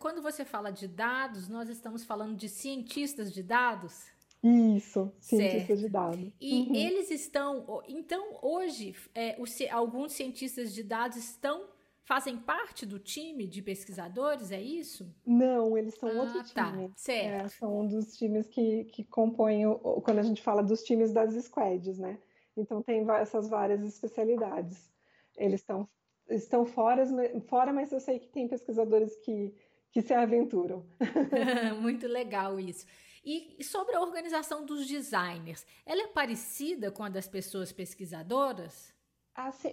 Quando 0.00 0.20
você 0.20 0.44
fala 0.44 0.72
de 0.72 0.88
dados, 0.88 1.48
nós 1.48 1.68
estamos 1.68 2.04
falando 2.04 2.36
de 2.36 2.48
cientistas 2.48 3.32
de 3.32 3.40
dados? 3.40 4.10
Isso, 4.42 5.12
cientistas 5.20 5.80
de 5.80 5.88
dados. 5.88 6.32
E 6.40 6.60
uhum. 6.60 6.74
eles 6.74 7.10
estão. 7.10 7.82
Então, 7.86 8.38
hoje, 8.40 8.94
é, 9.14 9.36
os, 9.38 9.56
alguns 9.70 10.12
cientistas 10.12 10.74
de 10.74 10.82
dados 10.82 11.16
estão. 11.16 11.68
Fazem 12.02 12.38
parte 12.38 12.84
do 12.84 12.98
time 12.98 13.46
de 13.46 13.62
pesquisadores, 13.62 14.50
é 14.50 14.60
isso? 14.60 15.14
Não, 15.24 15.78
eles 15.78 15.94
são 15.94 16.08
ah, 16.08 16.22
outro 16.22 16.42
tá. 16.52 16.72
time. 16.72 16.90
Certo. 16.96 17.44
É, 17.44 17.48
são 17.50 17.82
um 17.82 17.86
dos 17.86 18.16
times 18.16 18.48
que, 18.48 18.84
que 18.86 19.04
compõem, 19.04 19.64
o, 19.64 19.78
quando 20.00 20.18
a 20.18 20.22
gente 20.22 20.42
fala 20.42 20.60
dos 20.60 20.82
times 20.82 21.12
das 21.12 21.32
squads, 21.44 21.98
né? 21.98 22.18
Então 22.56 22.82
tem 22.82 23.08
essas 23.12 23.48
várias 23.48 23.84
especialidades. 23.84 24.90
Eles 25.36 25.60
estão, 25.60 25.88
estão 26.28 26.64
fora, 26.64 27.04
fora, 27.46 27.72
mas 27.72 27.92
eu 27.92 28.00
sei 28.00 28.18
que 28.18 28.28
tem 28.28 28.48
pesquisadores 28.48 29.14
que, 29.18 29.54
que 29.92 30.02
se 30.02 30.12
aventuram. 30.12 30.84
Muito 31.80 32.08
legal 32.08 32.58
isso. 32.58 32.86
E 33.24 33.62
sobre 33.62 33.94
a 33.94 34.00
organização 34.00 34.64
dos 34.64 34.86
designers, 34.86 35.66
ela 35.84 36.02
é 36.02 36.06
parecida 36.06 36.90
com 36.90 37.04
a 37.04 37.08
das 37.08 37.28
pessoas 37.28 37.70
pesquisadoras? 37.70 38.94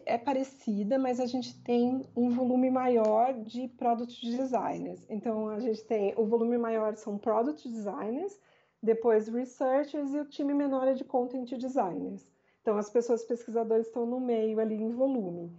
É 0.05 0.17
parecida, 0.17 0.97
mas 0.97 1.19
a 1.19 1.25
gente 1.25 1.61
tem 1.63 2.05
um 2.15 2.29
volume 2.29 2.69
maior 2.69 3.33
de 3.33 3.67
product 3.69 4.25
designers. 4.25 5.05
Então, 5.09 5.49
a 5.49 5.59
gente 5.59 5.83
tem 5.83 6.13
o 6.15 6.25
volume 6.25 6.57
maior 6.57 6.95
são 6.95 7.17
product 7.17 7.67
designers, 7.67 8.39
depois 8.81 9.27
researchers 9.27 10.13
e 10.13 10.19
o 10.19 10.25
time 10.25 10.53
menor 10.53 10.87
é 10.87 10.93
de 10.93 11.03
content 11.03 11.49
designers. 11.57 12.25
Então, 12.61 12.77
as 12.77 12.89
pessoas 12.89 13.23
pesquisadoras 13.23 13.87
estão 13.87 14.05
no 14.05 14.19
meio 14.19 14.59
ali 14.59 14.75
em 14.75 14.91
volume. 14.91 15.51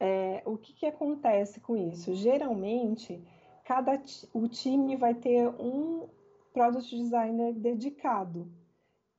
É, 0.00 0.42
o 0.44 0.56
que, 0.56 0.72
que 0.72 0.86
acontece 0.86 1.60
com 1.60 1.76
isso? 1.76 2.14
Geralmente, 2.14 3.22
cada 3.64 4.00
o 4.32 4.48
time 4.48 4.96
vai 4.96 5.14
ter 5.14 5.48
um 5.48 6.08
product 6.52 6.96
designer 6.96 7.52
dedicado. 7.54 8.50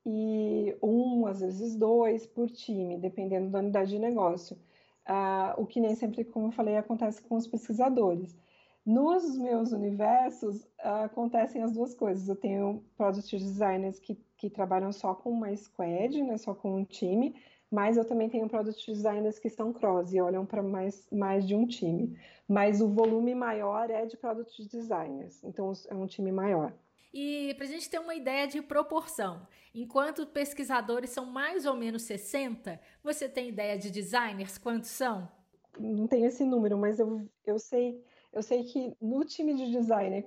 E 0.06 0.76
um, 0.82 1.26
às 1.28 1.40
vezes 1.40 1.76
dois 1.76 2.26
por 2.26 2.50
time, 2.50 2.98
dependendo 2.98 3.50
da 3.50 3.60
unidade 3.60 3.92
de 3.92 4.00
negócio. 4.00 4.58
Uh, 5.08 5.62
o 5.62 5.66
que 5.66 5.80
nem 5.80 5.96
sempre, 5.96 6.24
como 6.24 6.48
eu 6.48 6.52
falei, 6.52 6.78
acontece 6.78 7.22
com 7.24 7.36
os 7.36 7.48
pesquisadores. 7.48 8.36
Nos 8.86 9.38
meus 9.38 9.72
universos, 9.72 10.68
acontecem 10.78 11.64
as 11.64 11.72
duas 11.72 11.94
coisas. 11.94 12.28
Eu 12.28 12.36
tenho 12.36 12.84
product 12.98 13.38
designers 13.38 13.98
que, 13.98 14.16
que 14.38 14.50
trabalham 14.50 14.92
só 14.92 15.16
com 15.16 15.32
uma 15.32 15.56
squad, 15.56 16.22
né, 16.22 16.38
só 16.38 16.54
com 16.54 16.76
um 16.76 16.84
time, 16.84 17.34
mas 17.72 17.96
eu 17.96 18.06
também 18.06 18.30
tenho 18.30 18.50
product 18.50 18.92
designers 18.92 19.40
que 19.40 19.50
são 19.50 19.72
cross 19.72 20.14
e 20.14 20.20
olham 20.20 20.46
para 20.46 20.62
mais, 20.62 21.08
mais 21.10 21.48
de 21.48 21.56
um 21.56 21.66
time. 21.66 22.18
Mas 22.48 22.82
o 22.82 22.90
volume 22.90 23.34
maior 23.34 23.90
é 23.90 24.06
de 24.06 24.18
product 24.18 24.68
designers, 24.68 25.42
então 25.46 25.72
é 25.90 25.96
um 25.96 26.06
time 26.06 26.32
maior. 26.32 26.74
E 27.14 27.54
para 27.56 27.66
a 27.66 27.70
gente 27.70 27.90
ter 27.90 28.00
uma 28.00 28.16
ideia 28.16 28.48
de 28.48 28.62
proporção, 28.62 29.48
enquanto 29.74 30.26
pesquisadores 30.26 31.12
são 31.12 31.26
mais 31.26 31.66
ou 31.66 31.76
menos 31.76 32.02
60, 32.04 32.80
você 33.04 33.30
tem 33.30 33.50
ideia 33.50 33.78
de 33.78 33.92
designers 33.92 34.58
quantos 34.58 34.90
são? 34.90 35.30
Não 35.80 36.08
tenho 36.08 36.26
esse 36.26 36.44
número, 36.44 36.78
mas 36.78 37.00
eu, 37.00 37.30
eu 37.46 37.60
sei 37.60 38.04
eu 38.34 38.42
sei 38.42 38.64
que 38.64 38.98
no 39.00 39.24
time 39.24 39.54
de 39.54 39.72
designer 39.72 40.26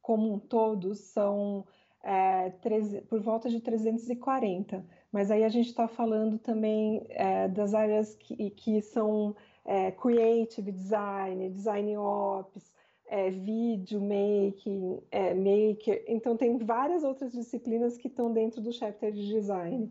como 0.00 0.32
um 0.32 0.38
todo 0.38 0.94
são 0.94 1.66
é, 2.02 2.50
13, 2.62 3.02
por 3.02 3.20
volta 3.20 3.50
de 3.50 3.60
340, 3.60 4.86
mas 5.12 5.30
aí 5.30 5.44
a 5.44 5.48
gente 5.48 5.66
está 5.66 5.88
falando 5.88 6.38
também 6.38 7.04
é, 7.10 7.48
das 7.48 7.74
áreas 7.74 8.14
que, 8.14 8.50
que 8.50 8.80
são 8.80 9.34
é, 9.64 9.90
creative 9.90 10.70
design, 10.70 11.50
design 11.50 11.96
ops, 11.96 12.72
é, 13.10 13.28
vídeo 13.28 14.00
making, 14.00 15.02
é, 15.10 15.34
maker. 15.34 16.04
Então, 16.06 16.36
tem 16.36 16.56
várias 16.58 17.02
outras 17.02 17.32
disciplinas 17.32 17.98
que 17.98 18.06
estão 18.06 18.32
dentro 18.32 18.60
do 18.60 18.72
chapter 18.72 19.12
de 19.12 19.26
design 19.26 19.90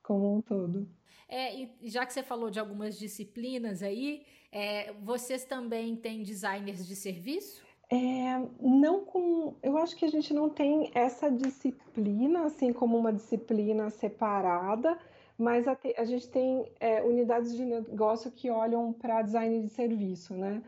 como 0.00 0.36
um 0.36 0.40
todo. 0.40 0.88
É, 1.28 1.52
e 1.52 1.68
já 1.82 2.06
que 2.06 2.12
você 2.12 2.22
falou 2.22 2.50
de 2.50 2.60
algumas 2.60 2.96
disciplinas 2.96 3.82
aí, 3.82 4.22
é, 4.52 4.92
vocês 5.02 5.44
também 5.44 5.96
têm 5.96 6.22
designers 6.22 6.86
de 6.86 6.94
serviço? 6.94 7.64
É, 7.90 8.40
não 8.60 9.04
com. 9.04 9.54
Eu 9.60 9.76
acho 9.76 9.96
que 9.96 10.04
a 10.04 10.10
gente 10.10 10.32
não 10.32 10.48
tem 10.48 10.92
essa 10.94 11.28
disciplina, 11.30 12.44
assim 12.44 12.72
como 12.72 12.96
uma 12.96 13.12
disciplina 13.12 13.90
separada, 13.90 14.96
mas 15.36 15.66
a, 15.66 15.74
te, 15.74 15.92
a 15.98 16.04
gente 16.04 16.28
tem 16.28 16.66
é, 16.78 17.02
unidades 17.02 17.54
de 17.54 17.64
negócio 17.64 18.30
que 18.30 18.48
olham 18.48 18.92
para 18.92 19.22
design 19.22 19.60
de 19.60 19.68
serviço, 19.68 20.34
né? 20.34 20.62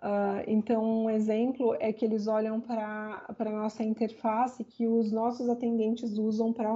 Uh, 0.00 0.46
então, 0.46 1.04
um 1.04 1.10
exemplo 1.10 1.76
é 1.80 1.92
que 1.92 2.04
eles 2.04 2.28
olham 2.28 2.60
para 2.60 3.24
a 3.36 3.50
nossa 3.50 3.82
interface 3.82 4.62
que 4.62 4.86
os 4.86 5.10
nossos 5.10 5.48
atendentes 5.48 6.16
usam 6.18 6.52
para 6.52 6.70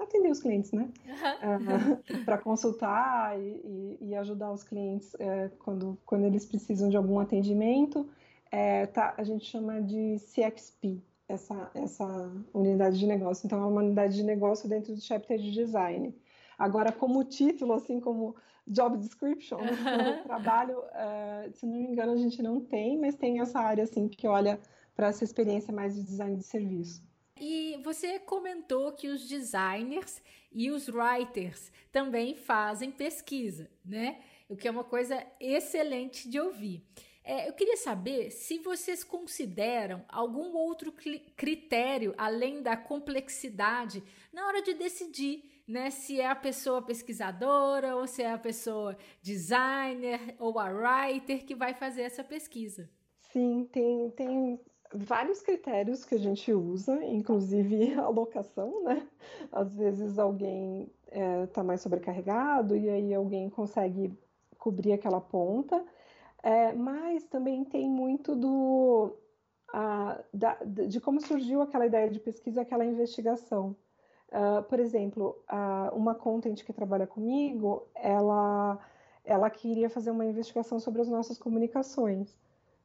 atender 0.00 0.30
os 0.30 0.40
clientes, 0.40 0.72
né? 0.72 0.90
Uh, 1.06 2.18
para 2.26 2.38
consultar 2.38 3.38
e, 3.38 3.98
e, 4.00 4.14
ajudar 4.16 4.50
os 4.50 4.64
clientes 4.64 5.14
uh, 5.14 5.56
quando, 5.60 5.96
quando 6.04 6.24
eles 6.24 6.44
precisam 6.44 6.88
de 6.88 6.96
algum 6.96 7.20
atendimento. 7.20 8.08
É, 8.50 8.86
tá, 8.86 9.14
a 9.16 9.22
gente 9.22 9.46
chama 9.46 9.80
de 9.80 10.16
CXP, 10.16 11.00
essa, 11.28 11.70
essa 11.72 12.32
unidade 12.52 12.98
de 12.98 13.06
negócio. 13.06 13.46
Então, 13.46 13.62
é 13.62 13.66
uma 13.66 13.80
unidade 13.80 14.16
de 14.16 14.24
negócio 14.24 14.68
dentro 14.68 14.92
do 14.92 15.00
chapter 15.00 15.38
de 15.38 15.52
design. 15.52 16.12
Agora, 16.58 16.90
como 16.90 17.22
título, 17.22 17.74
assim 17.74 18.00
como 18.00 18.34
job 18.66 18.96
description, 18.98 19.58
né? 19.58 20.22
trabalho, 20.24 20.78
uh, 20.78 21.52
se 21.52 21.66
não 21.66 21.74
me 21.74 21.88
engano, 21.88 22.12
a 22.12 22.16
gente 22.16 22.42
não 22.42 22.60
tem, 22.60 22.98
mas 22.98 23.14
tem 23.14 23.40
essa 23.40 23.58
área 23.58 23.84
assim 23.84 24.08
que 24.08 24.26
olha 24.26 24.60
para 24.94 25.08
essa 25.08 25.24
experiência 25.24 25.72
mais 25.72 25.94
de 25.94 26.02
design 26.02 26.36
de 26.36 26.44
serviço. 26.44 27.02
E 27.40 27.80
você 27.82 28.18
comentou 28.20 28.92
que 28.92 29.08
os 29.08 29.26
designers 29.28 30.22
e 30.52 30.70
os 30.70 30.88
writers 30.88 31.72
também 31.90 32.36
fazem 32.36 32.90
pesquisa, 32.90 33.70
né? 33.84 34.20
O 34.48 34.56
que 34.56 34.68
é 34.68 34.70
uma 34.70 34.84
coisa 34.84 35.24
excelente 35.40 36.28
de 36.28 36.38
ouvir. 36.38 36.84
É, 37.24 37.48
eu 37.48 37.52
queria 37.52 37.76
saber 37.76 38.30
se 38.30 38.58
vocês 38.58 39.04
consideram 39.04 40.04
algum 40.08 40.54
outro 40.56 40.92
critério 41.36 42.14
além 42.18 42.62
da 42.62 42.76
complexidade 42.76 44.02
na 44.32 44.46
hora 44.46 44.60
de 44.60 44.74
decidir 44.74 45.51
né, 45.72 45.90
se 45.90 46.20
é 46.20 46.28
a 46.28 46.36
pessoa 46.36 46.82
pesquisadora 46.82 47.96
ou 47.96 48.06
se 48.06 48.22
é 48.22 48.30
a 48.30 48.38
pessoa 48.38 48.96
designer 49.22 50.36
ou 50.38 50.58
a 50.58 50.68
writer 50.68 51.44
que 51.44 51.54
vai 51.54 51.72
fazer 51.72 52.02
essa 52.02 52.22
pesquisa. 52.22 52.88
Sim, 53.18 53.66
tem, 53.72 54.10
tem 54.10 54.60
vários 54.94 55.40
critérios 55.40 56.04
que 56.04 56.14
a 56.14 56.18
gente 56.18 56.52
usa, 56.52 57.02
inclusive 57.04 57.94
a 57.98 58.08
locação, 58.08 58.84
né? 58.84 59.08
Às 59.50 59.74
vezes 59.74 60.18
alguém 60.18 60.90
está 61.06 61.18
é, 61.18 61.46
tá 61.46 61.64
mais 61.64 61.80
sobrecarregado 61.80 62.76
e 62.76 62.90
aí 62.90 63.14
alguém 63.14 63.48
consegue 63.48 64.12
cobrir 64.58 64.92
aquela 64.92 65.20
ponta, 65.20 65.82
é, 66.42 66.72
mas 66.74 67.24
também 67.24 67.64
tem 67.64 67.88
muito 67.88 68.36
do 68.36 69.16
a, 69.72 70.22
da, 70.32 70.58
de 70.64 71.00
como 71.00 71.20
surgiu 71.20 71.62
aquela 71.62 71.86
ideia 71.86 72.10
de 72.10 72.20
pesquisa, 72.20 72.60
aquela 72.60 72.84
investigação. 72.84 73.74
Uh, 74.32 74.62
por 74.62 74.80
exemplo, 74.80 75.36
uh, 75.50 75.94
uma 75.94 76.14
content 76.14 76.64
que 76.64 76.72
trabalha 76.72 77.06
comigo, 77.06 77.86
ela, 77.94 78.78
ela 79.22 79.50
queria 79.50 79.90
fazer 79.90 80.10
uma 80.10 80.24
investigação 80.24 80.80
sobre 80.80 81.02
as 81.02 81.08
nossas 81.08 81.36
comunicações 81.36 82.34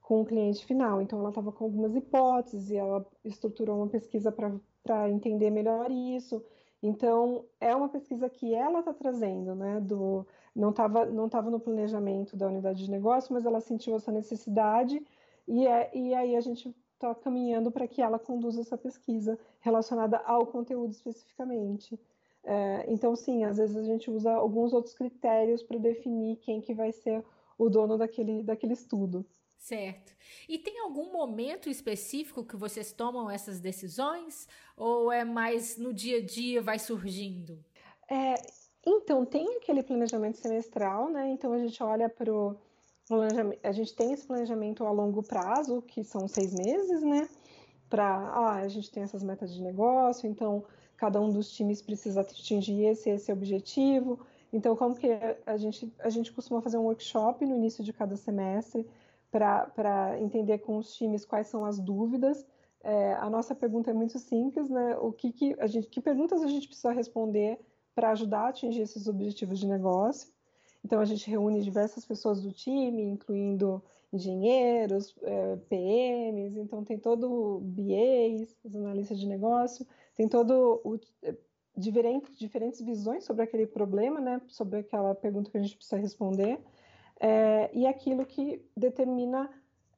com 0.01 0.21
o 0.21 0.25
cliente 0.25 0.65
final. 0.65 1.01
Então, 1.01 1.19
ela 1.19 1.29
estava 1.29 1.51
com 1.53 1.63
algumas 1.63 1.95
hipóteses, 1.95 2.69
e 2.69 2.75
ela 2.75 3.05
estruturou 3.23 3.77
uma 3.77 3.87
pesquisa 3.87 4.29
para 4.29 5.09
entender 5.09 5.49
melhor 5.49 5.89
isso. 5.89 6.43
Então, 6.83 7.45
é 7.61 7.73
uma 7.73 7.89
pesquisa 7.89 8.29
que 8.29 8.53
ela 8.53 8.79
está 8.79 8.93
trazendo, 8.93 9.55
né? 9.55 9.79
Do, 9.79 10.27
não 10.55 10.71
estava 10.71 11.05
não 11.05 11.29
tava 11.29 11.49
no 11.49 11.59
planejamento 11.61 12.35
da 12.35 12.47
unidade 12.47 12.83
de 12.83 12.91
negócio, 12.91 13.33
mas 13.33 13.45
ela 13.45 13.61
sentiu 13.61 13.95
essa 13.95 14.11
necessidade, 14.11 15.01
e, 15.47 15.65
é, 15.65 15.89
e 15.95 16.13
aí 16.13 16.35
a 16.35 16.41
gente 16.41 16.75
está 16.97 17.13
caminhando 17.13 17.71
para 17.71 17.87
que 17.87 18.01
ela 18.01 18.17
conduza 18.19 18.61
essa 18.61 18.77
pesquisa 18.77 19.39
relacionada 19.61 20.17
ao 20.17 20.47
conteúdo 20.47 20.91
especificamente. 20.91 21.97
É, 22.43 22.85
então, 22.87 23.15
sim, 23.15 23.43
às 23.43 23.57
vezes 23.57 23.75
a 23.77 23.83
gente 23.83 24.09
usa 24.09 24.31
alguns 24.31 24.73
outros 24.73 24.93
critérios 24.93 25.61
para 25.61 25.77
definir 25.77 26.37
quem 26.37 26.59
que 26.59 26.73
vai 26.73 26.91
ser 26.91 27.23
o 27.57 27.69
dono 27.69 27.97
daquele, 27.97 28.43
daquele 28.43 28.73
estudo. 28.73 29.25
Certo. 29.57 30.13
E 30.47 30.57
tem 30.57 30.79
algum 30.79 31.11
momento 31.11 31.69
específico 31.69 32.43
que 32.43 32.55
vocês 32.55 32.91
tomam 32.91 33.29
essas 33.29 33.59
decisões? 33.59 34.47
Ou 34.75 35.11
é 35.11 35.25
mais 35.25 35.77
no 35.77 35.93
dia 35.93 36.17
a 36.19 36.25
dia 36.25 36.61
vai 36.61 36.79
surgindo? 36.79 37.63
É, 38.09 38.35
então, 38.85 39.25
tem 39.25 39.57
aquele 39.57 39.83
planejamento 39.83 40.37
semestral, 40.37 41.09
né? 41.09 41.29
Então 41.31 41.51
a 41.51 41.59
gente 41.59 41.81
olha 41.83 42.07
para 42.07 42.33
o. 42.33 42.55
A 43.63 43.71
gente 43.71 43.95
tem 43.95 44.11
esse 44.11 44.25
planejamento 44.27 44.85
a 44.85 44.91
longo 44.91 45.23
prazo, 45.23 45.81
que 45.81 46.03
são 46.03 46.27
seis 46.27 46.53
meses, 46.53 47.01
né? 47.01 47.27
Para. 47.89 48.05
Ah, 48.05 48.55
a 48.55 48.67
gente 48.67 48.91
tem 48.91 49.03
essas 49.03 49.23
metas 49.23 49.53
de 49.53 49.61
negócio, 49.61 50.29
então 50.29 50.65
cada 50.97 51.21
um 51.21 51.31
dos 51.31 51.49
times 51.51 51.81
precisa 51.81 52.21
atingir 52.21 52.83
esse 52.85 53.09
esse 53.09 53.31
objetivo. 53.31 54.19
Então, 54.51 54.75
como 54.75 54.95
que 54.95 55.07
a 55.45 55.57
gente, 55.57 55.93
a 55.99 56.09
gente 56.09 56.31
costuma 56.31 56.61
fazer 56.61 56.77
um 56.77 56.83
workshop 56.83 57.45
no 57.45 57.55
início 57.55 57.83
de 57.83 57.93
cada 57.93 58.15
semestre 58.15 58.85
para 59.31 60.19
entender 60.19 60.59
com 60.59 60.77
os 60.77 60.93
times 60.93 61.25
quais 61.25 61.47
são 61.47 61.65
as 61.65 61.79
dúvidas. 61.79 62.45
É, 62.81 63.13
a 63.15 63.29
nossa 63.29 63.53
pergunta 63.53 63.91
é 63.91 63.93
muito 63.93 64.17
simples, 64.19 64.69
né? 64.69 64.97
O 64.97 65.11
que, 65.11 65.31
que, 65.31 65.55
a 65.59 65.67
gente, 65.67 65.87
que 65.87 65.99
perguntas 66.01 66.41
a 66.41 66.47
gente 66.47 66.67
precisa 66.67 66.91
responder 66.91 67.59
para 67.93 68.11
ajudar 68.11 68.41
a 68.41 68.49
atingir 68.49 68.81
esses 68.81 69.07
objetivos 69.07 69.59
de 69.59 69.67
negócio? 69.67 70.31
Então, 70.87 71.01
a 71.01 71.05
gente 71.05 71.29
reúne 71.29 71.61
diversas 71.61 72.05
pessoas 72.05 72.41
do 72.41 72.49
time, 72.49 73.03
incluindo 73.03 73.83
engenheiros, 74.13 75.13
é, 75.21 75.57
PMs, 75.67 76.55
então 76.55 76.81
tem 76.81 76.97
todo 76.97 77.59
BAs, 77.61 78.57
os 78.63 78.73
analistas 78.73 79.19
de 79.19 79.27
negócio, 79.27 79.85
tem 80.15 80.29
todo 80.29 80.79
o, 80.85 80.97
é, 81.23 81.35
diferentes, 81.75 82.39
diferentes 82.39 82.79
visões 82.79 83.25
sobre 83.25 83.43
aquele 83.43 83.67
problema, 83.67 84.21
né, 84.21 84.39
sobre 84.47 84.79
aquela 84.79 85.13
pergunta 85.13 85.51
que 85.51 85.57
a 85.57 85.61
gente 85.61 85.75
precisa 85.75 85.97
responder 85.97 86.57
é, 87.19 87.69
e 87.73 87.85
aquilo 87.85 88.25
que 88.25 88.65
determina 88.73 89.49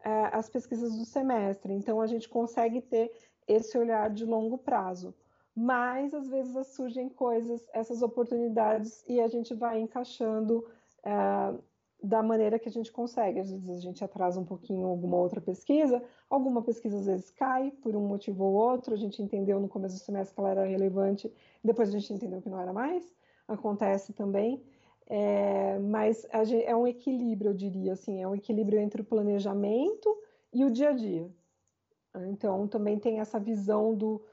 é, 0.04 0.10
as 0.36 0.50
pesquisas 0.50 0.98
do 0.98 1.06
semestre. 1.06 1.72
Então, 1.72 2.02
a 2.02 2.08
gente 2.08 2.28
consegue 2.28 2.82
ter 2.82 3.12
esse 3.48 3.78
olhar 3.78 4.10
de 4.10 4.26
longo 4.26 4.58
prazo. 4.58 5.14
Mas, 5.56 6.16
às 6.16 6.28
vezes, 6.28 6.68
surgem 6.68 7.10
coisas, 7.10 7.64
essas 7.74 8.02
oportunidades, 8.02 9.04
e 9.08 9.20
a 9.20 9.28
gente 9.28 9.54
vai 9.54 9.80
encaixando 9.80 10.66
é, 11.04 11.54
da 12.02 12.24
maneira 12.24 12.58
que 12.58 12.70
a 12.70 12.72
gente 12.72 12.92
consegue. 12.92 13.40
Às 13.40 13.52
vezes, 13.52 13.70
a 13.70 13.82
gente 13.82 14.04
atrasa 14.04 14.40
um 14.40 14.46
pouquinho 14.46 14.88
alguma 14.88 15.18
outra 15.18 15.42
pesquisa, 15.42 16.02
alguma 16.30 16.62
pesquisa, 16.62 16.98
às 16.98 17.06
vezes, 17.06 17.32
cai 17.32 17.72
por 17.72 17.96
um 17.96 18.08
motivo 18.08 18.44
ou 18.46 18.54
outro. 18.54 18.94
A 18.94 18.98
gente 18.98 19.22
entendeu 19.22 19.60
no 19.60 19.68
começo 19.68 19.96
do 19.96 20.02
semestre 20.02 20.34
que 20.34 20.40
ela 20.40 20.52
era 20.52 20.66
relevante, 20.66 21.32
depois 21.64 21.90
a 21.90 21.92
gente 21.92 22.14
entendeu 22.14 22.42
que 22.42 22.50
não 22.50 22.60
era 22.60 22.74
mais. 22.74 23.14
Acontece 23.48 24.14
também. 24.14 24.64
É, 25.08 25.80
mas 25.80 26.26
gente, 26.46 26.66
é 26.66 26.76
um 26.76 26.86
equilíbrio, 26.86 27.50
eu 27.50 27.56
diria 27.56 27.94
assim, 27.94 28.22
é 28.22 28.28
um 28.28 28.36
equilíbrio 28.36 28.80
entre 28.80 29.02
o 29.02 29.06
planejamento 29.06 30.16
e 30.54 30.64
o 30.64 30.70
dia 30.70 30.90
a 30.90 30.94
dia. 30.94 31.28
Então, 32.28 32.68
também 32.68 33.00
tem 33.00 33.20
essa 33.20 33.40
visão 33.40 33.96
do, 33.96 34.24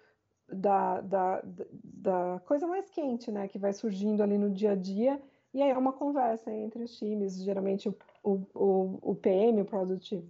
da, 0.49 1.01
da, 1.01 1.43
da 1.83 2.43
coisa 2.45 2.67
mais 2.67 2.89
quente, 2.91 3.31
né, 3.31 3.49
que 3.49 3.59
vai 3.59 3.73
surgindo 3.73 4.23
ali 4.23 4.39
no 4.39 4.51
dia 4.51 4.73
a 4.73 4.75
dia, 4.75 5.21
e 5.57 5.63
aí 5.63 5.71
é 5.71 5.79
uma 5.79 5.95
conversa 5.95 6.53
entre 6.53 6.83
os 6.83 6.99
times, 6.99 7.43
geralmente 7.43 7.89
o, 7.89 7.97
o, 8.23 8.99
o 9.01 9.15
PM, 9.15 9.63
o 9.63 9.65
Product 9.65 10.23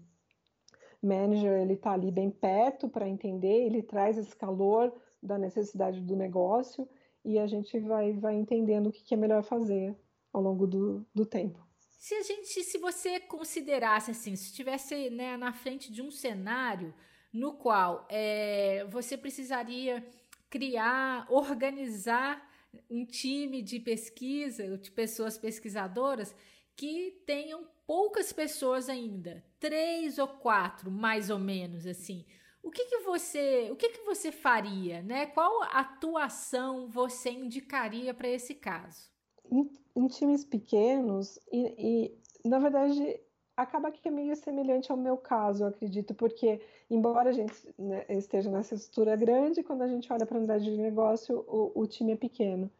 Manager, 1.02 1.60
ele 1.60 1.72
está 1.72 1.90
ali 1.90 2.12
bem 2.12 2.30
perto 2.30 2.88
para 2.88 3.08
entender, 3.08 3.66
ele 3.66 3.82
traz 3.82 4.16
esse 4.16 4.36
calor 4.36 4.94
da 5.20 5.36
necessidade 5.36 6.00
do 6.00 6.14
negócio, 6.14 6.88
e 7.24 7.40
a 7.40 7.46
gente 7.48 7.76
vai, 7.80 8.12
vai 8.12 8.36
entendendo 8.36 8.86
o 8.86 8.92
que, 8.92 9.02
que 9.02 9.14
é 9.14 9.16
melhor 9.16 9.42
fazer 9.42 9.96
ao 10.32 10.40
longo 10.40 10.64
do, 10.64 11.04
do 11.12 11.26
tempo. 11.26 11.58
Se 11.98 12.14
a 12.14 12.22
gente, 12.22 12.62
se 12.62 12.78
você 12.78 13.18
considerasse 13.18 14.12
assim, 14.12 14.36
se 14.36 14.44
estivesse 14.44 15.10
né, 15.10 15.36
na 15.36 15.52
frente 15.52 15.92
de 15.92 16.02
um 16.02 16.10
cenário 16.12 16.94
no 17.32 17.54
qual 17.54 18.06
é, 18.08 18.86
você 18.88 19.18
precisaria 19.18 20.06
criar, 20.48 21.26
organizar 21.28 22.45
um 22.90 23.04
time 23.04 23.62
de 23.62 23.80
pesquisa, 23.80 24.76
de 24.78 24.90
pessoas 24.90 25.38
pesquisadoras 25.38 26.34
que 26.76 27.22
tenham 27.26 27.66
poucas 27.86 28.32
pessoas 28.32 28.88
ainda, 28.88 29.44
três 29.58 30.18
ou 30.18 30.28
quatro, 30.28 30.90
mais 30.90 31.30
ou 31.30 31.38
menos 31.38 31.86
assim. 31.86 32.24
O 32.62 32.70
que, 32.70 32.84
que 32.86 32.98
você, 32.98 33.68
o 33.70 33.76
que, 33.76 33.90
que 33.90 34.04
você 34.04 34.32
faria, 34.32 35.00
né? 35.02 35.26
Qual 35.26 35.62
atuação 35.64 36.88
você 36.88 37.30
indicaria 37.30 38.12
para 38.12 38.28
esse 38.28 38.54
caso? 38.54 39.16
em, 39.50 39.70
em 39.94 40.06
times 40.08 40.44
pequenos, 40.44 41.38
e, 41.52 42.12
e, 42.44 42.48
na 42.48 42.58
verdade 42.58 43.20
acaba 43.56 43.90
que 43.90 44.06
é 44.06 44.10
meio 44.10 44.36
semelhante 44.36 44.92
ao 44.92 44.98
meu 44.98 45.16
caso, 45.16 45.64
eu 45.64 45.68
acredito, 45.68 46.14
porque 46.14 46.60
embora 46.90 47.30
a 47.30 47.32
gente 47.32 47.54
né, 47.78 48.04
esteja 48.08 48.50
nessa 48.50 48.74
estrutura 48.74 49.16
grande, 49.16 49.62
quando 49.62 49.82
a 49.82 49.88
gente 49.88 50.12
olha 50.12 50.26
para 50.26 50.36
a 50.36 50.38
unidade 50.38 50.64
de 50.64 50.76
negócio, 50.76 51.44
o, 51.48 51.72
o 51.74 51.86
time 51.86 52.12
é 52.12 52.16
pequeno. 52.16 52.70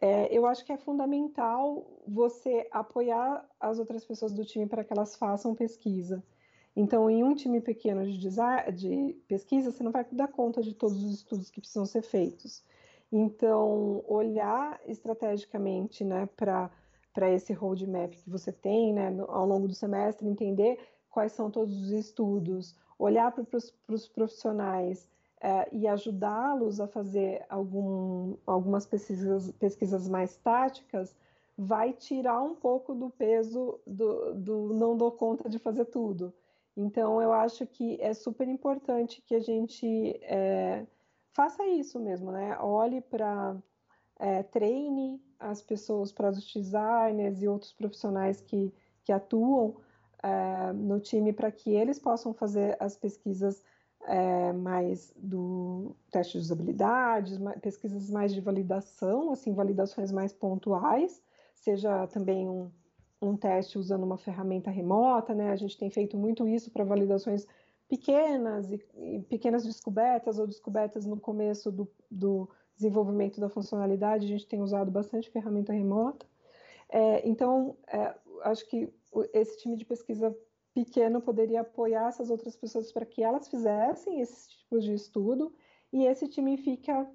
É, 0.00 0.28
eu 0.36 0.46
acho 0.46 0.64
que 0.64 0.72
é 0.72 0.76
fundamental 0.76 1.86
você 2.06 2.66
apoiar 2.70 3.48
as 3.60 3.78
outras 3.78 4.04
pessoas 4.04 4.32
do 4.32 4.44
time 4.44 4.66
para 4.66 4.84
que 4.84 4.92
elas 4.92 5.16
façam 5.16 5.54
pesquisa. 5.54 6.22
Então, 6.76 7.10
em 7.10 7.24
um 7.24 7.34
time 7.34 7.60
pequeno 7.60 8.06
de, 8.06 8.16
design, 8.16 8.70
de 8.72 9.16
pesquisa, 9.26 9.72
você 9.72 9.82
não 9.82 9.90
vai 9.90 10.06
dar 10.12 10.28
conta 10.28 10.62
de 10.62 10.74
todos 10.74 11.02
os 11.02 11.14
estudos 11.14 11.50
que 11.50 11.60
precisam 11.60 11.84
ser 11.84 12.02
feitos. 12.02 12.62
Então, 13.10 14.04
olhar 14.06 14.80
estrategicamente 14.86 16.04
né, 16.04 16.28
para 16.36 16.70
esse 17.26 17.52
roadmap 17.52 18.10
que 18.10 18.28
você 18.28 18.52
tem 18.52 18.92
né, 18.92 19.08
ao 19.28 19.46
longo 19.46 19.66
do 19.66 19.74
semestre, 19.74 20.28
entender 20.28 20.78
quais 21.10 21.32
são 21.32 21.50
todos 21.50 21.74
os 21.82 21.90
estudos, 21.90 22.76
olhar 22.98 23.32
para 23.32 23.44
os 23.88 24.08
profissionais 24.08 25.08
é, 25.40 25.68
e 25.72 25.86
ajudá-los 25.86 26.80
a 26.80 26.86
fazer 26.86 27.44
algum, 27.48 28.36
algumas 28.46 28.86
pesquisas, 28.86 29.50
pesquisas 29.52 30.08
mais 30.08 30.36
táticas, 30.36 31.14
vai 31.56 31.92
tirar 31.92 32.40
um 32.42 32.54
pouco 32.54 32.94
do 32.94 33.10
peso 33.10 33.80
do, 33.86 34.34
do 34.34 34.74
não 34.74 34.96
dou 34.96 35.10
conta 35.10 35.48
de 35.48 35.58
fazer 35.58 35.86
tudo. 35.86 36.32
Então, 36.76 37.20
eu 37.20 37.32
acho 37.32 37.66
que 37.66 38.00
é 38.00 38.14
super 38.14 38.46
importante 38.46 39.20
que 39.22 39.34
a 39.34 39.40
gente 39.40 40.16
é, 40.22 40.86
faça 41.32 41.66
isso 41.66 41.98
mesmo, 41.98 42.30
né? 42.30 42.56
Olhe 42.60 43.00
para 43.00 43.56
é, 44.18 44.44
treine 44.44 45.20
as 45.38 45.62
pessoas, 45.62 46.12
para 46.12 46.30
os 46.30 46.52
designers 46.52 47.42
e 47.42 47.48
outros 47.48 47.72
profissionais 47.72 48.40
que, 48.40 48.72
que 49.04 49.12
atuam 49.12 49.76
é, 50.22 50.72
no 50.72 50.98
time 51.00 51.32
para 51.32 51.50
que 51.50 51.70
eles 51.70 51.98
possam 51.98 52.34
fazer 52.34 52.76
as 52.80 52.96
pesquisas 52.96 53.62
é, 54.06 54.52
mais 54.52 55.12
do 55.16 55.94
teste 56.10 56.32
de 56.32 56.38
usabilidade, 56.38 57.38
pesquisas 57.60 58.10
mais 58.10 58.32
de 58.32 58.40
validação, 58.40 59.32
assim, 59.32 59.52
validações 59.54 60.10
mais 60.10 60.32
pontuais, 60.32 61.22
seja 61.54 62.06
também 62.08 62.48
um, 62.48 62.70
um 63.20 63.36
teste 63.36 63.78
usando 63.78 64.04
uma 64.04 64.16
ferramenta 64.16 64.70
remota, 64.70 65.34
né? 65.34 65.50
A 65.50 65.56
gente 65.56 65.76
tem 65.76 65.90
feito 65.90 66.16
muito 66.16 66.48
isso 66.48 66.70
para 66.70 66.84
validações 66.84 67.46
pequenas 67.88 68.70
e, 68.70 68.80
e, 68.96 69.20
pequenas 69.22 69.64
descobertas 69.64 70.38
ou 70.38 70.46
descobertas 70.46 71.06
no 71.06 71.18
começo 71.18 71.72
do, 71.72 71.88
do, 72.10 72.48
desenvolvimento 72.78 73.40
da 73.40 73.48
funcionalidade. 73.48 74.24
A 74.24 74.28
gente 74.28 74.46
tem 74.46 74.62
usado 74.62 74.90
bastante 74.90 75.30
ferramenta 75.30 75.72
remota. 75.72 76.26
É, 76.88 77.28
então, 77.28 77.76
é, 77.86 78.14
acho 78.44 78.66
que 78.66 78.88
esse 79.34 79.58
time 79.58 79.76
de 79.76 79.84
pesquisa 79.84 80.34
pequeno 80.72 81.20
poderia 81.20 81.60
apoiar 81.60 82.08
essas 82.08 82.30
outras 82.30 82.56
pessoas 82.56 82.90
para 82.92 83.04
que 83.04 83.22
elas 83.22 83.48
fizessem 83.48 84.20
esses 84.20 84.48
tipos 84.48 84.84
de 84.84 84.94
estudo 84.94 85.52
e 85.92 86.06
esse 86.06 86.28
time 86.28 86.56
fica 86.56 87.10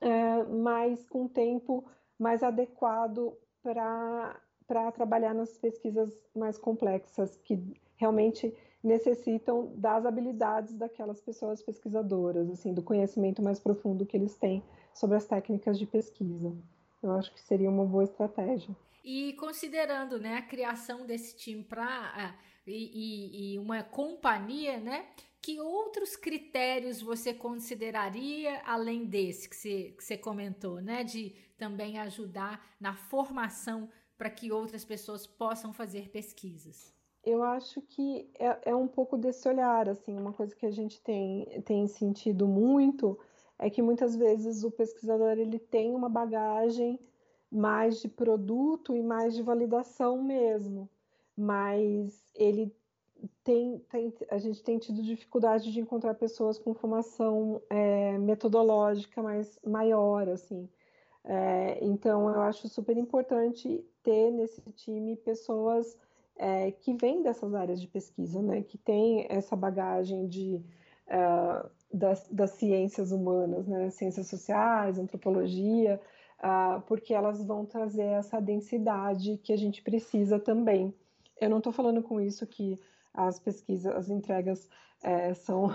é, 0.00 0.44
mais 0.44 1.08
com 1.08 1.26
tempo 1.26 1.84
mais 2.18 2.42
adequado 2.42 3.36
para 3.62 4.40
para 4.66 4.90
trabalhar 4.90 5.32
nas 5.32 5.56
pesquisas 5.56 6.12
mais 6.34 6.58
complexas, 6.58 7.36
que 7.36 7.80
realmente 7.94 8.52
necessitam 8.86 9.72
das 9.76 10.06
habilidades 10.06 10.74
daquelas 10.74 11.20
pessoas 11.20 11.62
pesquisadoras, 11.62 12.48
assim, 12.48 12.72
do 12.72 12.82
conhecimento 12.82 13.42
mais 13.42 13.58
profundo 13.58 14.06
que 14.06 14.16
eles 14.16 14.36
têm 14.36 14.62
sobre 14.94 15.16
as 15.16 15.26
técnicas 15.26 15.78
de 15.78 15.86
pesquisa. 15.86 16.56
Eu 17.02 17.12
acho 17.12 17.32
que 17.32 17.40
seria 17.40 17.68
uma 17.68 17.84
boa 17.84 18.04
estratégia. 18.04 18.74
E 19.04 19.34
considerando 19.34 20.18
né, 20.18 20.34
a 20.34 20.42
criação 20.42 21.04
desse 21.06 21.36
time 21.36 21.62
para 21.62 22.34
e, 22.66 22.72
e, 22.72 23.54
e, 23.54 23.58
uma 23.58 23.82
companhia, 23.82 24.78
né? 24.78 25.06
Que 25.40 25.60
outros 25.60 26.16
critérios 26.16 27.00
você 27.00 27.32
consideraria 27.32 28.60
além 28.64 29.04
desse 29.04 29.48
que 29.48 29.54
você, 29.54 29.94
que 29.96 30.02
você 30.02 30.18
comentou, 30.18 30.80
né? 30.80 31.04
De 31.04 31.30
também 31.56 31.98
ajudar 31.98 32.74
na 32.80 32.96
formação 32.96 33.88
para 34.18 34.30
que 34.30 34.50
outras 34.50 34.84
pessoas 34.84 35.26
possam 35.26 35.72
fazer 35.72 36.08
pesquisas? 36.08 36.95
Eu 37.26 37.42
acho 37.42 37.82
que 37.82 38.30
é, 38.38 38.70
é, 38.70 38.74
um 38.74 38.86
pouco 38.86 39.18
desse 39.18 39.48
olhar, 39.48 39.88
assim, 39.88 40.16
uma 40.16 40.32
coisa 40.32 40.54
que 40.54 40.64
a 40.64 40.70
gente 40.70 41.02
tem, 41.02 41.60
tem 41.62 41.88
sentido 41.88 42.46
muito 42.46 43.18
é 43.58 43.68
que 43.68 43.82
muitas 43.82 44.14
vezes 44.14 44.62
o 44.62 44.70
pesquisador 44.70 45.32
ele 45.32 45.58
tem 45.58 45.92
uma 45.92 46.08
bagagem 46.08 47.00
mais 47.50 48.00
de 48.00 48.08
produto 48.08 48.94
e 48.94 49.02
mais 49.02 49.34
de 49.34 49.42
validação 49.42 50.22
mesmo, 50.22 50.88
mas 51.36 52.30
ele 52.32 52.72
tem, 53.42 53.78
tem 53.90 54.14
a 54.30 54.38
gente 54.38 54.62
tem 54.62 54.78
tido 54.78 55.02
dificuldade 55.02 55.72
de 55.72 55.80
encontrar 55.80 56.14
pessoas 56.14 56.58
com 56.58 56.74
formação 56.74 57.60
é, 57.68 58.16
metodológica 58.18 59.20
mais 59.20 59.58
maior, 59.66 60.28
assim. 60.28 60.68
É, 61.24 61.84
então, 61.84 62.28
eu 62.30 62.40
acho 62.42 62.68
super 62.68 62.96
importante 62.96 63.84
ter 64.04 64.30
nesse 64.30 64.60
time 64.72 65.16
pessoas 65.16 65.96
é, 66.38 66.70
que 66.70 66.94
vêm 66.94 67.22
dessas 67.22 67.54
áreas 67.54 67.80
de 67.80 67.86
pesquisa, 67.86 68.40
né, 68.42 68.62
que 68.62 68.78
têm 68.78 69.26
essa 69.28 69.56
bagagem 69.56 70.26
de, 70.26 70.60
uh, 71.08 71.68
das, 71.92 72.28
das, 72.30 72.50
ciências 72.52 73.10
humanas, 73.10 73.66
né, 73.66 73.90
ciências 73.90 74.26
sociais, 74.26 74.98
antropologia, 74.98 76.00
uh, 76.40 76.80
porque 76.82 77.14
elas 77.14 77.44
vão 77.44 77.64
trazer 77.64 78.04
essa 78.04 78.40
densidade 78.40 79.38
que 79.38 79.52
a 79.52 79.56
gente 79.56 79.82
precisa 79.82 80.38
também. 80.38 80.94
Eu 81.40 81.50
não 81.50 81.58
estou 81.58 81.72
falando 81.72 82.02
com 82.02 82.20
isso 82.20 82.46
que 82.46 82.78
as 83.12 83.38
pesquisas, 83.38 83.94
as 83.94 84.10
entregas 84.10 84.68
é, 85.02 85.32
são 85.34 85.70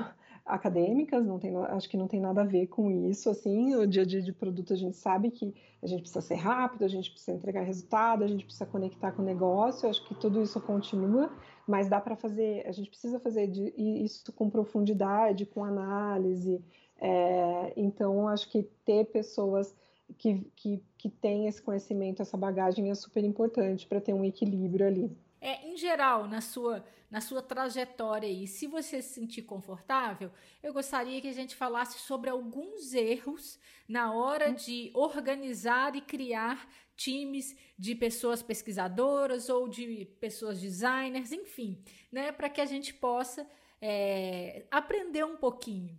acadêmicas, 0.45 1.25
não 1.25 1.39
tem, 1.39 1.55
acho 1.55 1.89
que 1.89 1.97
não 1.97 2.07
tem 2.07 2.19
nada 2.19 2.41
a 2.41 2.45
ver 2.45 2.67
com 2.67 2.89
isso, 3.09 3.29
assim, 3.29 3.75
o 3.75 3.85
dia 3.85 4.01
a 4.01 4.05
dia 4.05 4.21
de 4.21 4.33
produto 4.33 4.73
a 4.73 4.75
gente 4.75 4.97
sabe 4.97 5.31
que 5.31 5.53
a 5.81 5.87
gente 5.87 6.01
precisa 6.01 6.21
ser 6.21 6.35
rápido, 6.35 6.83
a 6.83 6.87
gente 6.87 7.11
precisa 7.11 7.31
entregar 7.31 7.61
resultado, 7.61 8.23
a 8.23 8.27
gente 8.27 8.43
precisa 8.43 8.65
conectar 8.65 9.11
com 9.11 9.21
o 9.21 9.25
negócio, 9.25 9.89
acho 9.89 10.05
que 10.07 10.15
tudo 10.15 10.41
isso 10.41 10.59
continua, 10.61 11.31
mas 11.67 11.89
dá 11.89 11.99
para 11.99 12.15
fazer, 12.15 12.65
a 12.67 12.71
gente 12.71 12.89
precisa 12.89 13.19
fazer 13.19 13.47
de, 13.47 13.73
isso 13.77 14.31
com 14.33 14.49
profundidade, 14.49 15.45
com 15.45 15.63
análise, 15.63 16.63
é, 16.99 17.73
então 17.75 18.27
acho 18.27 18.49
que 18.49 18.63
ter 18.85 19.05
pessoas 19.05 19.75
que, 20.17 20.45
que, 20.55 20.83
que 20.97 21.09
têm 21.09 21.47
esse 21.47 21.61
conhecimento, 21.61 22.21
essa 22.21 22.37
bagagem 22.37 22.89
é 22.89 22.95
super 22.95 23.23
importante 23.23 23.87
para 23.87 24.01
ter 24.01 24.13
um 24.13 24.23
equilíbrio 24.23 24.87
ali. 24.87 25.17
É, 25.43 25.67
em 25.67 25.75
geral, 25.75 26.27
na 26.27 26.39
sua, 26.39 26.85
na 27.09 27.19
sua 27.19 27.41
trajetória 27.41 28.29
aí, 28.29 28.45
se 28.45 28.67
você 28.67 29.01
se 29.01 29.15
sentir 29.15 29.41
confortável, 29.41 30.31
eu 30.61 30.71
gostaria 30.71 31.19
que 31.19 31.27
a 31.27 31.33
gente 31.33 31.55
falasse 31.55 31.97
sobre 31.97 32.29
alguns 32.29 32.93
erros 32.93 33.57
na 33.87 34.13
hora 34.13 34.51
hum. 34.51 34.53
de 34.53 34.91
organizar 34.93 35.95
e 35.95 36.01
criar 36.01 36.69
times 36.95 37.57
de 37.75 37.95
pessoas 37.95 38.43
pesquisadoras 38.43 39.49
ou 39.49 39.67
de 39.67 40.05
pessoas 40.19 40.61
designers, 40.61 41.31
enfim, 41.31 41.83
né, 42.11 42.31
para 42.31 42.47
que 42.47 42.61
a 42.61 42.65
gente 42.67 42.93
possa 42.93 43.49
é, 43.81 44.67
aprender 44.69 45.25
um 45.25 45.37
pouquinho. 45.37 45.97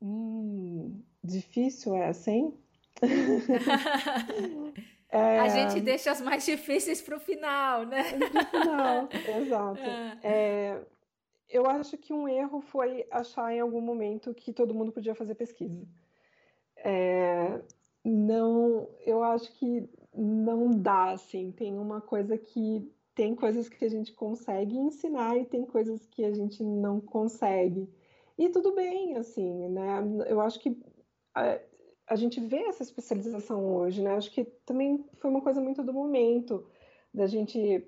Hum, 0.00 1.02
difícil 1.24 1.96
essa, 1.96 2.30
hein? 2.30 2.56
É... 5.10 5.40
A 5.40 5.48
gente 5.48 5.80
deixa 5.80 6.10
as 6.10 6.20
mais 6.20 6.44
difíceis 6.46 7.00
para 7.00 7.16
o 7.16 7.20
final, 7.20 7.86
né? 7.86 8.04
Para 8.30 8.42
o 8.42 8.46
final, 8.46 9.08
exato. 9.40 9.80
É. 9.80 10.18
é, 10.22 10.86
eu 11.48 11.66
acho 11.66 11.96
que 11.96 12.12
um 12.12 12.28
erro 12.28 12.60
foi 12.60 13.06
achar 13.10 13.52
em 13.52 13.60
algum 13.60 13.80
momento 13.80 14.34
que 14.34 14.52
todo 14.52 14.74
mundo 14.74 14.92
podia 14.92 15.14
fazer 15.14 15.34
pesquisa. 15.34 15.86
É, 16.76 17.60
não, 18.04 18.88
eu 19.04 19.22
acho 19.22 19.52
que 19.52 19.88
não 20.14 20.70
dá, 20.70 21.10
assim. 21.10 21.50
Tem 21.52 21.78
uma 21.78 22.00
coisa 22.00 22.36
que 22.36 22.92
tem 23.14 23.34
coisas 23.34 23.68
que 23.68 23.84
a 23.84 23.88
gente 23.88 24.12
consegue 24.12 24.76
ensinar 24.76 25.36
e 25.36 25.44
tem 25.44 25.64
coisas 25.64 26.06
que 26.06 26.24
a 26.24 26.32
gente 26.32 26.62
não 26.62 27.00
consegue. 27.00 27.88
E 28.38 28.48
tudo 28.50 28.74
bem, 28.74 29.16
assim, 29.16 29.68
né? 29.68 30.00
Eu 30.28 30.40
acho 30.40 30.60
que 30.60 30.76
a 32.08 32.16
gente 32.16 32.40
vê 32.40 32.58
essa 32.64 32.82
especialização 32.82 33.64
hoje, 33.74 34.02
né? 34.02 34.14
Acho 34.14 34.30
que 34.30 34.44
também 34.64 35.04
foi 35.18 35.30
uma 35.30 35.42
coisa 35.42 35.60
muito 35.60 35.82
do 35.82 35.92
momento, 35.92 36.66
da 37.12 37.26
gente 37.26 37.86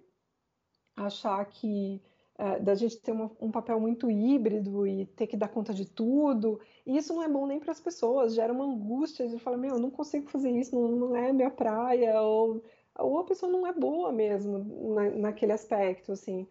achar 0.96 1.44
que 1.46 2.02
uh, 2.38 2.62
da 2.62 2.74
gente 2.74 2.98
ter 3.00 3.12
uma, 3.12 3.30
um 3.40 3.50
papel 3.50 3.80
muito 3.80 4.10
híbrido 4.10 4.86
e 4.86 5.06
ter 5.06 5.26
que 5.26 5.36
dar 5.36 5.48
conta 5.48 5.72
de 5.72 5.86
tudo. 5.86 6.60
E 6.86 6.96
isso 6.96 7.14
não 7.14 7.22
é 7.22 7.28
bom 7.28 7.46
nem 7.46 7.58
para 7.60 7.72
as 7.72 7.80
pessoas, 7.80 8.34
gera 8.34 8.52
uma 8.52 8.64
angústia 8.64 9.28
de 9.28 9.38
falar, 9.38 9.56
meu, 9.56 9.76
eu 9.76 9.80
não 9.80 9.90
consigo 9.90 10.28
fazer 10.28 10.50
isso, 10.50 10.74
não, 10.74 10.88
não 10.88 11.16
é 11.16 11.32
minha 11.32 11.50
praia, 11.50 12.20
ou, 12.22 12.62
ou 12.98 13.18
a 13.18 13.24
pessoa 13.24 13.50
não 13.50 13.66
é 13.66 13.72
boa 13.72 14.12
mesmo 14.12 14.94
na, 14.94 15.10
naquele 15.10 15.52
aspecto, 15.52 16.12
assim. 16.12 16.46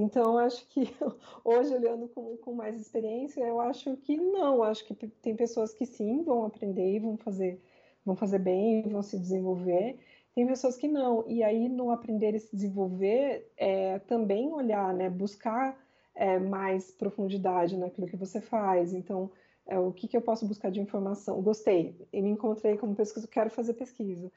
Então, 0.00 0.38
acho 0.38 0.66
que 0.68 0.80
hoje, 1.44 1.74
olhando 1.74 2.08
com, 2.08 2.36
com 2.38 2.54
mais 2.54 2.80
experiência, 2.80 3.42
eu 3.44 3.60
acho 3.60 3.96
que 3.98 4.16
não. 4.16 4.62
Acho 4.62 4.84
que 4.84 4.94
tem 4.94 5.36
pessoas 5.36 5.74
que 5.74 5.84
sim 5.86 6.22
vão 6.22 6.44
aprender 6.44 6.96
e 6.96 6.98
vão 6.98 7.16
fazer, 7.16 7.60
vão 8.04 8.16
fazer 8.16 8.38
bem, 8.38 8.82
vão 8.88 9.02
se 9.02 9.18
desenvolver. 9.18 9.98
Tem 10.34 10.46
pessoas 10.46 10.76
que 10.76 10.88
não. 10.88 11.24
E 11.28 11.42
aí, 11.42 11.68
no 11.68 11.90
aprender 11.90 12.34
e 12.34 12.40
se 12.40 12.54
desenvolver, 12.56 13.52
é, 13.56 13.98
também 14.00 14.52
olhar, 14.52 14.94
né, 14.94 15.10
buscar 15.10 15.78
é, 16.14 16.38
mais 16.38 16.90
profundidade 16.90 17.76
naquilo 17.76 18.06
que 18.06 18.16
você 18.16 18.40
faz. 18.40 18.92
Então, 18.94 19.30
é, 19.66 19.78
o 19.78 19.92
que, 19.92 20.08
que 20.08 20.16
eu 20.16 20.22
posso 20.22 20.46
buscar 20.46 20.70
de 20.70 20.80
informação? 20.80 21.42
Gostei, 21.42 21.94
e 22.12 22.22
me 22.22 22.30
encontrei 22.30 22.76
como 22.76 22.94
pesquisa, 22.94 23.28
quero 23.28 23.50
fazer 23.50 23.74
pesquisa. 23.74 24.30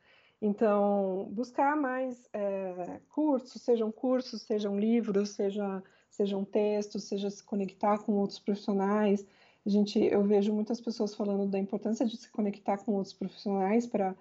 Então, 0.45 1.29
buscar 1.31 1.73
mais 1.77 2.27
é, 2.33 2.99
cursos, 3.09 3.61
sejam 3.61 3.89
cursos, 3.89 4.41
sejam 4.41 4.77
livros, 4.77 5.29
seja, 5.29 5.81
sejam 6.09 6.43
textos, 6.43 7.05
seja 7.05 7.29
se 7.29 7.41
conectar 7.41 7.97
com 7.99 8.11
outros 8.17 8.39
profissionais. 8.39 9.25
A 9.65 9.69
gente, 9.69 9.97
eu 9.97 10.21
vejo 10.21 10.51
muitas 10.51 10.81
pessoas 10.81 11.15
falando 11.15 11.49
da 11.49 11.57
importância 11.57 12.05
de 12.05 12.17
se 12.17 12.29
conectar 12.29 12.77
com 12.77 12.91
outros 12.91 13.13
profissionais 13.13 13.87
para 13.87 14.13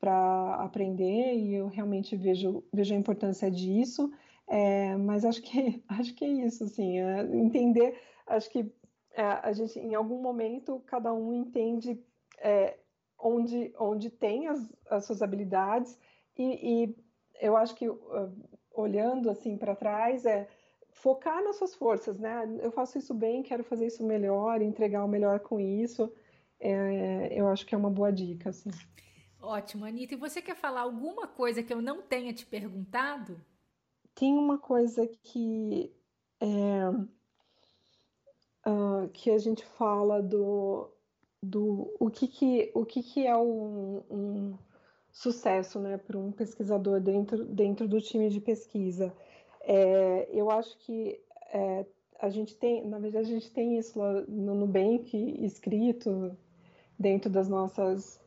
para 0.00 0.54
aprender 0.54 1.34
e 1.34 1.54
eu 1.54 1.68
realmente 1.68 2.16
vejo, 2.16 2.64
vejo 2.72 2.94
a 2.94 2.96
importância 2.96 3.50
disso, 3.50 4.10
é, 4.48 4.96
mas 4.96 5.26
acho 5.26 5.42
que 5.42 5.84
acho 5.88 6.14
que 6.14 6.24
é 6.24 6.28
isso, 6.28 6.64
assim, 6.64 6.98
é 6.98 7.20
entender, 7.36 8.00
acho 8.26 8.50
que 8.50 8.72
é, 9.12 9.22
a 9.22 9.52
gente 9.52 9.78
em 9.78 9.94
algum 9.94 10.22
momento 10.22 10.82
cada 10.86 11.12
um 11.12 11.34
entende 11.34 12.02
onde, 13.22 13.72
onde 13.78 14.10
tem 14.10 14.48
as, 14.48 14.68
as 14.88 15.04
suas 15.04 15.22
habilidades 15.22 15.98
e, 16.36 16.84
e 16.84 16.96
eu 17.40 17.56
acho 17.56 17.74
que 17.74 17.88
uh, 17.88 18.32
olhando 18.72 19.30
assim 19.30 19.56
para 19.56 19.74
trás 19.74 20.24
é 20.24 20.48
focar 20.92 21.42
nas 21.42 21.56
suas 21.56 21.74
forças, 21.74 22.18
né? 22.18 22.44
Eu 22.60 22.70
faço 22.70 22.98
isso 22.98 23.14
bem, 23.14 23.42
quero 23.42 23.64
fazer 23.64 23.86
isso 23.86 24.04
melhor, 24.04 24.60
entregar 24.60 25.04
o 25.04 25.08
melhor 25.08 25.40
com 25.40 25.58
isso. 25.58 26.12
É, 26.58 27.28
eu 27.32 27.48
acho 27.48 27.64
que 27.64 27.74
é 27.74 27.78
uma 27.78 27.90
boa 27.90 28.12
dica, 28.12 28.50
assim. 28.50 28.70
Ótimo, 29.40 29.86
Anitta. 29.86 30.14
E 30.14 30.18
você 30.18 30.42
quer 30.42 30.56
falar 30.56 30.82
alguma 30.82 31.26
coisa 31.26 31.62
que 31.62 31.72
eu 31.72 31.80
não 31.80 32.02
tenha 32.02 32.32
te 32.34 32.44
perguntado? 32.44 33.40
Tem 34.14 34.36
uma 34.36 34.58
coisa 34.58 35.06
que 35.22 35.90
é, 36.38 36.90
uh, 38.68 39.08
que 39.14 39.30
a 39.30 39.38
gente 39.38 39.64
fala 39.64 40.22
do 40.22 40.90
do 41.42 41.94
o 41.98 42.10
que 42.10 42.28
que, 42.28 42.70
o 42.74 42.84
que, 42.84 43.02
que 43.02 43.26
é 43.26 43.36
um, 43.36 44.02
um, 44.10 44.58
sucesso 45.10 45.78
né, 45.78 45.96
para 45.96 46.18
um 46.18 46.30
pesquisador 46.30 47.00
dentro, 47.00 47.44
dentro 47.44 47.88
do 47.88 48.00
time 48.00 48.28
de 48.28 48.40
pesquisa. 48.40 49.12
É, 49.62 50.28
eu 50.32 50.50
acho 50.50 50.76
que 50.78 51.20
é, 51.52 51.84
a 52.20 52.28
gente 52.28 52.54
tem, 52.56 52.86
na 52.86 52.98
verdade, 52.98 53.30
a 53.30 53.34
gente 53.34 53.50
tem 53.50 53.78
isso 53.78 53.98
lá 53.98 54.22
no 54.28 54.54
Nubank 54.54 55.16
escrito 55.44 56.36
dentro 56.98 57.30
das 57.30 57.48
nossas 57.48 58.20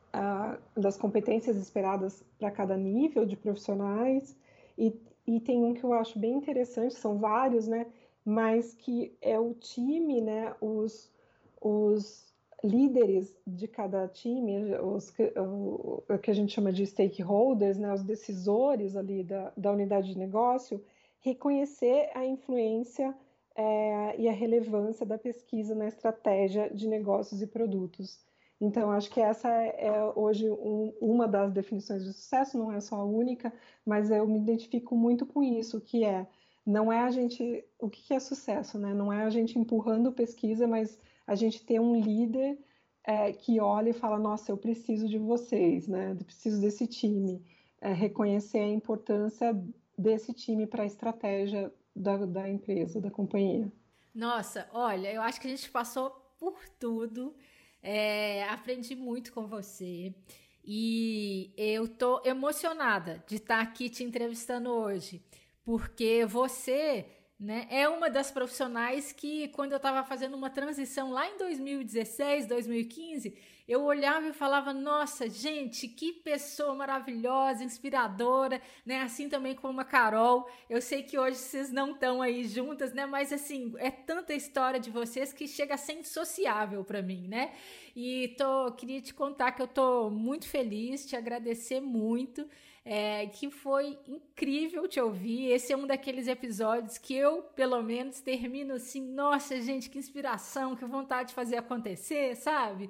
das 0.78 0.96
competências 0.96 1.58
esperadas 1.58 2.24
para 2.38 2.52
cada 2.52 2.78
nível 2.78 3.26
de 3.26 3.36
profissionais 3.36 4.38
e, 4.78 4.96
e 5.26 5.40
tem 5.40 5.64
um 5.64 5.74
que 5.74 5.84
eu 5.84 5.94
acho 5.94 6.20
bem 6.20 6.36
interessante, 6.36 6.94
são 6.94 7.18
vários, 7.18 7.68
né? 7.68 7.88
Mas 8.24 8.74
que 8.76 9.16
é 9.20 9.40
o 9.40 9.54
time, 9.56 10.22
né? 10.22 10.56
Os, 10.62 11.12
os 11.60 12.33
líderes 12.64 13.36
de 13.46 13.68
cada 13.68 14.08
time, 14.08 14.76
os, 14.76 15.14
o, 15.38 16.04
o 16.08 16.18
que 16.18 16.32
a 16.32 16.34
gente 16.34 16.54
chama 16.54 16.72
de 16.72 16.86
stakeholders, 16.86 17.78
né? 17.78 17.94
Os 17.94 18.04
decisores 18.04 18.96
ali 18.96 19.24
da, 19.24 19.52
da 19.58 19.72
unidade 19.72 20.14
de 20.14 20.18
negócio, 20.18 20.84
reconhecer 21.20 22.10
a 22.16 22.26
influência 22.26 23.14
é, 23.56 24.20
e 24.20 24.30
a 24.30 24.32
relevância 24.32 25.06
da 25.06 25.18
pesquisa 25.18 25.76
na 25.76 25.88
estratégia 25.88 26.70
de 26.74 26.88
negócios 26.88 27.42
e 27.42 27.48
produtos. 27.48 28.20
Então, 28.62 28.92
acho 28.92 29.12
que 29.12 29.20
essa 29.20 29.50
é 29.50 29.92
hoje 30.16 30.50
um, 30.50 30.94
uma 31.02 31.28
das 31.28 31.52
definições 31.52 32.04
de 32.04 32.14
sucesso, 32.14 32.58
não 32.58 32.72
é 32.72 32.80
só 32.80 32.96
a 32.96 33.04
única, 33.04 33.54
mas 33.86 34.10
eu 34.10 34.26
me 34.26 34.40
identifico 34.40 34.96
muito 34.96 35.26
com 35.26 35.44
isso, 35.44 35.82
que 35.82 36.06
é 36.06 36.26
não 36.66 36.92
é 36.92 37.00
a 37.00 37.12
gente. 37.12 37.66
O 37.78 37.90
que 37.90 38.14
é 38.14 38.20
sucesso, 38.20 38.80
né? 38.80 38.94
Não 38.94 39.12
é 39.12 39.24
a 39.24 39.30
gente 39.30 39.60
empurrando 39.60 40.14
pesquisa, 40.14 40.66
mas 40.66 40.98
a 41.26 41.36
gente 41.36 41.64
ter 41.64 41.80
um 41.80 42.00
líder 42.00 42.58
é, 43.04 43.32
que 43.32 43.60
olha 43.60 43.90
e 43.90 43.94
fala: 43.94 44.18
nossa, 44.18 44.52
eu 44.52 44.58
preciso 44.58 45.08
de 45.08 45.18
vocês, 45.18 45.88
né? 45.88 46.12
Eu 46.12 46.26
preciso 46.26 46.60
desse 46.62 46.88
time. 46.88 47.44
É, 47.82 47.92
reconhecer 47.92 48.60
a 48.60 48.68
importância 48.68 49.54
desse 49.98 50.34
time 50.34 50.66
para 50.66 50.84
a 50.84 50.86
estratégia 50.86 51.74
da, 51.94 52.26
da 52.26 52.50
empresa, 52.50 53.02
da 53.02 53.12
companhia. 53.12 53.70
Nossa, 54.16 54.70
olha, 54.72 55.12
eu 55.12 55.22
acho 55.22 55.42
que 55.42 55.48
a 55.48 55.50
gente 55.50 55.70
passou 55.70 56.12
por 56.40 56.58
tudo. 56.80 57.36
É, 57.82 58.44
aprendi 58.46 58.96
muito 58.96 59.34
com 59.34 59.46
você. 59.48 60.16
E 60.64 61.54
eu 61.58 61.88
tô 61.90 62.22
emocionada 62.24 63.22
de 63.28 63.36
estar 63.36 63.60
aqui 63.60 63.90
te 63.90 64.02
entrevistando 64.02 64.70
hoje, 64.70 65.22
porque 65.66 66.26
você 66.26 67.06
né? 67.44 67.68
É 67.70 67.90
uma 67.90 68.10
das 68.10 68.32
profissionais 68.32 69.12
que, 69.12 69.50
quando 69.50 69.74
eu 69.74 69.78
estava 69.78 70.02
fazendo 70.04 70.36
uma 70.36 70.50
transição 70.50 71.12
lá 71.12 71.28
em 71.30 71.38
2016, 71.38 72.48
2015, 72.48 73.38
eu 73.68 73.84
olhava 73.84 74.28
e 74.28 74.34
falava: 74.34 74.74
Nossa, 74.74 75.30
gente, 75.30 75.88
que 75.90 76.14
pessoa 76.14 76.74
maravilhosa, 76.74 77.64
inspiradora, 77.64 78.62
né? 78.86 79.02
Assim 79.02 79.28
também 79.28 79.56
como 79.56 79.82
a 79.82 79.86
Carol. 79.86 80.50
Eu 80.70 80.82
sei 80.82 81.04
que 81.04 81.20
hoje 81.20 81.38
vocês 81.38 81.70
não 81.70 81.92
estão 81.92 82.22
aí 82.22 82.46
juntas, 82.46 82.94
né? 82.94 83.06
Mas 83.06 83.34
assim, 83.34 83.74
é 83.78 83.92
tanta 83.92 84.34
história 84.34 84.80
de 84.80 84.90
vocês 84.90 85.34
que 85.34 85.46
chega 85.46 85.76
a 85.76 85.78
ser 85.78 85.94
indissociável 85.94 86.84
para 86.86 87.02
mim, 87.02 87.28
né? 87.28 87.54
E 87.94 88.36
tô, 88.38 88.72
queria 88.72 89.02
te 89.02 89.14
contar 89.14 89.52
que 89.52 89.62
eu 89.62 89.68
tô 89.68 90.10
muito 90.10 90.48
feliz, 90.48 91.06
te 91.06 91.16
agradecer 91.16 91.82
muito 91.82 92.48
é, 92.86 93.28
que 93.28 93.50
foi 93.50 93.98
incrível 94.08 94.88
te 94.88 95.00
ouvir. 95.00 95.52
Esse 95.52 95.72
é 95.72 95.78
um 95.78 95.88
daqueles 95.88 96.28
episódios 96.28 96.98
que 96.98 97.16
eu, 97.16 97.44
pelo 97.56 97.82
menos, 97.82 98.20
termino 98.20 98.74
assim: 98.74 99.02
nossa, 99.02 99.60
gente, 99.62 99.90
que 99.90 99.98
inspiração, 99.98 100.76
que 100.76 100.86
vontade 100.86 101.30
de 101.30 101.36
fazer 101.36 101.58
acontecer, 101.58 102.36
sabe? 102.36 102.90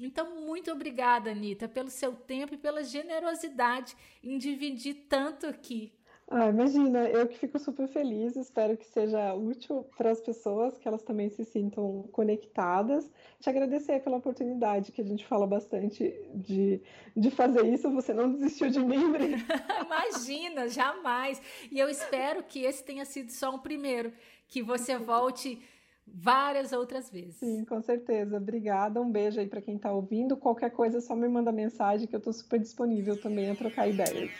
Então, 0.00 0.40
muito 0.46 0.70
obrigada, 0.70 1.30
Anitta, 1.30 1.68
pelo 1.68 1.90
seu 1.90 2.14
tempo 2.14 2.54
e 2.54 2.58
pela 2.58 2.82
generosidade 2.82 3.96
em 4.22 4.38
dividir 4.38 5.06
tanto 5.08 5.46
aqui 5.46 5.92
ah, 6.34 6.48
imagina, 6.48 7.06
eu 7.10 7.28
que 7.28 7.36
fico 7.36 7.58
super 7.58 7.86
feliz, 7.86 8.36
espero 8.36 8.74
que 8.74 8.86
seja 8.86 9.34
útil 9.34 9.84
para 9.98 10.10
as 10.10 10.18
pessoas, 10.18 10.78
que 10.78 10.88
elas 10.88 11.02
também 11.02 11.28
se 11.28 11.44
sintam 11.44 12.08
conectadas. 12.10 13.10
Te 13.38 13.50
agradecer 13.50 14.02
pela 14.02 14.16
oportunidade, 14.16 14.92
que 14.92 15.02
a 15.02 15.04
gente 15.04 15.26
fala 15.26 15.46
bastante 15.46 16.10
de, 16.34 16.80
de 17.14 17.30
fazer 17.30 17.66
isso, 17.66 17.90
você 17.90 18.14
não 18.14 18.32
desistiu 18.32 18.70
de 18.70 18.78
mim, 18.78 19.12
Imagina, 19.84 20.68
jamais. 20.68 21.42
E 21.70 21.78
eu 21.78 21.90
espero 21.90 22.42
que 22.42 22.64
esse 22.64 22.82
tenha 22.82 23.04
sido 23.04 23.30
só 23.30 23.54
um 23.54 23.58
primeiro, 23.58 24.10
que 24.48 24.62
você 24.62 24.96
volte 24.96 25.62
várias 26.06 26.72
outras 26.72 27.10
vezes. 27.10 27.36
Sim, 27.36 27.62
com 27.66 27.82
certeza. 27.82 28.38
Obrigada. 28.38 29.02
Um 29.02 29.10
beijo 29.10 29.38
aí 29.38 29.46
para 29.46 29.60
quem 29.60 29.76
está 29.76 29.92
ouvindo. 29.92 30.34
Qualquer 30.34 30.70
coisa, 30.70 30.98
só 31.02 31.14
me 31.14 31.28
manda 31.28 31.52
mensagem 31.52 32.06
que 32.06 32.14
eu 32.14 32.18
estou 32.18 32.32
super 32.32 32.58
disponível 32.58 33.20
também 33.20 33.50
a 33.50 33.54
trocar 33.54 33.86
ideias. 33.86 34.30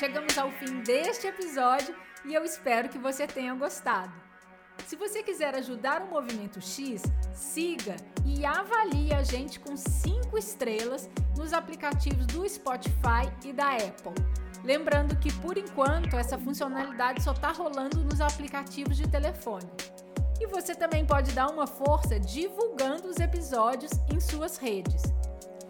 Chegamos 0.00 0.38
ao 0.38 0.50
fim 0.52 0.80
deste 0.80 1.26
episódio 1.26 1.94
e 2.24 2.32
eu 2.32 2.42
espero 2.42 2.88
que 2.88 2.96
você 2.96 3.26
tenha 3.26 3.54
gostado. 3.54 4.10
Se 4.86 4.96
você 4.96 5.22
quiser 5.22 5.54
ajudar 5.54 6.00
o 6.00 6.06
Movimento 6.06 6.58
X, 6.58 7.02
siga 7.34 7.96
e 8.24 8.46
avalie 8.46 9.12
a 9.12 9.22
gente 9.22 9.60
com 9.60 9.76
5 9.76 10.38
estrelas 10.38 11.06
nos 11.36 11.52
aplicativos 11.52 12.24
do 12.28 12.48
Spotify 12.48 13.30
e 13.44 13.52
da 13.52 13.72
Apple. 13.72 14.14
Lembrando 14.64 15.18
que 15.18 15.30
por 15.34 15.58
enquanto 15.58 16.16
essa 16.16 16.38
funcionalidade 16.38 17.22
só 17.22 17.32
está 17.32 17.52
rolando 17.52 18.02
nos 18.02 18.22
aplicativos 18.22 18.96
de 18.96 19.06
telefone. 19.06 19.70
E 20.40 20.46
você 20.46 20.74
também 20.74 21.04
pode 21.04 21.32
dar 21.32 21.48
uma 21.48 21.66
força 21.66 22.18
divulgando 22.18 23.06
os 23.06 23.18
episódios 23.18 23.92
em 24.10 24.18
suas 24.18 24.56
redes. 24.56 25.02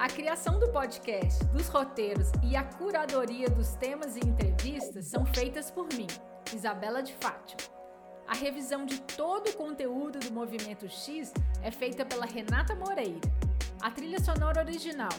A 0.00 0.08
criação 0.08 0.58
do 0.58 0.66
podcast, 0.70 1.44
dos 1.48 1.68
roteiros 1.68 2.32
e 2.42 2.56
a 2.56 2.64
curadoria 2.64 3.50
dos 3.50 3.74
temas 3.74 4.16
e 4.16 4.20
entrevistas 4.20 5.04
são 5.08 5.26
feitas 5.26 5.70
por 5.70 5.92
mim, 5.92 6.06
Isabela 6.54 7.02
de 7.02 7.12
Fátima. 7.20 7.70
A 8.26 8.34
revisão 8.34 8.86
de 8.86 8.98
todo 9.02 9.50
o 9.50 9.56
conteúdo 9.58 10.18
do 10.18 10.32
Movimento 10.32 10.88
X 10.88 11.34
é 11.62 11.70
feita 11.70 12.02
pela 12.06 12.24
Renata 12.24 12.74
Moreira. 12.74 13.20
A 13.82 13.90
trilha 13.90 14.18
sonora 14.18 14.62
original 14.62 15.12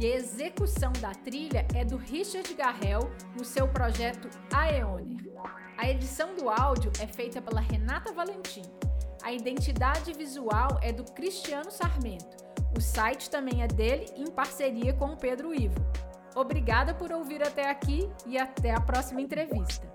e 0.00 0.04
a 0.04 0.16
execução 0.16 0.92
da 0.94 1.12
trilha 1.12 1.64
é 1.72 1.84
do 1.84 1.96
Richard 1.96 2.52
Garrel 2.54 3.02
no 3.36 3.44
seu 3.44 3.68
projeto 3.68 4.28
Aeoner. 4.52 5.32
A 5.78 5.88
edição 5.88 6.34
do 6.34 6.50
áudio 6.50 6.90
é 7.00 7.06
feita 7.06 7.40
pela 7.40 7.60
Renata 7.60 8.12
Valentim. 8.12 8.64
A 9.22 9.32
identidade 9.32 10.12
visual 10.12 10.80
é 10.82 10.92
do 10.92 11.04
Cristiano 11.12 11.70
Sarmento. 11.70 12.43
O 12.76 12.80
site 12.80 13.30
também 13.30 13.62
é 13.62 13.68
dele 13.68 14.06
em 14.16 14.30
parceria 14.30 14.92
com 14.92 15.06
o 15.06 15.16
Pedro 15.16 15.54
Ivo. 15.54 15.80
Obrigada 16.34 16.92
por 16.92 17.12
ouvir 17.12 17.42
até 17.42 17.70
aqui 17.70 18.10
e 18.26 18.36
até 18.36 18.72
a 18.72 18.80
próxima 18.80 19.20
entrevista. 19.20 19.93